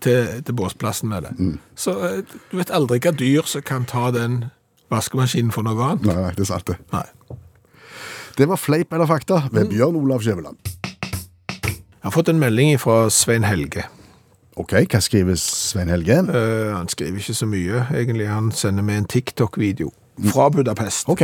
til, 0.02 0.42
til 0.42 0.54
båsplassen 0.58 1.08
med 1.12 1.22
det, 1.22 1.30
Mm. 1.38 1.58
så 1.76 1.92
eh, 2.08 2.22
du 2.50 2.56
vet 2.58 2.70
aldri 2.74 2.98
hva 2.98 3.12
dyr 3.14 3.46
som 3.46 3.62
kan 3.62 3.84
ta 3.84 4.10
den 4.10 4.46
vaskemaskinen 4.90 5.52
for 5.54 5.62
noe 5.62 5.78
annet. 5.92 6.06
Nei, 6.08 6.14
nei, 6.16 6.30
det 6.34 6.40
er 6.40 6.50
sant 6.50 6.66
det. 6.66 6.76
Nei. 6.92 7.04
Det 8.38 8.48
var 8.48 8.56
fleip 8.56 8.92
eller 8.92 9.06
fakta 9.06 9.42
Mm. 9.44 9.54
ved 9.54 9.70
Bjørn 9.76 9.96
Olav 10.02 10.20
Skjæveland. 10.24 10.56
Jeg 11.54 12.02
har 12.02 12.10
fått 12.10 12.28
en 12.28 12.40
melding 12.40 12.74
fra 12.80 13.08
Svein 13.10 13.44
Helge. 13.44 13.84
Ok, 14.58 14.72
hva 14.90 14.98
skriver 15.04 15.36
Svein 15.38 15.88
Helge? 15.92 16.16
Eh, 16.18 16.72
han 16.74 16.88
skriver 16.90 17.20
ikke 17.22 17.34
så 17.38 17.46
mye, 17.46 17.84
egentlig. 17.94 18.26
Han 18.28 18.50
sender 18.52 18.82
med 18.82 18.98
en 18.98 19.06
TikTok-video 19.06 19.92
fra 20.32 20.48
Budapest. 20.50 21.06
Ok, 21.08 21.22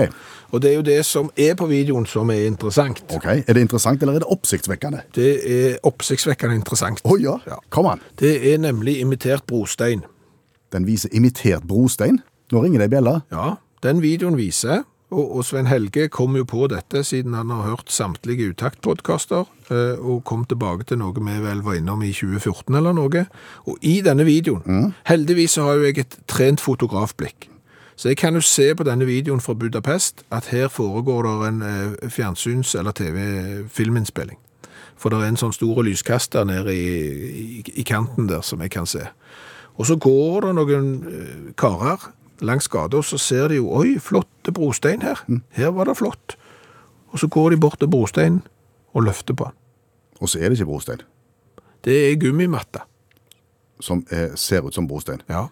Og 0.54 0.62
det 0.62 0.70
er 0.70 0.74
jo 0.76 0.82
det 0.86 1.00
som 1.04 1.30
er 1.36 1.54
på 1.58 1.66
videoen 1.66 2.06
som 2.06 2.30
er 2.30 2.44
interessant. 2.46 3.02
ok. 3.10 3.24
Er 3.26 3.52
det 3.52 3.60
interessant, 3.64 4.02
eller 4.02 4.14
er 4.14 4.18
det 4.22 4.28
oppsiktsvekkende? 4.30 5.00
Det 5.14 5.32
er 5.50 5.78
oppsiktsvekkende 5.82 6.54
interessant. 6.54 7.00
Å 7.04 7.16
ja, 7.20 7.34
Ja. 7.46 7.56
kom 7.70 7.86
an. 7.86 8.00
Det 8.20 8.52
er 8.54 8.58
nemlig 8.58 9.00
imitert 9.00 9.42
brostein. 9.46 10.04
Den 10.72 10.86
viser 10.86 11.08
imitert 11.12 11.66
brostein. 11.66 12.20
Nå 12.52 12.62
ringer 12.62 12.78
det 12.78 12.92
ei 12.92 13.00
bjella. 13.00 13.22
Ja, 13.32 13.56
den 13.82 14.00
videoen 14.00 14.36
viser, 14.36 14.84
og, 15.14 15.36
og 15.38 15.46
Svein 15.46 15.70
Helge 15.70 16.08
kom 16.12 16.36
jo 16.36 16.44
på 16.48 16.66
dette 16.72 17.04
siden 17.06 17.36
han 17.38 17.52
har 17.54 17.68
hørt 17.68 17.92
samtlige 17.92 18.50
utaktpodkaster, 18.52 19.46
eh, 19.70 19.96
og 20.02 20.24
kom 20.28 20.44
tilbake 20.50 20.84
til 20.90 21.00
noe 21.00 21.14
vi 21.14 21.38
vel 21.44 21.62
var 21.64 21.78
innom 21.78 22.02
i 22.02 22.12
2014 22.12 22.74
eller 22.74 22.96
noe. 22.96 23.24
Og 23.70 23.78
i 23.82 24.00
denne 24.04 24.26
videoen, 24.26 24.94
heldigvis 25.06 25.56
så 25.58 25.68
har 25.68 25.80
jo 25.80 25.88
jeg 25.88 26.04
et 26.04 26.18
trent 26.30 26.60
fotografblikk. 26.60 27.48
Så 27.96 28.10
jeg 28.10 28.16
kan 28.18 28.34
jo 28.34 28.42
se 28.42 28.74
på 28.74 28.82
denne 28.82 29.06
videoen 29.06 29.40
fra 29.40 29.54
Budapest 29.54 30.24
at 30.34 30.50
her 30.50 30.68
foregår 30.68 31.22
det 31.22 31.48
en 31.48 31.62
eh, 31.62 32.08
fjernsyns- 32.10 32.74
eller 32.78 32.92
TV-filminnspilling. 32.92 34.38
For 34.96 35.10
det 35.10 35.20
er 35.20 35.30
en 35.30 35.38
sånn 35.38 35.54
stor 35.54 35.82
lyskaster 35.86 36.44
nede 36.48 36.74
i, 36.74 36.88
i, 37.60 37.62
i 37.76 37.84
kanten 37.86 38.28
der 38.28 38.42
som 38.42 38.62
jeg 38.62 38.72
kan 38.74 38.86
se. 38.86 39.06
Og 39.78 39.86
så 39.86 39.96
går 39.96 40.46
det 40.46 40.54
noen 40.58 40.90
eh, 41.10 41.54
karer 41.58 42.10
langs 42.40 42.68
gata, 42.68 43.02
så 43.02 43.18
ser 43.18 43.48
de 43.48 43.56
jo, 43.60 43.68
oi, 43.70 43.98
flotte 44.02 44.52
brostein 44.52 45.02
her. 45.02 45.20
Her 45.54 45.68
var 45.76 45.84
det 45.90 45.96
flott. 45.96 46.36
Og 47.14 47.18
så 47.22 47.28
går 47.30 47.50
de 47.54 47.60
bort 47.60 47.78
til 47.78 47.88
brosteinen 47.90 48.42
og 48.94 49.02
løfter 49.06 49.34
på 49.34 49.44
den. 49.44 49.52
Og 50.20 50.28
så 50.28 50.38
er 50.38 50.48
det 50.48 50.58
ikke 50.58 50.66
brostein, 50.70 51.02
Det 51.84 52.12
er 52.12 52.16
gummimatta. 52.16 52.80
som 53.80 54.06
er, 54.10 54.36
ser 54.36 54.60
ut 54.64 54.74
som 54.74 54.86
brostein. 54.88 55.20
Ja. 55.28 55.46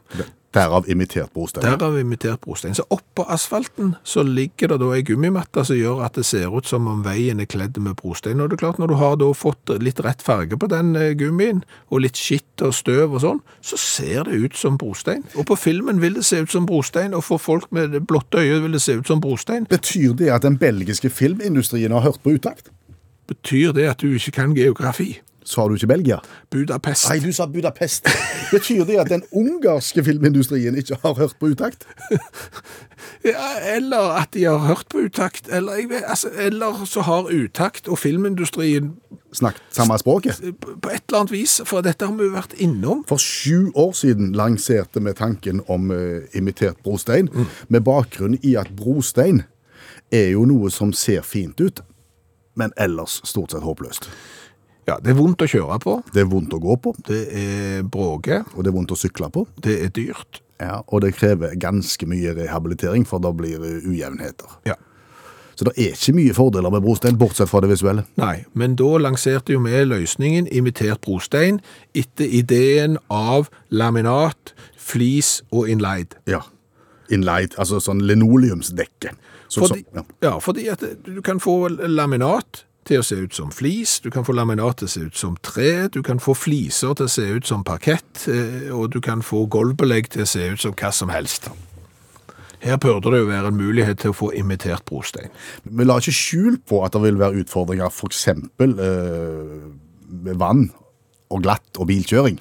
Derav 0.53 0.89
imitert 0.91 1.33
brostein. 1.33 1.65
Derav 1.65 1.99
imitert 2.01 2.41
brostein. 2.45 2.75
Så 2.77 2.85
oppå 2.93 3.25
asfalten 3.33 3.95
så 4.05 4.25
ligger 4.27 4.73
det 4.73 4.81
da 4.83 4.91
ei 4.97 5.05
gummimatte 5.07 5.65
som 5.65 5.79
gjør 5.79 6.03
at 6.07 6.19
det 6.19 6.27
ser 6.29 6.53
ut 6.53 6.69
som 6.69 6.89
om 6.91 7.05
veien 7.07 7.41
er 7.41 7.49
kledd 7.49 7.79
med 7.81 7.97
brostein. 8.01 8.41
Og 8.41 8.51
det 8.51 8.59
er 8.59 8.65
klart, 8.65 8.81
når 8.83 8.93
du 8.93 8.97
har 9.01 9.17
da 9.21 9.31
fått 9.37 9.73
litt 9.83 10.03
rett 10.05 10.25
farge 10.25 10.59
på 10.61 10.69
den 10.73 10.95
eh, 10.99 11.15
gummien, 11.19 11.63
og 11.89 12.05
litt 12.05 12.21
skitt 12.21 12.65
og 12.65 12.75
støv 12.77 13.17
og 13.17 13.25
sånn, 13.25 13.41
så 13.65 13.81
ser 13.81 14.29
det 14.29 14.41
ut 14.45 14.59
som 14.59 14.77
brostein. 14.81 15.25
Og 15.37 15.49
på 15.49 15.57
filmen 15.61 16.03
vil 16.03 16.19
det 16.21 16.27
se 16.29 16.43
ut 16.45 16.53
som 16.53 16.69
brostein, 16.69 17.17
og 17.17 17.25
for 17.27 17.43
folk 17.43 17.71
med 17.73 17.97
blåtte 18.09 18.23
blotte 18.23 18.39
øyet 18.39 18.63
vil 18.63 18.73
det 18.73 18.83
se 18.83 18.93
ut 18.99 19.07
som 19.07 19.21
brostein. 19.21 19.67
Betyr 19.67 20.13
det 20.13 20.31
at 20.31 20.43
den 20.43 20.59
belgiske 20.59 21.11
filmindustrien 21.11 21.93
har 21.93 22.01
hørt 22.01 22.23
på 22.23 22.37
utakt? 22.37 22.71
Betyr 23.29 23.73
det 23.73 23.89
at 23.89 24.01
du 24.01 24.13
ikke 24.15 24.31
kan 24.31 24.55
geografi? 24.55 25.21
Sa 25.45 25.67
du 25.69 25.75
ikke 25.75 25.91
Belgia? 25.91 26.21
Budapest. 26.51 27.09
Nei, 27.11 27.19
du 27.23 27.33
sa 27.35 27.47
Budapest. 27.51 28.09
Betyr 28.53 28.85
det 28.89 28.99
at 29.03 29.11
den 29.11 29.25
ungarske 29.33 30.05
filmindustrien 30.05 30.77
ikke 30.79 30.99
har 31.03 31.15
hørt 31.19 31.37
på 31.41 31.53
utakt? 31.55 31.87
Ja, 33.25 33.75
eller 33.77 34.13
at 34.19 34.35
de 34.35 34.45
har 34.45 34.59
hørt 34.59 34.87
på 34.91 34.99
utakt, 34.99 35.49
eller, 35.49 35.73
vet, 35.89 36.03
altså, 36.07 36.29
eller 36.39 36.85
så 36.87 37.01
har 37.01 37.31
utakt 37.31 37.89
og 37.89 37.99
filmindustrien 37.99 38.93
Snakket 39.33 39.63
samme 39.71 39.99
språket? 39.99 40.41
på 40.83 40.91
et 40.91 41.03
eller 41.09 41.19
annet 41.19 41.33
vis, 41.33 41.61
for 41.65 41.81
dette 41.81 42.07
har 42.07 42.15
vi 42.15 42.27
jo 42.27 42.35
vært 42.35 42.53
innom. 42.61 43.05
For 43.09 43.19
sju 43.23 43.71
år 43.75 43.95
siden 43.97 44.35
lanserte 44.37 45.01
vi 45.01 45.15
tanken 45.17 45.63
om 45.73 45.91
uh, 45.91 46.23
imitert 46.35 46.83
brostein, 46.85 47.31
med 47.69 47.81
bakgrunn 47.87 48.37
i 48.43 48.57
at 48.61 48.71
brostein 48.77 49.43
er 50.13 50.35
jo 50.35 50.45
noe 50.47 50.71
som 50.71 50.93
ser 50.93 51.25
fint 51.25 51.61
ut, 51.61 51.81
men 52.55 52.75
ellers 52.77 53.21
stort 53.25 53.55
sett 53.55 53.65
håpløst. 53.65 54.11
Ja, 54.89 54.97
det 54.99 55.13
er 55.13 55.19
vondt 55.19 55.43
å 55.45 55.47
kjøre 55.47 55.79
på, 55.83 55.99
Det 56.13 56.25
er 56.25 56.31
vondt 56.31 56.55
å 56.57 56.59
gå 56.63 56.77
på, 56.83 56.95
det 57.07 57.21
er 57.39 57.83
bråke, 57.87 58.43
og 58.55 58.65
det 58.65 58.73
er 58.73 58.75
vondt 58.75 58.95
å 58.95 58.99
sykle 58.99 59.29
på, 59.31 59.47
det 59.63 59.77
er 59.85 59.93
dyrt. 59.95 60.41
ja, 60.61 60.81
og 60.87 61.03
det 61.03 61.15
krever 61.15 61.55
ganske 61.59 62.07
mye 62.07 62.35
rehabilitering, 62.35 63.05
for 63.07 63.19
da 63.23 63.31
blir 63.33 63.59
det 63.63 63.83
ujevnheter. 63.87 64.59
Ja. 64.67 64.75
Så 65.55 65.67
det 65.69 65.75
er 65.77 65.93
ikke 65.95 66.15
mye 66.17 66.35
fordeler 66.35 66.73
med 66.73 66.83
brostein, 66.83 67.19
bortsett 67.19 67.51
fra 67.51 67.61
det 67.61 67.69
visuelle. 67.71 68.05
Nei, 68.17 68.45
men 68.55 68.75
da 68.81 68.97
lanserte 68.99 69.53
jo 69.53 69.61
vi 69.63 69.85
løsningen 69.85 70.49
imitert 70.51 71.03
brostein 71.05 71.61
etter 71.95 72.27
ideen 72.27 72.97
av 73.11 73.51
laminat, 73.71 74.55
flis 74.77 75.43
og 75.53 75.69
inlaid. 75.69 76.17
Ja. 76.27 76.43
inleid, 77.13 77.53
altså 77.61 77.77
sånn 77.83 78.01
linoleumsdekke. 78.09 79.11
Så, 79.53 79.67
Fordi, 79.67 79.83
så, 79.85 80.01
ja. 80.01 80.05
ja, 80.25 80.37
fordi 80.41 80.69
at 80.73 80.85
du 81.05 81.21
kan 81.21 81.39
få 81.43 81.69
laminat 81.69 82.65
til 82.89 83.01
å 83.01 83.05
se 83.07 83.19
ut 83.23 83.35
som 83.35 83.51
flis, 83.55 83.99
du 84.03 84.11
kan 84.11 84.27
få 84.27 84.35
laminat 84.35 84.81
til 84.81 84.89
å 84.89 84.93
se 84.93 85.03
ut 85.07 85.19
som 85.19 85.37
tre, 85.45 85.89
du 85.93 86.01
kan 86.07 86.21
få 86.23 86.35
fliser 86.35 86.97
til 86.99 87.07
å 87.09 87.13
se 87.13 87.27
ut 87.37 87.49
som 87.49 87.65
parkett, 87.67 88.25
eh, 88.29 88.71
og 88.75 88.91
du 88.95 89.01
kan 89.05 89.23
få 89.23 89.45
gulvbelegg 89.47 90.11
til 90.15 90.25
å 90.25 90.31
se 90.33 90.49
ut 90.55 90.65
som 90.65 90.75
hva 90.75 90.91
som 90.95 91.13
helst. 91.15 91.51
Her 92.63 92.79
burde 92.79 93.11
det 93.11 93.23
jo 93.23 93.31
være 93.31 93.51
en 93.51 93.59
mulighet 93.59 93.99
til 94.03 94.13
å 94.13 94.17
få 94.17 94.31
imitert 94.39 94.85
brostein. 94.87 95.33
Vi 95.65 95.87
la 95.87 95.99
ikke 95.99 96.15
skjul 96.15 96.61
på 96.63 96.85
at 96.87 96.95
det 96.95 97.03
vil 97.03 97.19
være 97.19 97.43
utfordringer 97.43 97.91
for 97.91 98.13
eksempel 98.13 98.77
eh, 98.79 99.57
med 100.23 100.39
vann 100.39 100.69
og 101.33 101.43
glatt 101.43 101.81
og 101.83 101.89
bilkjøring. 101.91 102.39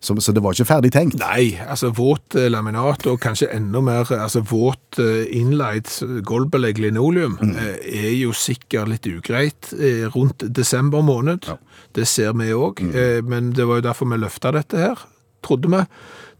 Så, 0.00 0.14
så 0.22 0.32
det 0.32 0.42
var 0.44 0.54
ikke 0.54 0.68
ferdig 0.68 0.92
tenkt. 0.94 1.18
Nei, 1.18 1.58
altså 1.58 1.90
våt 1.94 2.36
eh, 2.38 2.46
laminat 2.52 3.06
og 3.10 3.18
kanskje 3.22 3.50
enda 3.56 3.80
mer 3.82 4.06
altså 4.14 4.44
våt 4.46 5.00
eh, 5.02 5.24
innleid 5.34 5.90
gulvbelegg 6.26 6.78
linoleum 6.84 7.34
eh, 7.48 7.80
er 7.82 8.12
jo 8.14 8.30
sikkert 8.36 8.92
litt 8.92 9.08
ugreit 9.10 9.72
rundt 10.14 10.46
desember 10.54 11.02
måned. 11.02 11.50
Det 11.98 12.06
ser 12.06 12.36
vi 12.38 12.52
òg, 12.54 12.82
eh, 12.92 13.18
men 13.26 13.52
det 13.56 13.66
var 13.66 13.80
jo 13.80 13.88
derfor 13.88 14.10
vi 14.12 14.20
løfta 14.20 14.52
dette 14.54 14.78
her, 14.78 15.02
trodde 15.42 15.70
vi, 15.72 15.82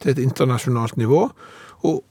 til 0.03 0.15
et 0.15 0.23
internasjonalt 0.23 0.99
nivå. 1.01 1.25
Og 1.89 2.05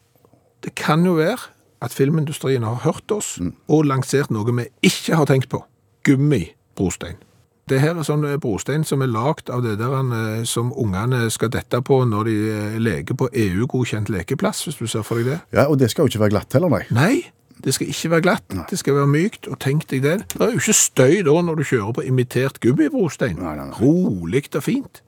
det 0.66 0.76
kan 0.76 1.06
jo 1.08 1.16
være 1.20 1.54
at 1.86 1.94
filmindustrien 1.94 2.66
har 2.66 2.82
hørt 2.84 3.12
oss 3.14 3.38
og 3.70 3.86
lansert 3.88 4.34
noe 4.34 4.56
vi 4.58 4.68
ikke 4.90 5.20
har 5.20 5.30
tenkt 5.30 5.52
på. 5.54 5.62
Gummibrostein. 6.08 7.22
Det 7.68 7.82
her 7.84 7.98
er 8.00 8.06
sånn 8.08 8.24
eh, 8.24 8.38
brostein 8.40 8.86
som 8.88 9.02
er 9.04 9.10
lagd 9.12 9.50
av 9.52 9.64
det 9.66 9.76
der 9.82 9.96
eh, 10.00 10.44
som 10.48 10.70
ungene 10.72 11.26
skal 11.34 11.52
dette 11.52 11.82
på 11.84 12.00
når 12.08 12.30
de 12.30 12.36
eh, 12.52 12.78
leker 12.80 13.18
på 13.20 13.28
EU-godkjent 13.28 14.12
lekeplass, 14.14 14.64
hvis 14.68 14.80
du 14.80 14.88
ser 14.88 15.04
for 15.08 15.20
deg 15.20 15.34
det. 15.34 15.40
Ja, 15.58 15.68
Og 15.68 15.80
det 15.82 15.92
skal 15.92 16.06
jo 16.06 16.14
ikke 16.14 16.24
være 16.24 16.36
glatt 16.38 16.56
heller, 16.56 16.72
nei. 16.72 16.86
Nei, 16.96 17.18
det 17.64 17.76
skal 17.76 17.92
ikke 17.92 18.14
være 18.16 18.26
glatt, 18.30 18.56
det 18.72 18.80
skal 18.80 18.96
være 19.02 19.12
mykt, 19.12 19.50
og 19.52 19.60
tenk 19.60 19.88
deg 19.92 20.06
det. 20.06 20.18
Det 20.32 20.40
er 20.46 20.56
jo 20.56 20.62
ikke 20.64 20.78
støy 20.80 21.20
da 21.28 21.36
når 21.44 21.60
du 21.60 21.66
kjører 21.68 21.98
på 21.98 22.08
imitert 22.08 22.62
gummibrostein. 22.64 23.36
Nei, 23.42 23.58
nei, 23.60 23.68
nei. 23.68 23.80
Rolig 23.82 24.46
og 24.54 24.64
fint. 24.64 25.02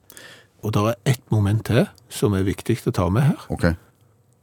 Og 0.60 0.74
det 0.76 0.82
er 0.90 1.14
ett 1.14 1.24
moment 1.32 1.64
til 1.64 1.86
som 2.12 2.36
er 2.36 2.44
viktig 2.44 2.76
å 2.84 2.92
ta 2.92 3.08
med 3.08 3.30
her. 3.30 3.46
Ok. 3.48 3.70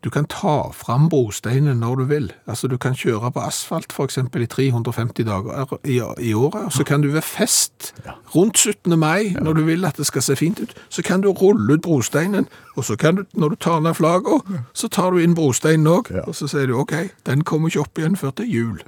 Du 0.07 0.11
kan 0.11 0.23
ta 0.31 0.69
fram 0.71 1.09
brosteinen 1.11 1.81
når 1.83 1.95
du 1.95 2.03
vil. 2.07 2.27
Altså, 2.47 2.69
du 2.71 2.77
kan 2.79 2.93
kjøre 2.95 3.27
på 3.35 3.41
asfalt 3.43 3.91
eksempel 3.99 4.45
i 4.45 4.47
350 4.47 5.25
dager 5.27 5.73
i, 5.83 5.97
i 6.23 6.31
året, 6.33 6.71
så 6.73 6.85
kan 6.87 7.01
du 7.03 7.09
ved 7.11 7.21
fest 7.21 7.91
rundt 8.35 8.57
17. 8.57 8.99
mai, 8.99 9.35
når 9.41 9.53
du 9.53 9.61
vil 9.67 9.83
at 9.85 9.97
det 9.97 10.07
skal 10.07 10.23
se 10.23 10.35
fint 10.35 10.61
ut, 10.63 10.71
så 10.89 11.03
kan 11.03 11.21
du 11.21 11.31
rulle 11.31 11.73
ut 11.73 11.81
brosteinen, 11.81 12.47
og 12.77 12.85
så 12.85 12.95
kan 12.95 13.15
du, 13.15 13.25
når 13.33 13.49
du 13.49 13.55
tar 13.55 13.79
ned 13.79 13.93
flagget, 13.93 14.41
så 14.73 14.87
tar 14.87 15.11
du 15.11 15.17
inn 15.17 15.35
brosteinen 15.35 15.87
også, 15.87 16.23
og 16.23 16.35
så 16.35 16.47
sier 16.47 16.71
du, 16.71 16.77
ok, 16.79 16.93
den 17.25 17.43
kommer 17.43 17.67
ikke 17.67 17.83
opp 17.83 17.99
igjen 17.99 18.15
før 18.15 18.31
til 18.31 18.47
jul. 18.47 18.81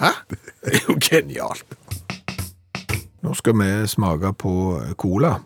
Hæ? 0.00 0.16
Det 0.64 0.72
er 0.72 0.80
jo 0.88 0.96
genialt. 0.96 1.64
Nå 3.22 3.36
skal 3.38 3.54
vi 3.54 3.66
smake 3.86 4.32
på 4.34 4.52
cola, 4.98 5.36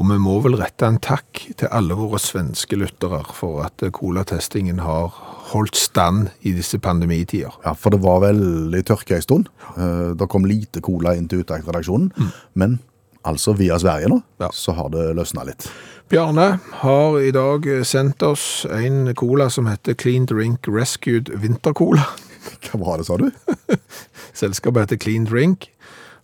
og 0.00 0.06
vi 0.08 0.16
må 0.22 0.38
vel 0.40 0.54
rette 0.56 0.86
en 0.88 0.96
takk 1.04 1.42
til 1.60 1.68
alle 1.76 1.92
våre 1.98 2.16
svenske 2.22 2.78
lyttere 2.80 3.18
for 3.36 3.60
at 3.66 3.84
colatestingen 3.92 4.80
har 4.80 5.10
holdt 5.50 5.76
stand 5.76 6.30
i 6.48 6.54
disse 6.56 6.80
pandemitider. 6.80 7.52
Ja, 7.66 7.74
for 7.76 7.92
det 7.92 8.00
var 8.00 8.22
veldig 8.24 8.80
tørke 8.88 9.18
en 9.18 9.26
stund. 9.26 9.50
Eh, 9.76 10.14
Det 10.16 10.28
kom 10.32 10.46
lite 10.48 10.80
cola 10.80 11.12
inn 11.16 11.28
til 11.28 11.44
Utakt-redaksjonen. 11.44 12.08
Men 12.54 12.78
altså 13.24 13.52
via 13.56 13.76
Sverige 13.78 14.08
nå, 14.08 14.22
Ja. 14.40 14.48
så 14.50 14.72
har 14.74 14.88
det 14.88 15.14
løsna 15.16 15.44
litt. 15.44 15.68
Bjarne 16.08 16.60
har 16.80 17.18
i 17.20 17.30
dag 17.30 17.60
sendt 17.84 18.22
oss 18.22 18.64
en 18.64 19.12
cola 19.14 19.50
som 19.50 19.66
heter 19.66 19.92
Clean 19.94 20.24
Drink 20.24 20.60
Rescued 20.66 21.28
Vintercola. 21.28 22.06
Hva 22.64 22.80
var 22.80 22.96
det, 22.96 23.04
sa 23.06 23.18
du? 23.18 23.30
Selskapet 24.32 24.86
heter 24.88 24.96
Clean 24.96 25.24
Drink, 25.28 25.68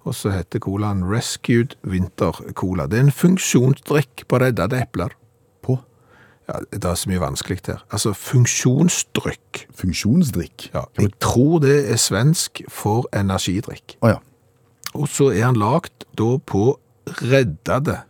og 0.05 0.15
så 0.15 0.31
heter 0.35 0.61
colaen 0.61 1.03
Rescued 1.09 1.77
Vintercola. 1.83 2.87
Det 2.87 2.99
er 2.99 3.07
en 3.07 3.15
funksjonsdrikk 3.15 4.27
på 4.29 4.41
reddede 4.43 4.83
epler. 4.83 5.17
På 5.65 5.79
Ja, 6.49 6.59
det 6.73 6.85
er 6.85 6.95
så 6.95 7.09
mye 7.09 7.23
vanskelig 7.23 7.61
her. 7.67 7.85
Altså, 7.91 8.13
funksjonsdrykk. 8.13 9.67
funksjonsdrikk. 9.75 10.71
Ja, 10.75 10.83
jeg 11.01 11.11
tror 11.21 11.59
det 11.59 11.91
er 11.91 11.97
svensk 11.97 12.61
for 12.69 13.09
energidrikk. 13.17 13.97
Å 14.03 14.09
ja. 14.09 14.19
Og 14.95 15.09
så 15.09 15.31
er 15.33 15.47
han 15.49 15.57
lagt 15.57 16.05
da 16.19 16.37
på 16.39 16.79
reddede 17.23 18.03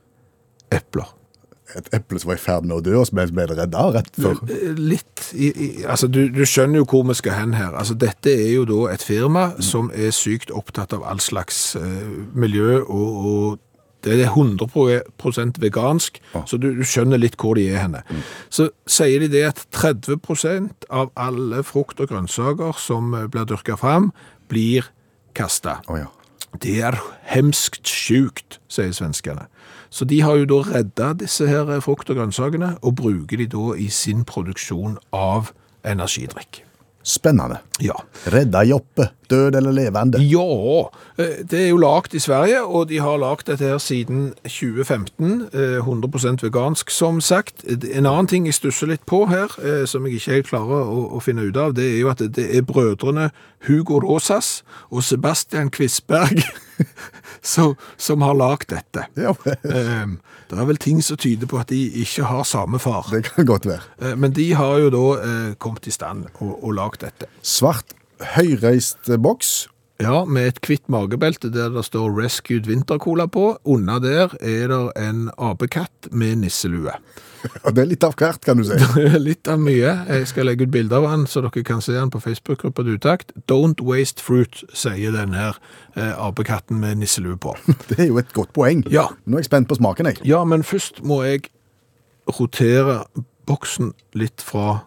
epler. 0.72 1.14
Et 1.74 1.88
eple 1.96 2.20
som 2.22 2.30
var 2.30 2.38
i 2.38 2.42
ferd 2.42 2.68
med 2.68 2.76
å 2.76 2.82
dø, 2.84 2.94
og 3.00 3.08
så 3.08 3.16
ble 3.18 3.46
det 3.50 3.58
redda 3.58 3.84
rett 3.96 4.14
før. 4.14 4.38
Eh, 4.46 4.78
Litt 4.78 5.28
i, 5.34 5.50
i, 5.50 5.68
Altså, 5.84 6.06
du, 6.06 6.22
du 6.30 6.44
skjønner 6.46 6.82
jo 6.82 6.88
hvor 6.90 7.04
vi 7.08 7.16
skal 7.18 7.38
hen 7.40 7.56
her. 7.58 7.74
Altså, 7.74 7.96
dette 7.98 8.30
er 8.30 8.52
jo 8.54 8.64
da 8.68 8.80
et 8.94 9.04
firma 9.04 9.50
som 9.64 9.90
er 9.94 10.14
sykt 10.14 10.54
opptatt 10.54 10.94
av 10.94 11.04
all 11.08 11.22
slags 11.22 11.74
uh, 11.80 11.84
miljø, 12.34 12.82
og, 12.84 13.26
og 13.26 13.62
det 14.04 14.18
er 14.20 14.30
100% 14.30 15.60
vegansk, 15.62 16.18
så 16.46 16.58
du, 16.60 16.68
du 16.76 16.82
skjønner 16.84 17.20
litt 17.20 17.38
hvor 17.40 17.56
de 17.56 17.64
er 17.72 17.80
henne. 17.86 18.02
Så 18.52 18.68
sier 18.84 19.24
de 19.24 19.30
det 19.32 19.44
at 19.48 19.62
30 19.72 20.68
av 20.92 21.08
alle 21.16 21.62
frukt 21.64 22.02
og 22.04 22.10
grønnsaker 22.12 22.76
som 22.80 23.14
eh, 23.16 23.24
blir 23.32 23.48
dyrka 23.48 23.78
fram, 23.80 24.10
blir 24.52 24.90
kasta. 25.36 25.78
Oh, 25.88 25.96
ja. 25.98 26.10
Det 26.60 26.76
er 26.86 27.00
hemskt 27.32 27.88
sjukt, 27.90 28.60
sier 28.70 28.92
svenskene. 28.94 29.48
Så 29.94 30.04
de 30.10 30.20
har 30.26 30.40
jo 30.40 30.50
da 30.50 30.60
redda 30.66 31.12
disse 31.22 31.46
her 31.46 31.68
frukt- 31.84 32.10
og 32.10 32.18
grønnsakene, 32.18 32.76
og 32.82 32.96
bruker 32.98 33.38
de 33.38 33.46
da 33.46 33.74
i 33.78 33.88
sin 33.94 34.24
produksjon 34.26 34.98
av 35.14 35.52
energidrikk. 35.86 36.64
Spennende. 37.04 37.58
Ja. 37.84 37.94
Redda 38.32 38.62
Joppe, 38.64 39.10
død 39.28 39.54
eller 39.54 39.72
levende? 39.76 40.18
Ja, 40.24 40.88
eh, 41.18 41.44
det 41.50 41.60
er 41.60 41.68
jo 41.68 41.76
lagt 41.76 42.14
i 42.14 42.18
Sverige, 42.18 42.62
og 42.64 42.88
de 42.88 42.98
har 42.98 43.18
lagt 43.20 43.46
dette 43.46 43.64
her 43.64 43.78
siden 43.78 44.32
2015, 44.42 45.42
eh, 45.52 45.78
100% 45.84 46.42
vegansk 46.42 46.90
som 46.90 47.20
sagt. 47.20 47.64
En 47.68 48.06
annen 48.06 48.26
ting 48.26 48.46
jeg 48.46 48.54
stusser 48.54 48.86
litt 48.86 49.04
på 49.06 49.26
her, 49.28 49.52
eh, 49.62 49.84
som 49.86 50.06
jeg 50.06 50.14
ikke 50.14 50.32
helt 50.32 50.48
klarer 50.48 50.88
å, 50.88 51.04
å 51.12 51.20
finne 51.20 51.44
ut 51.44 51.56
av, 51.56 51.74
det 51.74 51.84
er 51.84 51.98
jo 52.00 52.08
at 52.08 52.24
det 52.24 52.56
er 52.56 52.62
brødrene 52.62 53.30
Hugo 53.68 54.00
Rosas 54.00 54.62
og 54.90 55.04
Sebastian 55.04 55.70
Quisberg 55.70 56.40
som, 57.54 57.74
som 57.96 58.22
har 58.22 58.36
lagt 58.38 58.70
dette. 58.72 59.06
Ja, 59.16 59.34
um, 59.34 60.18
Det 60.50 60.60
er 60.60 60.68
vel 60.68 60.78
ting 60.78 61.02
som 61.02 61.18
tyder 61.20 61.48
på 61.50 61.58
at 61.58 61.70
de 61.72 61.80
ikke 62.02 62.26
har 62.28 62.44
samme 62.48 62.78
far. 62.78 63.08
det 63.12 63.24
kan 63.30 63.46
godt 63.46 63.66
være. 63.66 63.82
Uh, 64.02 64.14
Men 64.18 64.32
de 64.36 64.52
har 64.54 64.78
jo 64.84 64.90
da 64.94 65.04
uh, 65.24 65.52
kommet 65.58 65.86
i 65.86 65.94
stand 65.94 66.26
og, 66.38 66.56
og 66.64 66.74
lagt 66.78 67.04
dette. 67.06 67.30
Svart, 67.42 67.94
høyreist 68.36 69.10
boks. 69.22 69.68
Ja, 70.02 70.24
med 70.26 70.48
et 70.48 70.56
kvitt 70.64 70.88
magebelte 70.90 71.52
der 71.54 71.70
det 71.70 71.84
står 71.86 72.10
Rescued 72.16 72.66
Vintercola 72.66 73.28
på. 73.30 73.52
Under 73.62 74.00
der 74.02 74.34
er 74.42 74.72
det 74.72 74.80
en 74.98 75.28
apekatt 75.38 76.10
med 76.10 76.42
nisselue. 76.42 76.96
Og 77.62 77.74
det 77.76 77.82
er 77.82 77.88
litt 77.90 78.04
av 78.06 78.14
hvert, 78.18 78.40
kan 78.44 78.58
du 78.58 78.64
si. 78.66 78.76
Litt 79.28 79.48
av 79.52 79.60
mye. 79.60 79.92
Jeg 80.08 80.28
skal 80.30 80.48
legge 80.48 80.66
ut 80.66 80.72
bilder 80.74 81.02
av 81.02 81.08
han, 81.12 81.26
så 81.30 81.44
dere 81.44 81.64
kan 81.66 81.82
se 81.84 81.94
han 81.96 82.10
på 82.10 82.22
Facebook-gruppa 82.24 82.86
Utakt. 82.88 83.34
Don't 83.50 83.82
waste 83.84 84.24
fruit, 84.24 84.62
sier 84.72 85.12
den 85.14 85.36
her 85.36 85.58
eh, 85.94 86.14
apekatten 86.16 86.80
med 86.80 87.02
nisselue 87.02 87.36
på. 87.36 87.54
Det 87.90 88.00
er 88.00 88.08
jo 88.08 88.18
et 88.22 88.32
godt 88.34 88.54
poeng. 88.56 88.82
Ja. 88.92 89.10
Nå 89.28 89.38
er 89.38 89.44
jeg 89.44 89.50
spent 89.52 89.70
på 89.70 89.78
smaken, 89.78 90.10
jeg. 90.10 90.24
Ja, 90.28 90.40
men 90.48 90.64
først 90.66 91.04
må 91.04 91.22
jeg 91.26 91.50
rotere 92.32 93.04
boksen 93.46 93.92
litt 94.16 94.42
fra 94.42 94.80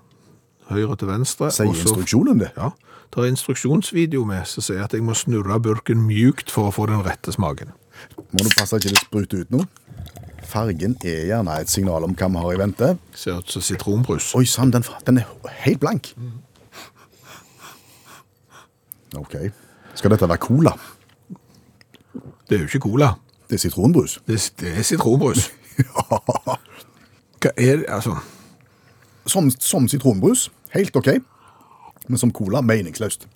høyre 0.72 0.98
til 1.00 1.14
venstre. 1.14 1.54
Sier 1.54 1.70
instruksjonen 1.72 2.42
det? 2.42 2.52
Ja, 2.58 2.74
det 3.14 3.24
er 3.24 3.32
instruksjonsvideo 3.32 4.24
med 4.28 4.46
som 4.50 4.66
sier 4.66 4.84
at 4.84 4.94
jeg 4.94 5.04
må 5.06 5.16
snurre 5.18 5.60
burken 5.64 6.04
mjukt 6.06 6.52
for 6.54 6.70
å 6.70 6.74
få 6.76 6.88
den 6.92 7.04
rette 7.06 7.34
smaken. 7.34 7.72
Må 8.34 8.44
du 8.46 8.52
passe 8.54 8.78
ikke 8.78 8.94
det 8.94 9.02
spruter 9.02 9.46
ut 9.46 9.54
noe? 9.54 9.68
Fargen 10.48 10.96
er 11.04 11.26
gjerne 11.28 11.56
et 11.60 11.72
signal 11.72 12.06
om 12.08 12.14
hva 12.16 12.30
vi 12.32 12.44
har 12.44 12.56
i 12.56 12.60
vente. 12.62 12.92
Ser 13.18 13.40
ut 13.42 13.52
som 13.52 13.64
sitronbrus. 13.64 14.30
Oi 14.38 14.46
sann, 14.48 14.72
den, 14.72 14.86
den 15.08 15.20
er 15.22 15.56
helt 15.64 15.82
blank. 15.84 16.12
Ok. 19.18 19.36
Skal 19.98 20.14
dette 20.14 20.30
være 20.30 20.44
cola? 20.44 20.76
Det 22.48 22.56
er 22.56 22.64
jo 22.64 22.70
ikke 22.70 22.86
cola. 22.86 23.16
Det 23.50 23.58
er 23.58 23.64
sitronbrus. 23.66 24.20
Det, 24.28 24.40
det 24.60 24.78
er 24.78 24.88
sitronbrus. 24.88 25.50
ja. 25.80 26.06
Hva 27.42 27.52
er 27.54 27.82
det, 27.82 27.86
altså? 27.94 28.16
Som, 29.30 29.52
som 29.52 29.88
sitronbrus, 29.88 30.48
helt 30.74 30.96
ok. 30.96 31.10
Men 32.08 32.22
som 32.22 32.32
cola, 32.32 32.62
meningsløst. 32.62 33.28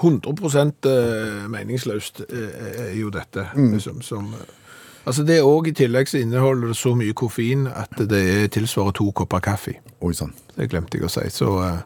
100 0.00 0.72
eh, 0.86 1.48
meningsløst 1.50 2.22
eh, 2.28 2.88
er 2.90 2.96
jo 2.98 3.10
dette. 3.10 3.46
Som, 3.82 4.00
som, 4.02 4.32
eh, 4.34 4.74
altså 5.04 5.24
det 5.26 5.38
er 5.38 5.46
også 5.46 5.72
i 5.72 5.76
tillegg 5.82 6.08
så 6.08 6.20
inneholder 6.22 6.72
det 6.72 6.76
så 6.78 6.94
mye 6.98 7.16
koffein 7.16 7.66
at 7.66 7.98
det 8.10 8.20
er 8.34 8.52
tilsvarer 8.54 8.94
to 8.96 9.10
kopper 9.10 9.42
kaffe. 9.44 9.78
Oi 10.00 10.12
sånn. 10.16 10.34
Det 10.56 10.70
glemte 10.70 10.98
jeg 10.98 11.08
å 11.08 11.12
si. 11.12 11.26
Så 11.34 11.50
uh, 11.58 11.80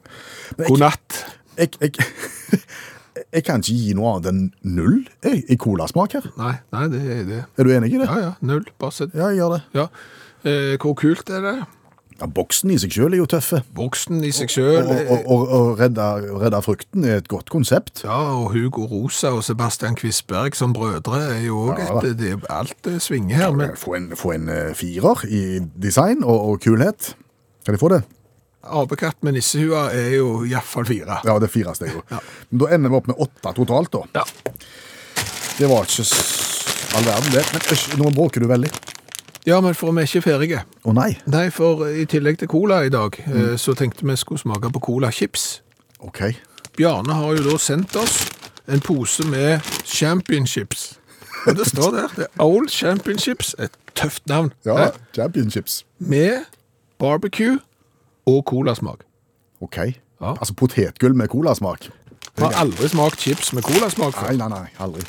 god 0.66 0.82
natt. 0.82 1.20
Jeg, 1.58 1.72
jeg, 1.80 1.94
jeg 3.38 3.46
kan 3.46 3.62
ikke 3.62 3.78
gi 3.78 3.94
noe 3.96 4.16
annet 4.16 4.30
enn 4.32 4.42
null 4.76 5.00
jeg, 5.24 5.44
i 5.50 5.58
colasmak 5.60 6.18
her. 6.18 6.28
Nei, 6.40 6.56
nei, 6.74 6.88
det 6.92 7.02
er 7.04 7.24
det. 7.30 7.40
Er 7.56 7.66
du 7.66 7.72
enig 7.74 7.94
i 7.94 8.02
det? 8.02 8.10
Ja, 8.10 8.20
ja, 8.28 8.34
null. 8.44 8.66
Bare 8.80 8.94
sett. 8.94 9.16
Ja, 9.16 9.30
jeg 9.32 9.42
gjør 9.42 9.56
det. 9.56 9.62
Ja. 9.78 9.88
Eh, 10.44 10.74
hvor 10.82 10.96
kult 10.98 11.30
er 11.32 11.40
det? 11.44 11.56
Ja, 12.20 12.28
Boksen 12.30 12.70
i 12.70 12.76
seg 12.78 12.92
sjøl 12.94 13.16
er 13.16 13.18
jo 13.18 13.26
tøffe. 13.26 13.58
Boksen 13.74 14.20
i 14.22 14.30
seg 14.34 14.52
sjøl. 14.52 14.84
og, 14.86 15.24
og, 15.26 15.40
og 15.56 15.80
redde, 15.80 16.04
redde 16.44 16.60
frukten 16.62 17.04
er 17.08 17.18
et 17.18 17.28
godt 17.28 17.50
konsept. 17.50 18.04
Ja, 18.06 18.20
og 18.38 18.52
Hugo 18.54 18.86
Rosa 18.86 19.32
og 19.34 19.42
Sebastian 19.46 19.96
Quisberg 19.98 20.54
som 20.58 20.72
brødre 20.76 21.20
er 21.34 21.40
jo 21.48 21.64
òg 21.72 21.82
Ja, 21.82 21.98
et 22.04 22.18
det, 22.20 22.34
Alt 22.54 22.86
eh, 22.90 23.00
svinger 23.02 23.36
her. 23.42 23.56
Men 23.58 23.74
Få 23.80 23.96
en, 23.98 24.12
få 24.16 24.36
en 24.36 24.48
eh, 24.48 24.70
firer 24.78 25.24
i 25.26 25.42
design 25.74 26.22
og, 26.22 26.38
og 26.52 26.60
kulhet. 26.62 27.14
Kan 27.66 27.74
de 27.74 27.82
få 27.82 27.90
det? 27.96 28.04
apekatt 28.64 29.18
med 29.20 29.34
nissehua 29.36 29.90
er 29.92 30.14
jo 30.16 30.28
iallfall 30.48 30.86
fire. 30.88 31.18
Ja, 31.26 31.34
det 31.36 31.50
er 31.50 31.52
fire 31.52 31.74
steg. 31.76 31.90
jo. 31.92 32.00
Men 32.48 32.62
da 32.62 32.70
ender 32.72 32.92
vi 32.94 32.96
opp 32.96 33.10
med 33.10 33.18
åtte 33.20 33.52
totalt, 33.58 33.92
da. 33.92 34.22
Ja. 34.22 34.24
Det 35.58 35.68
var 35.68 35.84
ikke 35.84 36.06
all 36.96 37.04
verden, 37.10 37.32
det. 37.34 37.44
Men 37.52 37.66
øsj, 37.74 37.84
nå 38.00 38.08
bråker 38.16 38.40
du 38.40 38.48
veldig. 38.50 38.70
Ja, 39.46 39.60
men 39.60 39.74
for 39.74 39.92
vi 39.92 40.00
er 40.02 40.08
ikke 40.08 40.22
ferdige. 40.24 40.62
Å 40.84 40.92
nei. 40.96 41.10
Nei, 41.26 41.50
for 41.52 41.84
i 41.88 42.04
tillegg 42.08 42.38
til 42.40 42.48
cola 42.48 42.82
i 42.86 42.88
dag, 42.92 43.16
eh, 43.26 43.54
så 43.60 43.74
tenkte 43.76 44.06
vi 44.08 44.16
skulle 44.16 44.40
smake 44.40 44.70
på 44.72 44.80
cola-chips. 44.80 45.60
OK. 46.00 46.22
Bjarne 46.76 47.14
har 47.14 47.34
jo 47.36 47.44
da 47.50 47.58
sendt 47.58 47.94
oss 47.96 48.30
en 48.68 48.80
pose 48.80 49.24
med 49.28 49.60
championships. 49.84 50.94
Og 51.46 51.56
det 51.58 51.66
står 51.68 51.90
der. 51.92 52.08
Det 52.16 52.24
er 52.24 52.42
Old 52.44 52.68
Championships. 52.72 53.54
Et 53.58 53.72
tøft 53.94 54.26
navn. 54.26 54.52
Ja, 54.64 54.86
Eh, 54.86 54.90
championships. 55.14 55.84
Med 55.98 56.44
barbecue 56.98 57.58
og 58.26 58.44
colasmak. 58.44 59.04
OK. 59.60 59.76
Ja. 59.76 60.30
Altså 60.40 60.54
potetgull 60.54 61.14
med 61.14 61.28
colasmak. 61.28 61.90
Har 62.38 62.50
aldri 62.56 62.88
smakt 62.88 63.20
chips 63.20 63.52
med 63.52 63.62
colasmak 63.62 64.14
før. 64.14 64.32
Nei, 64.32 64.36
nei, 64.36 64.48
nei, 64.48 64.68
aldri. 64.80 65.04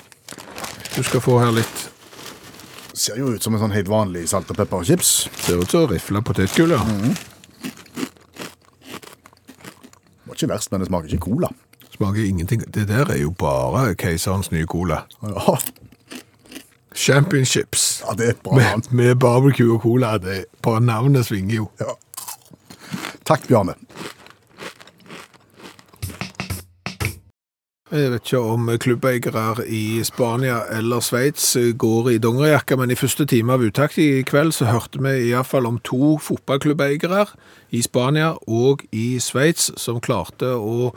Du 0.95 1.03
skal 1.03 1.21
få 1.23 1.39
her 1.39 1.51
litt 1.55 1.89
Ser 2.95 3.17
jo 3.19 3.33
ut 3.35 3.43
som 3.43 3.55
en 3.57 3.59
sånn 3.59 3.73
helt 3.75 3.89
vanlig 3.91 4.23
salt 4.31 4.49
og 4.53 4.57
pepper 4.59 4.79
og 4.81 4.87
chips. 4.87 5.09
Ser 5.43 5.59
ut 5.59 5.71
som 5.71 5.83
rifla 5.91 6.21
potetgull, 6.23 6.71
ja. 6.71 6.79
Det 10.15 10.29
var 10.29 10.37
ikke 10.37 10.49
verst, 10.53 10.71
men 10.71 10.81
det 10.83 10.87
smaker 10.89 11.11
ikke 11.11 11.25
cola. 11.27 11.49
Smaker 11.95 12.23
ingenting. 12.27 12.63
Det 12.71 12.87
der 12.89 13.11
er 13.11 13.19
jo 13.21 13.31
bare 13.39 13.95
keiserens 13.99 14.51
nye 14.51 14.65
cola. 14.67 15.01
Ja, 15.23 15.57
Championships. 16.95 18.01
ja 18.07 18.13
det 18.15 18.25
er 18.25 18.29
et 18.37 18.43
bra 18.43 18.55
Med, 18.55 18.63
navn. 18.71 18.83
med 18.95 19.15
barbecue 19.19 19.73
og 19.75 19.81
cola. 19.83 20.13
Det, 20.17 20.45
bare 20.63 20.79
navnet 20.81 21.25
svinger 21.27 21.55
jo. 21.55 21.65
Ja. 21.79 21.91
Takk, 23.27 23.47
Bjarne. 23.49 23.75
Jeg 27.93 28.09
vet 28.09 28.23
ikke 28.25 28.39
om 28.41 28.69
klubbeiere 28.81 29.61
i 29.69 29.99
Spania 30.01 30.63
eller 30.73 31.03
Sveits 31.05 31.51
går 31.77 32.07
i 32.15 32.17
dongerijakke, 32.17 32.73
men 32.81 32.89
i 32.89 32.97
første 32.97 33.27
time 33.29 33.53
av 33.53 33.61
uttakt 33.61 33.99
i 34.01 34.23
kveld 34.25 34.55
så 34.57 34.65
hørte 34.71 34.97
vi 35.05 35.11
i 35.27 35.35
hvert 35.35 35.45
fall 35.45 35.67
om 35.69 35.77
to 35.85 36.15
fotballklubbeiere 36.17 37.27
i 37.77 37.83
Spania 37.85 38.31
og 38.49 38.81
i 38.89 39.19
Sveits 39.21 39.69
som 39.77 40.01
klarte 40.01 40.49
å 40.57 40.95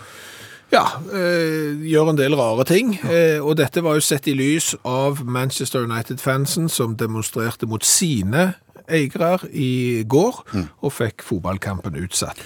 Ja, 0.72 0.84
eh, 1.12 1.76
gjør 1.93 2.11
en 2.11 2.18
del 2.18 2.34
rare 2.36 2.64
ting. 2.64 2.95
Eh, 3.05 3.36
og 3.41 3.57
dette 3.57 3.80
var 3.84 3.97
jo 3.97 4.05
sett 4.05 4.28
i 4.28 4.34
lys 4.36 4.74
av 4.84 5.20
Manchester 5.24 5.84
United-fansen 5.84 6.68
som 6.68 6.97
demonstrerte 6.97 7.68
mot 7.68 7.84
sine 7.84 8.55
eiere 8.89 9.39
i 9.53 10.05
går, 10.09 10.43
og 10.80 10.93
fikk 10.93 11.24
fotballkampen 11.24 11.97
utsatt. 12.01 12.41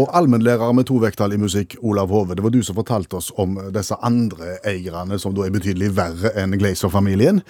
Og 0.00 0.08
allmennlærer 0.16 0.70
med 0.72 0.86
to 0.88 0.96
vekttall 1.02 1.34
i 1.34 1.38
musikk, 1.40 1.74
Olav 1.84 2.08
Hove, 2.14 2.32
det 2.38 2.44
var 2.44 2.52
du 2.54 2.60
som 2.64 2.76
fortalte 2.78 3.18
oss 3.18 3.28
om 3.42 3.58
disse 3.74 3.96
andre 4.06 4.54
eierne 4.64 5.18
som 5.20 5.34
da 5.36 5.44
er 5.44 5.52
betydelig 5.52 5.90
verre 5.96 6.30
enn 6.40 6.54
Glazer-familien. 6.56 7.42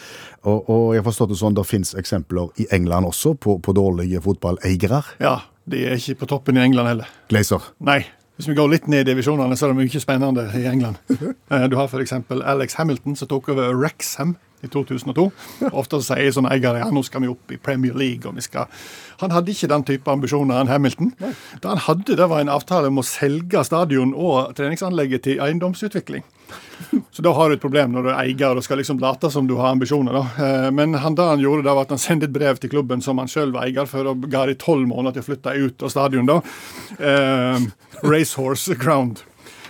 Og, 0.43 0.65
og 0.73 0.87
jeg 0.97 1.03
har 1.03 1.07
forstått 1.07 1.31
det 1.35 1.39
sånn, 1.39 1.55
det 1.55 1.67
finnes 1.69 1.93
eksempler 2.01 2.51
i 2.59 2.67
England 2.75 3.07
også 3.13 3.37
på, 3.39 3.59
på 3.63 3.75
dårlige 3.77 4.23
fotballeiere. 4.25 5.03
Ja, 5.23 5.37
de 5.71 5.85
er 5.93 6.01
ikke 6.01 6.23
på 6.25 6.31
toppen 6.33 6.59
i 6.59 6.65
England 6.65 6.91
heller. 6.91 7.13
Glazer. 7.31 7.71
Nei. 7.87 8.01
Hvis 8.41 8.49
vi 8.49 8.57
går 8.57 8.71
litt 8.73 8.87
ned 8.89 9.05
i 9.05 9.11
divisjonene, 9.13 9.53
så 9.59 9.69
er 9.69 9.75
det 9.75 9.83
mye 9.85 10.01
spennende 10.01 10.47
i 10.57 10.65
England. 10.71 10.97
Eh, 11.53 11.67
Du 11.69 11.75
har 11.77 11.91
f.eks. 11.91 12.15
Alex 12.41 12.77
Hamilton, 12.81 13.17
som 13.19 13.29
tok 13.29 13.51
over 13.53 13.75
Wrexham 13.77 14.37
i 14.65 14.69
2002. 14.73 15.27
Ofte 15.71 16.01
så 16.01 16.15
sier 16.15 16.35
sånne 16.37 16.53
eiere 16.55 16.83
ja, 16.83 16.91
nå 16.93 17.03
skal 17.07 17.25
vi 17.25 17.31
opp 17.33 17.53
i 17.55 17.61
Premier 17.61 17.95
League. 17.97 18.27
og 18.29 18.37
vi 18.37 18.45
skal... 18.45 18.67
Han 19.21 19.35
hadde 19.35 19.53
ikke 19.53 19.69
den 19.69 19.85
type 19.85 20.11
ambisjoner, 20.11 20.57
han 20.63 20.71
Hamilton. 20.73 21.13
Det 21.21 21.69
han 21.69 21.83
hadde, 21.85 22.17
det 22.17 22.29
var 22.31 22.41
en 22.41 22.53
avtale 22.53 22.89
om 22.89 23.03
å 23.03 23.05
selge 23.05 23.61
stadion 23.69 24.15
og 24.17 24.55
treningsanlegget 24.57 25.27
til 25.27 25.43
eiendomsutvikling. 25.45 26.25
Så 27.13 27.23
da 27.23 27.31
har 27.37 27.51
du 27.51 27.55
et 27.59 27.63
problem 27.63 27.93
når 27.93 28.07
du 28.07 28.09
er 28.11 28.21
eier 28.25 28.57
og 28.57 28.65
skal 28.65 28.81
liksom 28.81 28.99
late 29.03 29.29
som 29.31 29.47
du 29.47 29.55
har 29.59 29.75
ambisjoner. 29.75 30.17
da. 30.17 30.23
Eh, 30.47 30.71
Men 30.75 30.95
han, 30.95 31.15
det 31.15 31.27
han 31.29 31.43
gjorde, 31.43 31.67
det 31.67 31.75
var 31.77 31.85
at 31.87 31.93
han 31.95 32.01
sendte 32.03 32.27
et 32.27 32.35
brev 32.35 32.59
til 32.59 32.73
klubben 32.73 33.03
som 33.05 33.21
han 33.21 33.29
sjøl 33.31 33.53
var 33.55 33.69
eier 33.69 33.87
for, 33.91 34.09
og 34.11 34.25
ga 34.33 34.47
de 34.49 34.57
tolv 34.59 34.89
måneder 34.89 35.19
til 35.19 35.23
å 35.25 35.29
flytte 35.29 35.57
ut 35.61 35.85
av 35.85 35.93
stadion. 35.93 36.27
da. 36.31 36.41
Eh, 36.99 37.69
Racehorse 38.03 38.75
Ground. 38.81 39.21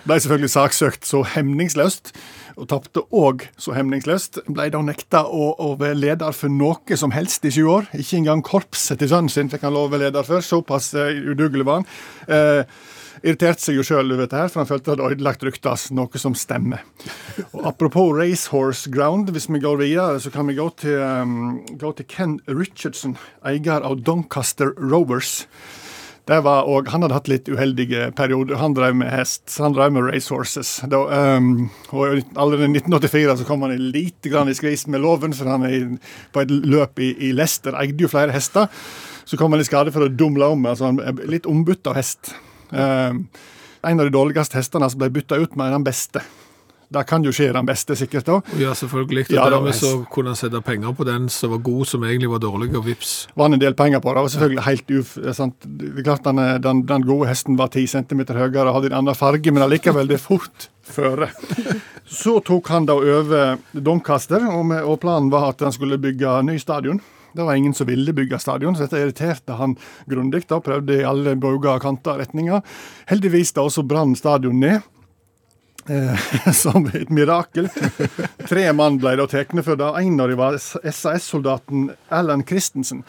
Ble 0.07 0.17
selvfølgelig 0.23 0.55
saksøkt 0.55 1.05
så 1.05 1.21
hemningsløst, 1.35 2.15
og 2.57 2.69
tapte 2.71 3.03
òg 3.17 3.47
så 3.61 3.75
hemningsløst. 3.77 4.43
Ble 4.51 4.69
da 4.73 4.83
nekta 4.85 5.25
å, 5.27 5.53
å 5.59 5.75
være 5.81 5.99
leder 5.99 6.37
for 6.37 6.53
noe 6.53 6.99
som 6.99 7.15
helst 7.15 7.45
i 7.47 7.53
sju 7.55 7.65
år. 7.71 7.91
Ikke 7.97 8.21
engang 8.21 8.45
korpset 8.47 9.01
til 9.01 9.11
sønnen 9.13 9.33
sin 9.33 9.51
fikk 9.53 9.67
han 9.67 9.77
lov 9.77 9.91
å 9.91 9.93
være 9.95 10.09
leder 10.09 10.27
for. 10.27 10.45
Såpass 10.45 10.93
uh, 10.99 11.11
udugelig 11.11 11.67
var 11.69 11.81
han. 11.81 11.89
Eh, 12.31 12.79
irriterte 13.21 13.67
seg 13.67 13.77
jo 13.77 13.85
sjøl 13.85 14.15
for 14.31 14.61
han 14.61 14.69
følte 14.69 14.87
det 14.87 14.95
hadde 14.95 15.09
ødelagt 15.15 15.45
rykta 15.45 15.75
noe 15.97 16.21
som 16.23 16.37
stemmer. 16.39 16.85
Og 17.53 17.67
Apropos 17.69 18.15
Racehorse 18.17 18.91
Ground, 18.93 19.31
hvis 19.35 19.51
vi 19.51 19.61
går 19.61 19.83
videre, 19.83 20.21
så 20.21 20.33
kan 20.33 20.49
vi 20.49 20.57
gå 20.59 20.69
til, 20.81 20.97
um, 21.01 21.61
gå 21.79 21.93
til 21.97 22.09
Ken 22.09 22.39
Richardson, 22.49 23.19
eier 23.45 23.85
av 23.85 24.01
Doncaster 24.07 24.73
Rovers. 24.79 25.45
Og 26.31 26.87
han 26.93 27.03
hadde 27.03 27.17
hatt 27.17 27.29
litt 27.31 27.49
uheldige 27.51 28.11
perioder. 28.15 28.61
Han 28.61 28.75
drev 28.77 28.95
med 29.01 29.11
hest, 29.11 29.49
han 29.59 29.75
drev 29.75 29.91
med 29.97 30.07
racehorses. 30.07 30.77
Da, 30.91 31.01
um, 31.37 31.69
og 31.91 32.21
Allerede 32.39 32.69
i 32.69 32.79
1984 32.79 33.41
så 33.41 33.47
kom 33.49 33.65
han 33.67 33.75
litt 33.91 34.23
grann 34.31 34.51
i 34.51 34.55
skvis 34.55 34.87
med 34.87 35.03
loven, 35.03 35.35
for 35.35 35.51
han 35.51 35.67
er 35.67 35.89
på 36.31 36.45
et 36.45 36.53
løp 36.53 37.03
i, 37.03 37.13
i 37.19 37.33
Leicester 37.35 37.75
eide 37.81 38.07
jo 38.07 38.11
flere 38.13 38.35
hester. 38.37 38.71
Så 39.27 39.39
kom 39.41 39.51
han 39.55 39.63
i 39.63 39.67
skade 39.67 39.91
for 39.95 40.07
å 40.07 40.13
dumle 40.13 40.53
om. 40.55 40.67
altså 40.71 40.93
Han 40.93 41.03
er 41.03 41.25
litt 41.31 41.51
ombytta 41.51 41.97
hest. 41.99 42.35
Um, 42.71 43.27
en 43.83 43.99
av 43.99 44.07
de 44.07 44.15
dårligste 44.15 44.61
hestene 44.61 44.87
som 44.93 45.03
ble 45.03 45.11
bytta 45.15 45.41
ut 45.41 45.59
med 45.59 45.75
den 45.75 45.87
beste. 45.87 46.23
Det 46.91 47.05
kan 47.07 47.23
jo 47.23 47.31
skje 47.31 47.53
den 47.55 47.67
beste, 47.69 47.95
sikkert. 47.95 48.27
da. 48.27 48.41
Ja, 48.59 48.73
selvfølgelig. 48.75 49.29
Og 49.29 49.37
Ja, 49.37 49.45
dermed 49.51 49.77
så 49.79 50.05
kunne 50.11 50.33
han 50.33 50.39
sette 50.39 50.61
penger 50.61 50.93
på 50.93 51.05
den 51.07 51.29
som 51.31 51.53
var 51.53 51.59
god, 51.63 51.87
som 51.87 52.03
egentlig 52.03 52.31
var 52.33 52.43
dårlig, 52.43 52.75
og 52.77 52.87
vips. 52.87 53.29
vant 53.37 53.55
en 53.55 53.61
del 53.61 53.75
penger 53.79 54.01
på 54.01 54.11
det. 54.11 54.17
og 54.17 54.27
var 54.27 54.33
selvfølgelig 54.35 54.65
helt 54.67 54.91
uf... 54.99 55.13
Sant? 55.33 55.55
Det 55.63 55.93
er 55.99 56.03
klart 56.03 56.25
den, 56.25 56.43
den, 56.63 56.83
den 56.89 57.07
gode 57.07 57.29
hesten 57.29 57.57
var 57.59 57.71
10 57.71 57.87
cm 57.87 58.25
høyere 58.35 58.67
og 58.67 58.75
hadde 58.75 58.91
en 58.91 58.99
annen 59.05 59.15
farge, 59.15 59.53
men 59.53 59.63
allikevel, 59.63 60.09
det 60.11 60.19
er 60.19 60.25
fort 60.25 60.69
føre. 60.83 61.31
Så 62.11 62.41
tok 62.43 62.69
han 62.75 62.91
da 62.91 62.99
over 62.99 63.59
Doncaster, 63.73 64.43
og, 64.51 64.75
og 64.83 65.01
planen 65.01 65.31
var 65.31 65.53
at 65.53 65.63
han 65.63 65.73
skulle 65.73 65.99
bygge 66.03 66.41
ny 66.43 66.59
stadion. 66.59 66.99
Det 67.37 67.47
var 67.47 67.55
ingen 67.55 67.75
som 67.75 67.87
ville 67.87 68.11
bygge 68.13 68.41
stadion, 68.43 68.75
så 68.75 68.89
dette 68.89 68.99
irriterte 68.99 69.55
han 69.55 69.77
grundig. 70.11 70.49
Prøvde 70.51 70.97
i 70.99 71.07
alle 71.07 71.37
bauger, 71.39 71.79
kanter 71.79 72.17
og 72.17 72.25
retninger. 72.25 72.65
Heldigvis 73.07 73.55
da 73.55 73.63
også 73.63 73.87
brann 73.87 74.17
stadion 74.19 74.59
ned. 74.59 74.81
Eh, 75.91 76.53
som 76.53 76.87
et 76.95 77.11
mirakel. 77.11 77.67
Tre 78.47 78.65
mann 78.77 79.01
ble 79.03 79.17
da 79.19 79.27
tatt 79.31 79.53
for 79.67 79.79
det. 79.79 79.91
En 79.99 80.23
av 80.23 80.31
dem 80.31 80.39
var 80.39 80.59
SAS-soldaten 80.61 81.91
Alan 82.15 82.45
Christensen. 82.47 83.03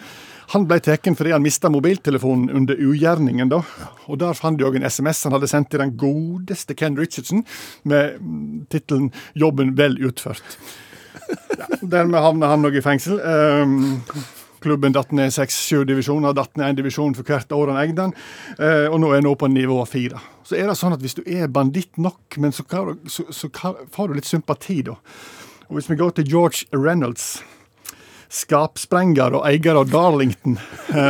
Han 0.56 0.66
ble 0.68 0.80
tatt 0.84 1.06
fordi 1.18 1.36
han 1.36 1.46
mista 1.46 1.70
mobiltelefonen 1.70 2.50
under 2.50 2.80
ugjerningen. 2.82 3.52
da. 3.54 3.62
Og 4.08 4.18
Der 4.20 4.34
fant 4.34 4.58
de 4.58 4.66
òg 4.66 4.80
en 4.80 4.90
SMS 4.90 5.24
han 5.28 5.38
hadde 5.38 5.52
sendt 5.52 5.70
til 5.72 5.84
den 5.84 5.94
godeste 5.98 6.76
Ken 6.76 6.98
Richardson 6.98 7.46
med 7.84 8.18
mm, 8.20 8.66
tittelen 8.70 9.12
'Jobben 9.36 9.78
vel 9.78 10.00
utført'. 10.02 10.58
Ja, 11.32 11.68
dermed 11.82 12.20
havna 12.20 12.50
han 12.50 12.66
òg 12.66 12.76
i 12.76 12.84
fengsel. 12.84 13.22
Um, 13.22 14.02
klubben 14.62 14.96
datt 14.96 15.14
ned 15.16 15.34
seks-sju 15.34 15.84
divisjoner, 15.90 16.36
datt 16.38 16.56
ned 16.60 16.72
én 16.72 16.80
divisjon 16.80 17.16
for 17.18 17.28
hvert 17.28 17.52
år 17.56 17.74
han 17.74 17.82
eide 17.82 17.98
den, 17.98 18.16
eh, 18.58 18.88
og 18.88 19.00
nå 19.02 19.12
er 19.12 19.22
han 19.22 19.36
på 19.36 19.50
nivå 19.52 19.80
fire. 19.90 20.22
Så 20.48 20.58
er 20.60 20.70
det 20.70 20.78
sånn 20.80 20.96
at 20.96 21.04
hvis 21.04 21.18
du 21.18 21.24
er 21.26 21.52
banditt 21.52 21.98
nok, 22.02 22.38
men 22.38 22.54
så, 22.56 22.66
så, 22.68 22.98
så, 23.08 23.28
så 23.34 23.76
får 23.94 24.12
du 24.12 24.20
litt 24.20 24.30
sympati, 24.30 24.82
da. 24.88 24.98
Og 25.70 25.78
hvis 25.78 25.90
vi 25.90 26.00
går 26.00 26.18
til 26.18 26.28
George 26.28 26.68
Reynolds, 26.76 27.42
skapsprenger 28.32 29.34
og 29.36 29.44
eier 29.48 29.76
av 29.76 29.90
Darlington 29.92 30.58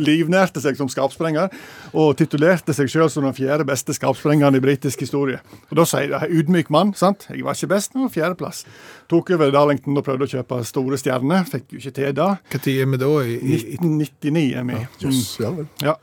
Livnærte 0.00 0.60
seg 0.62 0.78
som 0.78 0.88
skapsprenger, 0.90 1.50
og 1.92 2.16
titulerte 2.18 2.74
seg 2.74 2.88
sjøl 2.90 3.10
som 3.12 3.26
den 3.26 3.36
fjerde 3.36 3.66
beste 3.68 3.94
skapsprengeren 3.94 4.56
i 4.56 4.62
britisk 4.62 5.02
historie. 5.04 5.40
Og 5.68 5.76
Da 5.78 5.84
sier 5.88 6.14
de 6.14 6.40
ydmyk 6.40 6.70
mann, 6.72 6.94
sant? 6.98 7.26
Jeg 7.30 7.44
var 7.46 7.58
ikke 7.58 7.72
best, 7.74 7.94
men 7.98 8.12
fjerdeplass. 8.12 8.64
Tok 9.12 9.30
over 9.36 9.52
Darlington 9.54 9.98
og 9.98 10.06
prøvde 10.06 10.26
å 10.26 10.32
kjøpe 10.32 10.62
store 10.66 10.98
stjerner. 11.00 11.44
Fikk 11.50 11.74
jo 11.74 11.82
ikke 11.82 11.96
til 12.00 12.16
det. 12.16 12.30
Tid 12.56 12.84
er 12.84 12.90
vi 12.90 13.02
da? 13.02 13.12
I, 13.22 13.24
i, 13.36 13.60
1999 13.76 14.46
er 14.56 14.64
vi. 14.70 14.80
Jøss, 15.04 15.24
ja 15.42 15.50
vel. 15.58 15.68
Ja. 15.84 15.94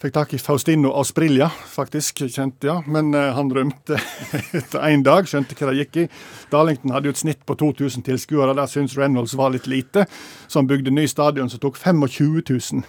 Fikk 0.00 0.14
tak 0.16 0.30
i 0.32 0.38
Faustino 0.40 0.94
Asprilla, 0.96 1.50
faktisk. 1.68 2.22
Kjent, 2.32 2.64
ja. 2.64 2.78
Men 2.88 3.12
eh, 3.12 3.34
han 3.36 3.50
rømte 3.52 3.98
etter 4.56 4.86
én 4.88 5.02
dag, 5.04 5.28
skjønte 5.28 5.52
hva 5.58 5.74
det 5.74 5.82
gikk 5.82 5.98
i. 6.00 6.04
Darlington 6.48 6.94
hadde 6.94 7.10
jo 7.10 7.12
et 7.12 7.20
snitt 7.20 7.42
på 7.44 7.58
2000 7.60 8.06
tilskuere. 8.06 8.54
Der 8.56 8.70
syntes 8.72 8.96
Reynolds 8.96 9.36
var 9.36 9.52
litt 9.52 9.68
lite. 9.68 10.06
Så 10.48 10.62
han 10.62 10.70
bygde 10.70 10.94
ny 10.96 11.04
stadion 11.04 11.52
som 11.52 11.60
tok 11.60 11.76
25 11.76 12.40
000. 12.48 12.82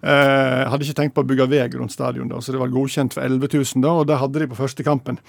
Eh, 0.00 0.64
hadde 0.72 0.88
ikke 0.88 0.98
tenkt 1.02 1.18
på 1.18 1.26
å 1.26 1.28
bygge 1.28 1.50
vei 1.50 1.62
rundt 1.74 1.92
stadion, 1.92 2.30
da, 2.30 2.38
så 2.40 2.54
det 2.54 2.60
var 2.62 2.70
godkjent 2.72 3.18
for 3.18 3.26
11 3.26 3.50
000. 3.58 3.84
da, 3.84 3.94
og 4.00 4.06
Det 4.08 4.20
hadde 4.22 4.40
de 4.40 4.48
på 4.48 4.60
første 4.62 4.86
kampen 4.86 5.20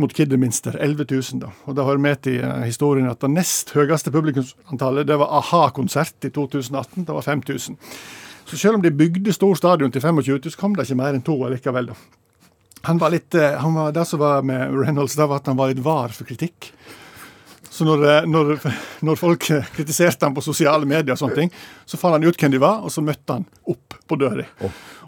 mot 0.00 0.12
Kidderminster. 0.14 0.78
11 0.80 1.04
000 1.10 1.42
da. 1.44 1.52
Og 1.66 1.76
Det 1.76 1.84
hører 1.84 2.00
med 2.00 2.22
til 2.24 2.40
eh, 2.40 2.62
historien 2.64 3.12
at 3.12 3.20
det 3.20 3.36
nest 3.36 3.76
høyeste 3.76 4.14
publikumsantallet 4.14 5.04
det 5.04 5.20
var 5.20 5.36
a-ha-konsert 5.36 6.24
i 6.24 6.32
2018. 6.32 7.04
Det 7.04 7.12
var 7.12 7.28
5000. 7.28 7.76
Så 8.46 8.58
selv 8.58 8.78
om 8.78 8.82
de 8.82 8.94
bygde 8.94 9.32
stor 9.34 9.54
stadion 9.58 9.90
til 9.92 10.02
25 10.02 10.38
000, 10.38 10.52
så 10.52 10.60
kom 10.60 10.76
det 10.76 10.86
ikke 10.86 11.00
mer 11.00 11.16
enn 11.16 11.24
to 11.26 11.34
allikevel. 11.46 11.90
da. 11.90 11.96
Han 12.86 13.00
var 13.02 13.10
litt, 13.10 13.34
eh, 13.34 13.58
han 13.58 13.74
var, 13.74 13.92
Det 13.92 14.06
som 14.06 14.20
var 14.20 14.42
med 14.42 14.70
Reynolds, 14.70 15.16
det 15.16 15.28
var 15.28 15.42
at 15.42 15.46
han 15.46 15.56
var 15.56 15.72
litt 15.72 15.82
var 15.82 16.14
for 16.14 16.24
kritikk. 16.24 16.70
Så 17.76 17.84
når, 17.84 18.04
eh, 18.08 18.28
når, 18.32 18.54
når 19.04 19.20
folk 19.20 19.48
kritiserte 19.76 20.24
han 20.24 20.36
på 20.36 20.44
sosiale 20.44 20.88
medier, 20.88 21.12
og 21.12 21.20
sånne 21.20 21.42
ting, 21.42 21.54
så 21.84 22.00
fant 22.00 22.16
han 22.16 22.24
ut 22.24 22.38
hvem 22.40 22.54
de 22.54 22.62
var, 22.62 22.80
og 22.80 22.92
så 22.94 23.04
møtte 23.04 23.36
han 23.36 23.44
opp 23.68 23.98
på 24.08 24.16
døra. 24.16 24.46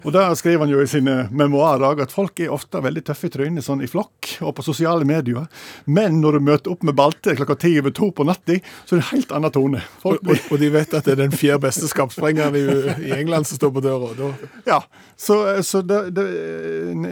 Og 0.03 0.13
der 0.15 0.31
skriver 0.39 0.63
han 0.63 0.71
jo 0.71 0.79
i 0.83 0.87
sine 0.87 1.25
memoarer 1.35 1.99
at 2.03 2.13
folk 2.13 2.39
er 2.39 2.53
ofte 2.55 2.79
veldig 2.83 3.01
tøffe 3.09 3.27
i 3.27 3.33
trynet 3.33 3.65
sånn 3.65 3.81
i 3.83 3.89
flokk 3.89 4.37
og 4.45 4.53
på 4.55 4.63
sosiale 4.63 5.07
medier. 5.07 5.47
Men 5.85 6.21
når 6.23 6.37
du 6.37 6.45
møter 6.47 6.73
opp 6.73 6.85
med 6.87 6.95
balte 6.95 7.35
klokka 7.35 7.57
ti 7.59 7.73
over 7.81 7.93
to 7.95 8.11
på 8.15 8.25
natta, 8.27 8.59
så 8.85 8.95
er 8.95 9.01
det 9.01 9.03
en 9.03 9.09
helt 9.09 9.33
annen 9.35 9.53
tone. 9.55 9.83
Folk 10.03 10.23
og, 10.23 10.45
og 10.53 10.61
de 10.61 10.71
vet 10.71 10.95
at 10.95 11.07
det 11.07 11.15
er 11.15 11.21
den 11.25 11.35
fjerde 11.35 11.65
beste 11.67 11.89
skapsprengeren 11.91 12.55
i, 12.55 12.63
i 13.09 13.13
England 13.17 13.49
som 13.49 13.59
står 13.59 13.73
på 13.75 13.83
døra. 13.83 14.13
Da. 14.15 14.29
Ja, 14.69 14.79
så, 15.19 15.41
så 15.67 15.83
det, 15.83 15.99
det, 16.15 16.27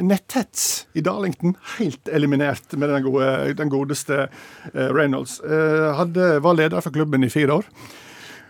netthets 0.08 0.88
i 0.95 1.03
Darlington 1.03 1.58
helt 1.78 2.08
eliminert 2.08 2.72
med 2.80 2.93
den, 2.93 3.03
gode, 3.03 3.32
den 3.60 3.72
godeste 3.74 4.28
eh, 4.28 4.88
Reynolds. 4.95 5.41
Eh, 5.48 5.88
hadde, 5.95 6.38
var 6.43 6.58
leder 6.58 6.84
for 6.84 6.91
klubben 6.91 7.24
i 7.24 7.32
fire 7.32 7.62
år. 7.62 7.72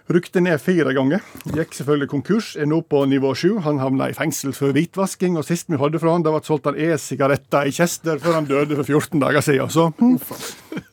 Rykte 0.07 0.39
ned 0.39 0.61
fire 0.63 0.93
ganger. 0.95 1.23
Gikk 1.51 1.75
selvfølgelig 1.75 2.07
konkurs. 2.13 2.53
Er 2.55 2.69
nå 2.69 2.79
på 2.87 3.01
nivå 3.11 3.33
sju. 3.35 3.57
Han 3.65 3.81
havna 3.83 4.07
i 4.07 4.15
fengsel 4.15 4.53
for 4.55 4.71
hvitvasking. 4.75 5.35
Og 5.35 5.43
sist 5.45 5.67
vi 5.67 5.79
hørte 5.79 5.99
fra 5.99 6.13
han, 6.15 6.23
det 6.23 6.31
var 6.31 6.45
solgt 6.47 6.69
han 6.69 6.79
e-sigaretter 6.79 7.67
i 7.67 7.75
Chester 7.75 8.21
før 8.23 8.39
han 8.39 8.47
døde 8.47 8.77
for 8.79 8.87
14 8.87 9.19
dager 9.25 9.43
siden. 9.43 9.73
Så 9.73 9.89
hm, 9.99 10.15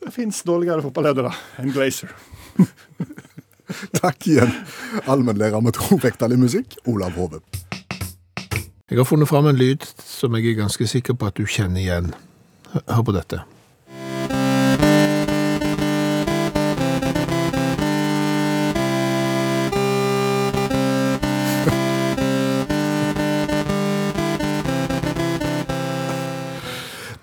det 0.03 0.13
fins 0.13 0.43
dårligere 0.43 0.83
fotballedere 0.83 1.31
enn 1.63 1.71
Glazer. 1.71 2.11
Takk 4.03 4.27
igjen, 4.29 4.51
allmennlærer 5.09 5.63
med 5.63 5.73
to 5.79 5.97
vekttall 5.97 6.35
musikk, 6.37 6.75
Olav 6.85 7.15
Hove. 7.17 7.39
Jeg 8.85 8.99
har 8.99 9.07
funnet 9.09 9.31
fram 9.31 9.47
en 9.49 9.57
lyd 9.57 9.87
som 10.05 10.35
jeg 10.37 10.51
er 10.51 10.59
ganske 10.59 10.85
sikker 10.91 11.17
på 11.17 11.31
at 11.31 11.39
du 11.39 11.47
kjenner 11.49 11.81
igjen. 11.81 12.13
Hør 12.83 13.07
på 13.07 13.15
dette. 13.15 13.41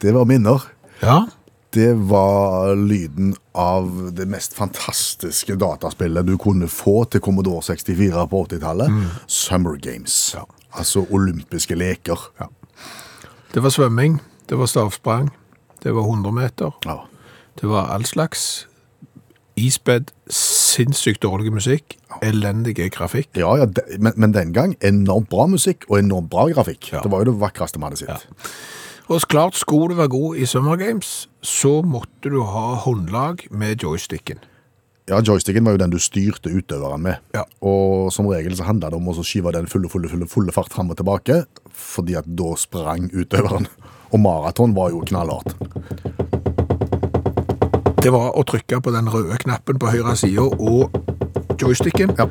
Det 0.02 0.12
var 0.14 0.24
minner. 0.26 0.62
Ja. 1.02 1.20
Det 1.72 1.94
var 2.10 2.74
lyden 2.76 3.34
av 3.56 4.10
det 4.16 4.26
mest 4.28 4.52
fantastiske 4.54 5.54
dataspillet 5.56 6.26
du 6.28 6.34
kunne 6.40 6.68
få 6.68 7.04
til 7.08 7.22
Commodore 7.24 7.62
64 7.64 8.26
på 8.28 8.42
80-tallet. 8.50 8.92
Summer 9.26 9.78
Games. 9.80 10.36
Altså 10.76 11.06
olympiske 11.10 11.74
leker. 11.78 12.18
Det 13.54 13.62
var 13.62 13.72
svømming, 13.72 14.18
det 14.48 14.58
var 14.58 14.66
stavsprang, 14.68 15.30
det 15.82 15.94
var 15.94 16.02
100 16.08 16.32
meter, 16.32 16.70
Ja. 16.88 16.98
det 17.60 17.68
var 17.68 17.88
all 17.92 18.04
slags 18.04 18.66
isbed, 19.56 20.10
sinnssykt 20.32 21.22
dårlig 21.22 21.52
musikk, 21.52 21.96
elendige 22.22 22.88
grafikk. 22.90 23.28
Ja, 23.36 23.56
ja, 23.56 23.66
de, 23.66 23.82
men, 23.98 24.12
men 24.16 24.32
den 24.32 24.52
gang 24.56 24.76
enormt 24.80 25.28
bra 25.28 25.46
musikk 25.46 25.84
og 25.90 25.98
enormt 25.98 26.30
bra 26.32 26.46
grafikk. 26.48 26.92
Ja. 26.92 27.00
Det 27.04 27.10
var 27.12 27.20
jo 27.24 27.32
det 27.32 27.40
vakreste 27.40 27.78
vi 27.78 27.84
hadde 27.84 28.00
sett. 28.00 28.26
Og 29.10 29.20
klart, 29.28 29.56
skulle 29.58 29.90
du 29.92 29.98
være 29.98 30.08
god 30.08 30.36
i 30.36 30.46
Summer 30.46 30.76
Games, 30.76 31.28
så 31.42 31.82
måtte 31.82 32.30
du 32.30 32.40
ha 32.46 32.74
håndlag 32.84 33.46
med 33.50 33.82
joysticken. 33.82 34.38
Ja, 35.10 35.18
joysticken 35.20 35.64
var 35.66 35.74
jo 35.74 35.80
den 35.82 35.90
du 35.90 35.98
styrte 35.98 36.52
utøveren 36.54 37.02
med. 37.02 37.18
Ja. 37.34 37.42
Og 37.60 38.12
som 38.14 38.28
regel 38.30 38.54
så 38.56 38.64
handla 38.68 38.92
det 38.92 39.00
om 39.00 39.08
å 39.10 39.16
skyve 39.26 39.52
den 39.52 39.66
fulle, 39.66 39.90
fulle, 39.90 40.08
fulle, 40.08 40.28
fulle 40.30 40.54
fart 40.54 40.70
fram 40.72 40.92
og 40.94 41.00
tilbake, 41.00 41.40
fordi 41.74 42.14
at 42.20 42.28
da 42.38 42.52
sprang 42.56 43.10
utøveren. 43.12 43.66
Og 44.12 44.20
maraton 44.22 44.74
var 44.76 44.92
jo 44.94 45.02
knallhardt. 45.08 45.56
Det 48.02 48.10
var 48.14 48.32
å 48.38 48.42
trykke 48.46 48.80
på 48.82 48.94
den 48.94 49.10
røde 49.10 49.36
knappen 49.42 49.78
på 49.82 49.90
høyre 49.92 50.14
side 50.18 50.42
og 50.42 50.94
joysticken, 51.60 52.14
Ja. 52.18 52.26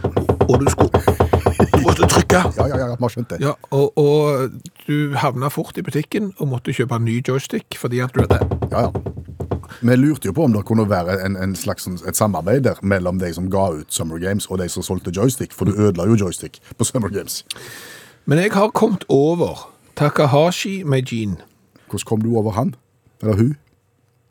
og 0.47 0.59
du 0.59 0.69
skulle 0.72 1.03
du 1.82 1.88
måtte 1.89 2.09
trykke. 2.09 2.43
Ja, 2.57 2.67
ja, 2.67 2.77
ja, 2.77 2.89
vi 2.95 3.05
har 3.05 3.13
skjønt 3.13 3.34
det. 3.34 3.39
Ja, 3.43 3.55
og, 3.73 3.97
og 3.97 4.57
du 4.88 5.15
havna 5.17 5.49
fort 5.53 5.77
i 5.77 5.86
butikken 5.86 6.32
og 6.38 6.51
måtte 6.53 6.75
kjøpe 6.75 6.99
en 6.99 7.07
ny 7.07 7.21
joystick 7.27 7.77
fordi 7.79 8.03
at 8.05 8.13
du 8.15 8.23
hadde 8.25 8.41
Ja, 8.71 8.88
ja. 8.88 9.11
Vi 9.82 9.95
lurte 9.95 10.27
jo 10.27 10.34
på 10.36 10.43
om 10.45 10.53
det 10.53 10.65
kunne 10.67 10.84
være 10.89 11.15
en, 11.25 11.38
en 11.39 11.55
slags 11.55 11.88
et 11.88 12.17
samarbeid 12.17 12.65
der 12.67 12.79
mellom 12.84 13.19
de 13.21 13.32
som 13.34 13.47
ga 13.49 13.69
ut 13.79 13.93
Summer 13.93 14.19
Games 14.21 14.45
og 14.51 14.59
de 14.59 14.67
som 14.69 14.84
solgte 14.84 15.13
joystick, 15.15 15.53
for 15.55 15.65
du 15.65 15.71
ødela 15.73 16.05
jo 16.09 16.17
joystick 16.19 16.59
på 16.77 16.84
Summer 16.84 17.09
Games. 17.09 17.45
Men 18.25 18.39
jeg 18.39 18.51
har 18.53 18.69
kommet 18.75 19.05
over 19.09 19.71
Takahashi 19.95 20.84
Meijin. 20.84 21.38
Hvordan 21.89 22.05
kom 22.05 22.21
du 22.21 22.36
over 22.38 22.51
han? 22.51 22.75
Eller 23.21 23.36
hun? 23.36 23.55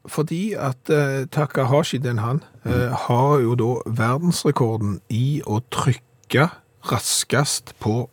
Fordi 0.06 0.52
at 0.52 0.90
uh, 0.90 1.26
Takahashi, 1.32 1.98
den 1.98 2.18
han, 2.18 2.44
uh, 2.64 2.92
har 3.08 3.38
jo 3.38 3.54
da 3.54 3.72
verdensrekorden 3.86 5.00
i 5.08 5.42
å 5.46 5.60
trykke 5.70 6.48
raskest 6.88 7.74
på, 7.78 8.08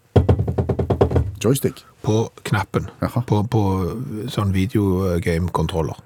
Joystick. 1.43 1.85
på 2.01 2.29
knappen. 2.43 2.89
Jaha. 2.99 3.23
På, 3.27 3.43
på 3.47 3.63
eh, 3.85 4.29
sånn 4.31 4.53
videogame-kontroller. 4.55 5.99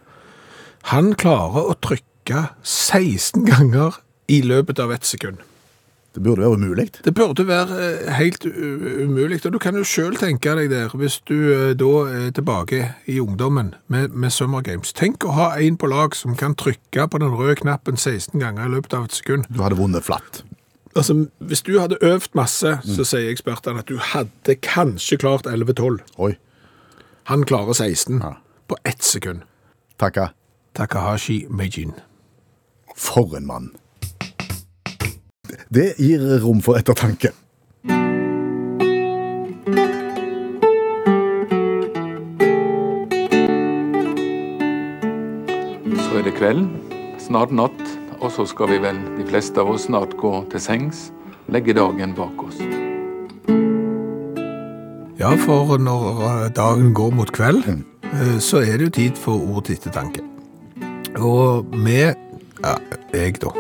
Han 0.94 1.14
klarer 1.14 1.72
å 1.72 1.78
trykke 1.78 2.48
16 2.64 3.46
ganger 3.50 4.02
i 4.32 4.42
løpet 4.46 4.80
av 4.80 4.94
ett 4.94 5.06
sekund. 5.06 5.42
Det 6.12 6.20
burde 6.20 6.42
være 6.42 6.54
umulig. 6.60 6.90
Det 7.06 7.14
burde 7.16 7.48
være 7.48 7.76
eh, 7.88 8.14
helt 8.14 8.46
umulig, 8.46 9.46
og 9.46 9.54
du 9.54 9.60
kan 9.64 9.76
jo 9.76 9.84
selv 9.88 10.20
tenke 10.20 10.56
deg 10.60 10.68
der, 10.74 10.92
hvis 10.92 11.22
du 11.28 11.38
eh, 11.54 11.72
da 11.80 11.92
er 12.12 12.34
tilbake 12.36 12.82
i 13.08 13.20
ungdommen 13.24 13.74
med, 13.88 14.10
med 14.10 14.34
Summer 14.36 14.62
Games. 14.62 14.92
Tenk 14.94 15.24
å 15.24 15.36
ha 15.38 15.52
en 15.56 15.80
på 15.80 15.88
lag 15.88 16.16
som 16.16 16.36
kan 16.36 16.56
trykke 16.60 17.08
på 17.08 17.22
den 17.24 17.32
røde 17.32 17.62
knappen 17.64 17.96
16 17.98 18.36
ganger 18.42 18.68
i 18.68 18.76
løpet 18.76 18.98
av 18.98 19.08
et 19.08 19.16
sekund. 19.16 19.48
Du 19.48 19.64
hadde 19.64 19.80
vunnet 19.80 20.04
flatt. 20.04 20.44
Altså, 20.96 21.26
hvis 21.40 21.62
du 21.62 21.80
hadde 21.80 21.98
øvd 22.02 22.30
masse, 22.36 22.78
så 22.84 23.04
sier 23.08 23.30
ekspertene 23.32 23.80
at 23.80 23.88
du 23.90 23.98
hadde 23.98 24.56
kanskje 24.62 25.18
klart 25.18 25.48
11-12. 25.48 26.02
Oi. 26.18 26.34
Han 27.32 27.44
klarer 27.46 27.74
16 27.74 28.20
Ja. 28.24 28.34
på 28.68 28.76
ett 28.86 29.04
sekund. 29.04 29.42
Takka. 30.00 30.28
Takahashi 30.76 31.46
Meijin. 31.50 31.94
For 32.98 33.36
en 33.38 33.46
mann. 33.48 33.72
Det 35.74 35.94
gir 36.00 36.40
rom 36.44 36.62
for 36.62 36.76
ettertanke. 36.76 37.32
Så 46.02 46.18
er 46.18 46.24
det 46.26 46.34
kvelden, 46.38 46.68
snart 47.22 47.52
natt, 47.56 47.82
og 48.22 48.30
så 48.34 48.46
skal 48.46 48.70
vi 48.70 48.78
vel, 48.84 49.00
de 49.18 49.26
fleste 49.28 49.62
av 49.62 49.72
oss, 49.74 49.88
snart 49.90 50.14
gå 50.20 50.32
til 50.52 50.62
sengs, 50.62 51.10
legge 51.52 51.74
dagen 51.78 52.14
bak 52.18 52.44
oss. 52.46 52.60
Ja, 55.22 55.34
for 55.38 55.78
når 55.78 56.22
eh, 56.26 56.46
dagen 56.58 56.94
går 56.98 57.12
mot 57.18 57.32
kveld, 57.34 57.66
eh, 57.68 58.38
så 58.42 58.62
er 58.62 58.78
det 58.78 58.88
jo 58.88 58.94
tid 58.98 59.20
for 59.22 59.42
ord 59.42 59.68
til 59.68 59.78
ettertanke. 59.78 60.24
Og 61.20 61.68
vi, 61.84 62.00
ja, 62.08 62.76
jeg 63.14 63.42
da, 63.42 63.52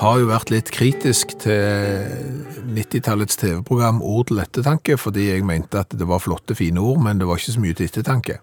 har 0.00 0.20
jo 0.20 0.28
vært 0.30 0.52
litt 0.52 0.70
kritisk 0.72 1.34
til 1.42 2.06
90-tallets 2.72 3.36
TV-program 3.40 4.00
Ord 4.00 4.30
til 4.30 4.40
ettertanke, 4.40 4.96
fordi 5.00 5.26
jeg 5.28 5.44
mente 5.44 5.82
at 5.82 5.92
det 5.92 6.08
var 6.08 6.22
flotte, 6.24 6.56
fine 6.56 6.80
ord, 6.80 7.02
men 7.04 7.20
det 7.20 7.28
var 7.28 7.40
ikke 7.40 7.56
så 7.56 7.64
mye 7.64 7.76
til 7.76 7.90
ettertanke. 7.90 8.38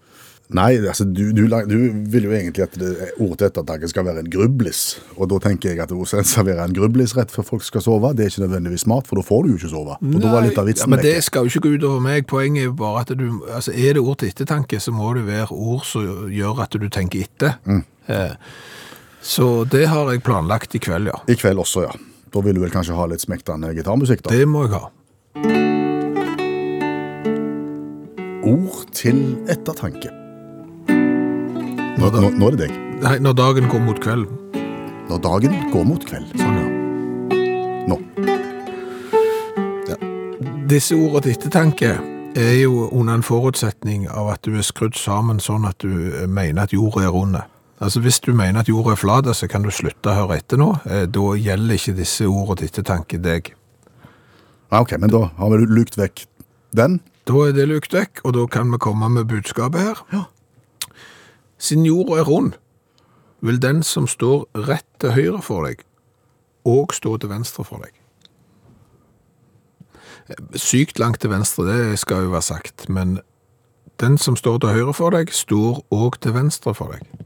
Nei, 0.56 0.78
altså, 0.80 1.04
du, 1.04 1.34
du, 1.36 1.42
du 1.68 1.76
vil 2.08 2.24
jo 2.24 2.32
egentlig 2.32 2.64
at 2.64 2.76
det, 2.80 2.92
ordet 3.20 3.38
til 3.42 3.48
ettertanke 3.50 3.88
skal 3.92 4.06
være 4.08 4.22
en 4.24 4.30
grublis. 4.32 4.84
Og 5.18 5.28
da 5.28 5.42
tenker 5.44 5.74
jeg 5.74 5.82
at 5.84 5.92
å 5.92 6.06
servere 6.08 6.64
en 6.64 6.76
grublis 6.76 7.12
rett 7.18 7.34
før 7.34 7.44
folk 7.50 7.66
skal 7.68 7.84
sove, 7.84 8.14
det 8.16 8.24
er 8.24 8.32
ikke 8.32 8.46
nødvendigvis 8.46 8.86
smart, 8.86 9.10
for 9.10 9.20
da 9.20 9.26
får 9.28 9.44
du 9.44 9.50
jo 9.52 9.58
ikke 9.60 9.72
sove. 9.74 9.98
Og 10.00 10.16
da 10.24 10.32
var 10.32 10.46
litt 10.46 10.56
av 10.62 10.70
ja, 10.72 10.88
men 10.88 11.04
det 11.04 11.18
skal 11.28 11.44
jo 11.44 11.52
ikke 11.52 11.66
gå 11.66 11.74
utover 11.82 12.00
meg. 12.06 12.24
Poenget 12.32 12.64
er 12.64 12.70
jo 12.70 12.76
bare 12.80 13.02
at 13.04 13.12
du, 13.20 13.26
altså 13.52 13.74
er 13.76 13.98
det 13.98 14.04
ord 14.08 14.22
til 14.24 14.32
ettertanke, 14.32 14.80
så 14.80 14.94
må 14.96 15.12
det 15.18 15.26
være 15.28 15.52
ord 15.52 15.84
som 15.90 16.30
gjør 16.32 16.64
at 16.64 16.78
du 16.80 16.88
tenker 16.96 17.26
etter. 17.28 17.58
Eh, 18.08 18.36
Så 19.28 19.66
det 19.68 19.88
har 19.92 20.08
jeg 20.14 20.22
planlagt 20.24 20.78
i 20.78 20.80
kveld, 20.80 21.10
ja. 21.12 21.18
I 21.28 21.36
kveld 21.36 21.60
også, 21.60 21.84
ja. 21.90 21.92
Da 22.32 22.40
vil 22.46 22.56
du 22.56 22.62
vel 22.64 22.72
kanskje 22.72 22.96
ha 22.96 23.10
litt 23.12 23.24
smektende 23.26 23.74
gitarmusikk, 23.76 24.24
da. 24.24 24.32
Det 24.32 24.48
må 24.48 24.64
jeg 24.64 24.78
ha. 24.78 24.88
Ord 28.48 28.86
til 28.96 29.20
ettertanke. 29.52 30.14
Nå, 31.98 32.10
nå, 32.14 32.30
nå 32.38 32.48
er 32.52 32.56
det 32.56 32.68
deg. 32.68 32.74
Nei, 33.02 33.16
når 33.26 33.34
dagen 33.38 33.68
går 33.72 33.82
mot 33.82 34.00
kveld. 34.02 34.28
Når 35.10 35.22
dagen 35.24 35.56
går 35.74 35.86
mot 35.90 36.04
kveld. 36.06 36.30
Sånn, 36.38 36.58
ja. 36.62 36.68
Nå. 37.90 37.98
Disse 40.70 40.98
ordene 40.98 41.24
til 41.26 41.34
ettertanke 41.38 41.92
er 42.38 42.56
jo 42.60 42.88
under 42.92 43.18
en 43.18 43.26
forutsetning 43.26 44.06
av 44.12 44.30
at 44.36 44.44
du 44.46 44.58
er 44.60 44.66
skrudd 44.68 44.98
sammen 45.00 45.40
sånn 45.42 45.66
at 45.66 45.80
du 45.82 45.90
eh, 46.12 46.28
mener 46.30 46.68
at 46.68 46.76
jorda 46.76 47.08
er 47.08 47.14
rund. 47.16 47.40
Altså 47.82 48.02
Hvis 48.04 48.20
du 48.26 48.34
mener 48.36 48.62
at 48.62 48.70
jorda 48.70 48.94
er 48.94 49.00
flat, 49.02 49.30
så 49.38 49.50
kan 49.50 49.66
du 49.66 49.72
slutte 49.74 50.12
å 50.12 50.18
høre 50.22 50.38
etter 50.42 50.60
nå. 50.62 50.74
Eh, 50.86 51.06
Da 51.10 51.28
gjelder 51.40 51.80
ikke 51.80 51.98
disse 51.98 52.28
ordene 52.30 52.62
til 52.62 52.70
ettertanke 52.70 53.18
deg. 53.24 53.54
Ja, 54.68 54.84
ok, 54.84 54.98
men 55.02 55.10
da 55.14 55.30
har 55.40 55.54
vi 55.54 55.66
lukt 55.66 55.98
vekk 55.98 56.28
den. 56.78 57.00
Da 57.26 57.46
er 57.48 57.54
det 57.56 57.70
lukt 57.72 57.94
vekk, 57.96 58.22
og 58.28 58.36
da 58.38 58.46
kan 58.52 58.70
vi 58.74 58.78
komme 58.84 59.10
med 59.10 59.30
budskapet 59.32 59.82
her. 59.82 60.28
Siden 61.58 61.86
jorda 61.86 62.20
er 62.22 62.28
rund, 62.28 62.54
vil 63.42 63.62
den 63.62 63.84
som 63.84 64.08
står 64.08 64.46
rett 64.68 64.88
til 65.02 65.14
høyre 65.14 65.42
for 65.46 65.66
deg, 65.68 65.82
òg 66.68 66.94
stå 66.94 67.18
til 67.22 67.32
venstre 67.32 67.66
for 67.66 67.84
deg. 67.86 67.94
Sykt 70.60 71.00
langt 71.00 71.22
til 71.24 71.32
venstre, 71.32 71.66
det 71.70 72.00
skal 72.02 72.26
jo 72.28 72.34
være 72.34 72.46
sagt, 72.50 72.90
men 72.90 73.20
den 74.02 74.18
som 74.18 74.36
står 74.36 74.60
til 74.62 74.76
høyre 74.76 74.94
for 74.94 75.16
deg, 75.16 75.32
står 75.34 75.82
òg 75.94 76.20
til 76.22 76.36
venstre 76.36 76.74
for 76.78 76.94
deg. 76.94 77.26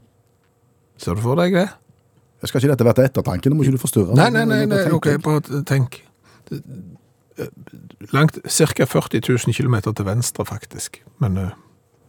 Ser 0.96 1.18
du 1.18 1.24
for 1.24 1.36
deg 1.40 1.56
det? 1.56 1.68
Jeg 2.42 2.48
Skal 2.48 2.60
ikke 2.60 2.72
dette 2.72 2.84
være 2.84 2.94
til 2.98 3.04
ettertanke? 3.04 3.50
Nå 3.50 3.56
må 3.56 3.66
ikke 3.66 3.76
du 3.76 3.82
forstyrre. 3.82 4.16
Nei, 4.18 4.30
nei, 4.34 4.44
nei, 4.48 4.64
nei 4.66 4.86
ok, 4.90 5.08
bare 5.22 5.62
tenk. 5.66 6.00
Langt, 8.12 8.38
cirka 8.50 8.86
40 8.86 9.22
000 9.28 9.54
km 9.54 9.92
til 9.92 10.06
venstre, 10.06 10.46
faktisk. 10.46 11.02
Men 11.22 11.38
uh, 11.38 11.52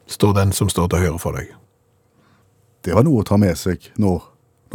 står 0.07 0.33
den 0.33 0.51
som 0.51 0.69
står 0.69 0.89
til 0.89 1.05
høyre 1.05 1.19
for 1.21 1.37
deg. 1.37 1.53
Det 2.83 2.91
var 2.91 3.05
noe 3.07 3.21
å 3.21 3.27
ta 3.27 3.37
med 3.39 3.55
seg 3.55 3.85
nå, 4.01 4.17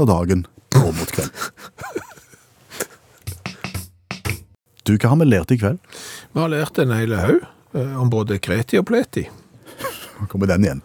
når 0.01 0.07
dagen 0.09 0.47
går 0.73 0.93
mot 0.97 1.11
kveld. 1.13 1.49
Du, 4.89 4.95
hva 4.97 5.11
har 5.13 5.19
vi 5.21 5.27
lært 5.29 5.53
i 5.53 5.59
kveld? 5.61 5.83
Vi 6.33 6.41
har 6.41 6.49
lært 6.49 6.79
en 6.81 6.95
hel 6.97 7.13
haug 7.13 7.43
eh, 7.77 7.97
om 8.01 8.09
både 8.09 8.39
kreti 8.41 8.81
og 8.81 8.87
pleti. 8.89 9.27
Nå 10.17 10.31
kommer 10.33 10.49
den 10.49 10.65
igjen. 10.65 10.81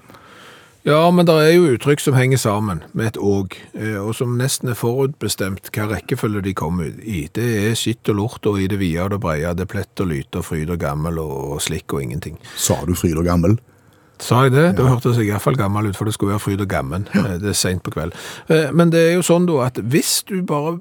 Ja, 0.84 1.00
men 1.16 1.24
det 1.24 1.38
er 1.40 1.54
jo 1.54 1.70
uttrykk 1.72 2.02
som 2.04 2.18
henger 2.18 2.42
sammen 2.44 2.82
med 2.92 3.14
et 3.14 3.18
åg, 3.24 3.56
eh, 3.72 3.96
og 4.04 4.12
som 4.20 4.36
nesten 4.36 4.74
er 4.74 4.76
forutbestemt 4.76 5.72
hva 5.72 5.88
rekkefølge 5.94 6.44
de 6.44 6.52
kommer 6.60 6.92
i. 7.00 7.30
Det 7.32 7.46
er 7.70 7.80
skitt 7.80 8.12
og 8.12 8.20
lort 8.20 8.52
og 8.52 8.60
i 8.60 8.68
det 8.68 8.82
vide 8.84 9.06
og 9.06 9.14
det 9.16 9.22
breie, 9.24 9.56
det 9.56 9.64
er 9.64 9.72
plett 9.78 10.04
og 10.04 10.12
lyte 10.12 10.44
og 10.44 10.50
fryd 10.50 10.76
og 10.76 10.84
gammel 10.84 11.24
og 11.24 11.62
slikk 11.64 11.96
og 11.96 12.04
ingenting. 12.04 12.36
Sa 12.60 12.82
du 12.84 12.92
fryd 13.00 13.16
og 13.16 13.32
gammel? 13.32 13.56
Sa 14.20 14.43
jeg 14.45 14.53
det? 14.53 14.68
Da 14.78 14.86
hørtes 14.88 15.18
jeg 15.18 15.28
i 15.28 15.32
hvert 15.34 15.41
fall 15.43 15.57
gammel 15.59 15.89
ut, 15.89 15.97
for 15.97 16.05
det 16.05 16.14
skulle 16.14 16.32
være 16.36 16.43
fryd 16.43 16.61
og 16.61 16.70
gammen. 16.70 17.07
Ja. 17.16 17.38
Det 17.41 17.49
er 17.49 17.57
sent 17.57 17.84
på 17.84 17.91
kveld. 17.91 18.14
Eh, 18.49 18.70
Men 18.72 18.89
det 18.93 18.99
er 19.09 19.14
jo 19.18 19.22
sånn 19.26 19.47
da 19.49 19.66
at 19.66 19.80
hvis 19.82 20.24
du 20.30 20.41
bare 20.47 20.78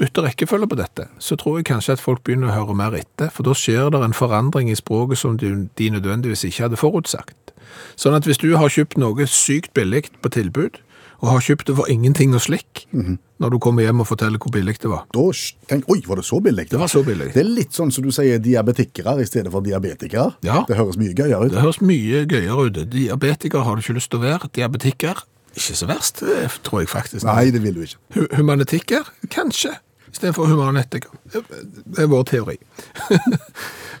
bytter 0.00 0.24
rekkefølge 0.26 0.66
på 0.66 0.76
dette, 0.80 1.06
så 1.22 1.36
tror 1.38 1.60
jeg 1.60 1.68
kanskje 1.68 1.92
at 1.92 2.00
folk 2.02 2.24
begynner 2.24 2.50
å 2.50 2.56
høre 2.56 2.74
mer 2.74 2.96
etter, 2.98 3.30
for 3.30 3.46
da 3.46 3.54
skjer 3.54 3.90
det 3.92 4.00
en 4.02 4.16
forandring 4.16 4.70
i 4.72 4.74
språket 4.74 5.18
som 5.20 5.36
de, 5.38 5.68
de 5.78 5.90
nødvendigvis 5.94 6.42
ikke 6.48 6.64
hadde 6.66 6.80
forutsagt. 6.80 7.52
Sånn 7.96 8.16
at 8.16 8.26
hvis 8.26 8.40
du 8.42 8.56
har 8.56 8.72
kjøpt 8.72 8.98
noe 8.98 9.26
sykt 9.30 9.70
billig 9.76 10.08
på 10.24 10.32
tilbud, 10.32 10.80
og 11.22 11.28
har 11.30 11.40
kjøpt 11.46 11.68
det 11.70 11.74
for 11.78 11.86
ingenting 11.92 12.32
og 12.34 12.42
slikk, 12.42 12.82
når 12.92 13.50
du 13.54 13.58
kommer 13.62 13.84
hjem 13.86 14.00
og 14.02 14.08
forteller 14.10 14.42
hvor 14.42 14.50
billig 14.54 14.74
det 14.82 14.90
var. 14.90 15.04
Da 15.14 15.22
tenk, 15.70 15.86
Oi, 15.90 16.00
var 16.06 16.18
det 16.18 16.24
så 16.26 16.40
billig? 16.42 16.64
Det 16.72 16.80
var 16.80 16.90
så 16.90 17.02
billig. 17.06 17.28
Det 17.34 17.40
er 17.44 17.46
litt 17.48 17.72
sånn 17.78 17.92
som 17.94 18.02
du 18.02 18.10
sier 18.14 18.40
diabetikere 18.42 19.14
i 19.22 19.26
stedet 19.30 19.52
for 19.54 19.62
diabetikere. 19.62 20.32
Ja. 20.42 20.64
Det 20.66 20.76
høres 20.80 20.98
mye 20.98 21.14
gøyere 21.14 21.46
ut. 21.46 21.52
Det 21.54 21.62
høres 21.62 21.78
mye 21.80 22.24
gøyere 22.26 22.66
ut. 22.66 22.80
Diabetiker 22.90 23.62
har 23.66 23.78
du 23.78 23.84
ikke 23.84 23.94
lyst 24.00 24.10
til 24.10 24.18
å 24.18 24.24
være. 24.26 24.50
Diabetiker, 24.58 25.22
ikke 25.54 25.78
så 25.78 25.86
verst, 25.90 26.20
det 26.26 26.50
tror 26.66 26.82
jeg 26.82 26.90
faktisk. 26.90 27.24
Nei, 27.28 27.50
det 27.54 27.62
vil 27.62 27.74
du 27.78 27.82
ikke. 27.86 28.02
Hu- 28.18 28.28
Humanetiker, 28.40 29.10
kanskje, 29.30 29.76
istedenfor 30.10 30.50
humanetiker. 30.50 31.14
Det 31.32 32.02
er 32.02 32.10
vår 32.10 32.26
teori. 32.34 32.58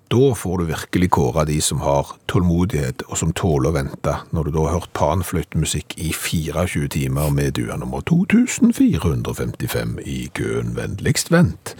da 0.08 0.32
får 0.32 0.56
du 0.56 0.64
virkelig 0.64 1.10
kåre 1.12 1.44
de 1.44 1.58
som 1.60 1.82
har 1.84 2.14
tålmodighet 2.32 3.02
og 3.08 3.18
som 3.20 3.34
tåler 3.36 3.68
å 3.68 3.76
vente, 3.76 4.14
når 4.32 4.48
du 4.48 4.54
da 4.54 4.62
har 4.64 4.78
hørt 4.78 4.94
panfløytemusikk 4.96 5.98
i 6.00 6.14
24 6.16 6.88
timer 6.94 7.28
med 7.36 7.58
du 7.58 7.66
er 7.68 7.76
nummer 7.76 8.00
2455 8.08 9.98
i 10.08 10.30
køen. 10.32 10.72
Vennligst 10.78 11.28
vent. 11.34 11.74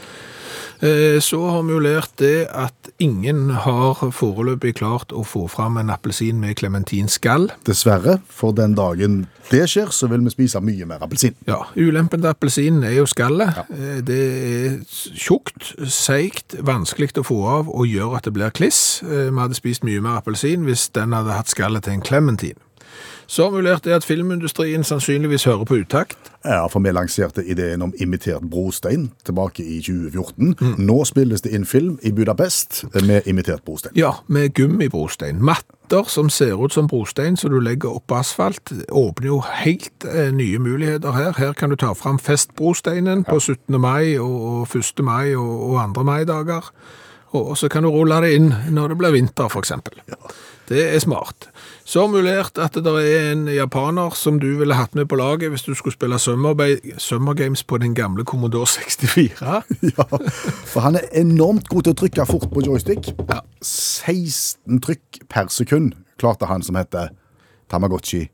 Eh, 0.83 1.19
Så 1.21 1.41
har 1.51 1.63
vi 1.67 1.73
jo 1.75 1.81
lært 1.83 2.13
det 2.23 2.47
at 2.55 2.91
ingen 3.03 3.51
har 3.51 3.95
foreløpig 4.15 4.75
klart 4.79 5.11
å 5.13 5.25
få 5.27 5.49
fram 5.51 5.77
en 5.81 5.91
appelsin 5.91 6.39
med 6.41 6.57
klementinskall. 6.57 7.49
Dessverre, 7.67 8.21
for 8.29 8.53
den 8.53 8.75
dagen 8.79 9.27
det 9.51 9.65
skjer, 9.71 9.91
så 9.91 10.09
vil 10.11 10.21
vi 10.27 10.31
spise 10.35 10.61
mye 10.61 10.87
mer 10.87 11.03
appelsin. 11.03 11.35
Ja, 11.49 11.63
ulempen 11.77 12.21
til 12.21 12.31
appelsinen 12.31 12.85
er 12.85 12.99
jo 12.99 13.07
skallet. 13.09 13.57
Ja. 13.57 13.65
Det 14.05 14.21
er 14.21 14.79
tjukt, 15.17 15.73
seigt, 15.89 16.55
vanskelig 16.63 17.15
å 17.19 17.25
få 17.27 17.39
av 17.49 17.69
og 17.73 17.87
gjør 17.89 18.17
at 18.19 18.29
det 18.29 18.35
blir 18.37 18.51
kliss. 18.55 19.03
Eh, 19.03 19.31
Vi 19.31 19.39
hadde 19.41 19.55
spist 19.59 19.85
mye 19.85 20.01
mer 20.01 20.21
appelsin 20.21 20.65
hvis 20.69 20.89
den 20.93 21.13
hadde 21.13 21.33
hatt 21.35 21.49
skallet 21.49 21.85
til 21.85 21.93
en 21.99 22.03
klementin. 22.03 22.57
Så 23.29 23.51
lært 23.61 23.85
det 23.85 23.93
at 23.93 24.05
filmindustrien 24.09 24.85
sannsynligvis 24.85 25.45
hører 25.45 25.65
på 25.69 25.77
utakt. 25.83 26.17
Ja, 26.45 26.63
for 26.67 26.81
vi 26.81 26.93
lanserte 26.97 27.45
ideen 27.45 27.83
om 27.85 27.93
imitert 28.01 28.47
brostein 28.51 29.11
tilbake 29.25 29.65
i 29.65 29.83
2014. 29.85 30.55
Nå 30.79 30.97
spilles 31.05 31.45
det 31.45 31.53
inn 31.53 31.67
film 31.69 31.99
i 32.03 32.13
Budapest 32.13 32.85
med 33.05 33.29
imitert 33.29 33.67
brostein. 33.67 33.93
Ja, 33.97 34.15
med 34.27 34.55
gummibrostein. 34.57 35.43
Matter 35.45 36.09
som 36.09 36.31
ser 36.33 36.57
ut 36.57 36.73
som 36.73 36.89
brostein, 36.89 37.37
så 37.37 37.53
du 37.53 37.59
legger 37.61 38.01
opp 38.01 38.17
asfalt, 38.17 38.73
åpner 38.89 39.27
jo 39.27 39.43
helt 39.61 40.09
eh, 40.09 40.33
nye 40.33 40.59
muligheter 40.59 41.13
her. 41.13 41.35
Her 41.37 41.53
kan 41.53 41.71
du 41.71 41.77
ta 41.77 41.93
fram 41.93 42.19
festbrosteinen 42.19 43.27
på 43.29 43.41
17. 43.41 43.81
mai 43.81 44.17
og, 44.17 44.41
og 44.65 44.77
1. 44.77 45.05
mai 45.05 45.35
og, 45.37 45.75
og 45.75 45.95
2. 45.95 46.03
mai-dager. 46.03 46.73
Og, 47.31 47.51
og 47.51 47.57
så 47.61 47.69
kan 47.69 47.85
du 47.85 47.93
rulle 47.93 48.23
det 48.25 48.33
inn 48.39 48.55
når 48.73 48.95
det 48.95 49.03
blir 49.03 49.19
vinter, 49.21 49.53
for 49.53 49.61
eksempel. 49.61 50.01
Det 50.69 50.95
er 50.95 51.01
smart. 51.01 51.51
Så 51.89 52.03
vi 52.13 52.21
at 52.61 52.75
det 52.77 52.93
er 53.01 53.31
en 53.33 53.47
japaner 53.49 54.13
som 54.13 54.37
du 54.41 54.51
ville 54.59 54.77
hatt 54.77 54.93
med 54.99 55.07
på 55.09 55.17
laget 55.17 55.49
hvis 55.49 55.65
du 55.65 55.73
skulle 55.73 55.97
spille 55.97 56.19
Summer, 56.21 56.53
Summer 57.01 57.33
Games 57.35 57.63
på 57.65 57.79
din 57.81 57.95
gamle 57.97 58.27
Commodore 58.29 58.67
64. 58.67 59.63
Ja, 59.97 60.05
for 60.69 60.85
han 60.85 60.99
er 61.01 61.09
enormt 61.17 61.69
god 61.73 61.87
til 61.87 61.95
å 61.95 61.99
trykke 62.03 62.27
fort 62.29 62.51
på 62.53 62.67
joystick. 62.67 63.09
16 63.65 64.83
trykk 64.85 65.23
per 65.33 65.49
sekund 65.49 65.95
klarte 66.21 66.51
han 66.51 66.63
som 66.67 66.77
heter 66.77 67.09
Tamagotchi. 67.73 68.27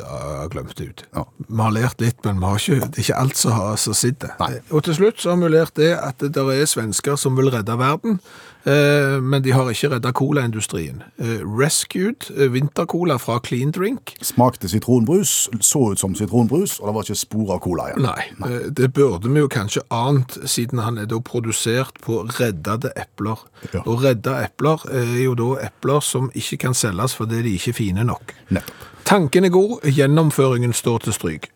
Ja, 0.00 0.46
glemt 0.52 0.80
ut. 0.80 1.04
Ja. 1.14 1.24
Vi 1.46 1.60
har 1.62 1.72
lært 1.74 2.02
litt, 2.02 2.18
men 2.24 2.40
vi 2.42 2.50
har 2.50 2.60
ikke, 2.60 2.88
det 2.88 3.00
er 3.00 3.04
ikke 3.06 3.20
alt 3.22 3.40
som, 3.40 3.54
har, 3.56 3.78
som 3.80 3.96
sitter. 3.96 4.34
Nei. 4.40 4.58
Og 4.70 4.84
til 4.86 4.98
slutt 4.98 5.22
så 5.22 5.34
har 5.34 5.40
vi 5.42 5.52
lært 5.54 5.76
det 5.78 5.94
at 5.96 6.20
det 6.22 6.34
der 6.36 6.52
er 6.54 6.68
svensker 6.68 7.16
som 7.20 7.36
vil 7.38 7.50
redde 7.54 7.76
verden, 7.78 8.18
eh, 8.66 9.16
men 9.22 9.44
de 9.44 9.54
har 9.54 9.70
ikke 9.70 9.92
redda 9.94 10.12
colaindustrien. 10.16 11.02
Eh, 11.18 11.42
Rescued 11.44 12.28
eh, 12.34 12.50
vintercola 12.52 13.18
fra 13.22 13.38
Clean 13.44 13.70
Drink. 13.74 14.16
Smakte 14.24 14.70
sitronbrus, 14.70 15.48
så 15.60 15.84
ut 15.92 16.02
som 16.02 16.16
sitronbrus, 16.18 16.78
og 16.80 16.90
det 16.90 16.96
var 16.96 17.06
ikke 17.08 17.20
spor 17.22 17.54
av 17.56 17.62
cola 17.66 17.90
igjen. 17.90 18.08
Nei, 18.08 18.26
eh, 18.50 18.66
det 18.80 18.90
burde 18.96 19.30
vi 19.30 19.44
jo 19.44 19.52
kanskje 19.52 19.84
ant, 19.94 20.38
siden 20.48 20.82
han 20.82 20.98
er 21.02 21.08
da 21.10 21.20
produsert 21.24 22.00
på 22.04 22.24
reddede 22.38 22.92
epler. 22.96 23.46
Ja. 23.72 23.84
Og 23.86 24.04
redda 24.04 24.40
epler 24.44 24.84
er 24.92 25.16
jo 25.24 25.38
da 25.38 25.52
epler 25.68 26.02
som 26.04 26.30
ikke 26.34 26.64
kan 26.66 26.76
selges 26.76 27.16
fordi 27.16 27.42
de 27.46 27.56
ikke 27.56 27.72
er 27.74 27.80
fine 27.80 28.04
nok. 28.06 28.34
Nettopp. 28.50 28.92
Tanken 29.06 29.44
er 29.44 29.48
god, 29.48 29.80
gjennomføringen 29.86 30.72
står 30.72 30.98
til 30.98 31.12
stryk. 31.12 31.48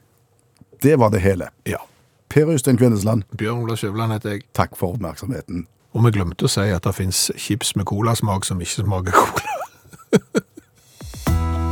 Det 0.83 0.99
var 0.99 1.11
det 1.11 1.21
hele. 1.21 1.49
Ja. 1.67 1.83
Per 2.31 2.49
Øystein 2.49 2.79
Kvindesland, 2.79 3.23
Bjørn 3.39 3.63
Ola 3.63 3.75
Skjævland 3.77 4.13
heter 4.13 4.31
jeg. 4.31 4.41
takk 4.55 4.77
for 4.77 4.95
oppmerksomheten. 4.95 5.67
Og 5.93 6.05
vi 6.05 6.11
glemte 6.15 6.47
å 6.47 6.49
si 6.49 6.69
at 6.71 6.87
det 6.87 6.95
finnes 6.95 7.31
chips 7.37 7.75
med 7.77 7.85
colasmak 7.91 8.47
som 8.47 8.61
ikke 8.63 8.87
smaker 8.87 9.13
cola. 9.13 9.57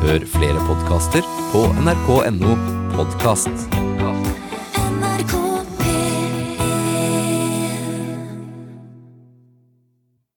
Hør 0.02 0.26
flere 0.26 0.66
podkaster 0.66 1.22
på 1.52 1.68
nrk.no 1.86 2.58
podkast. 2.96 3.87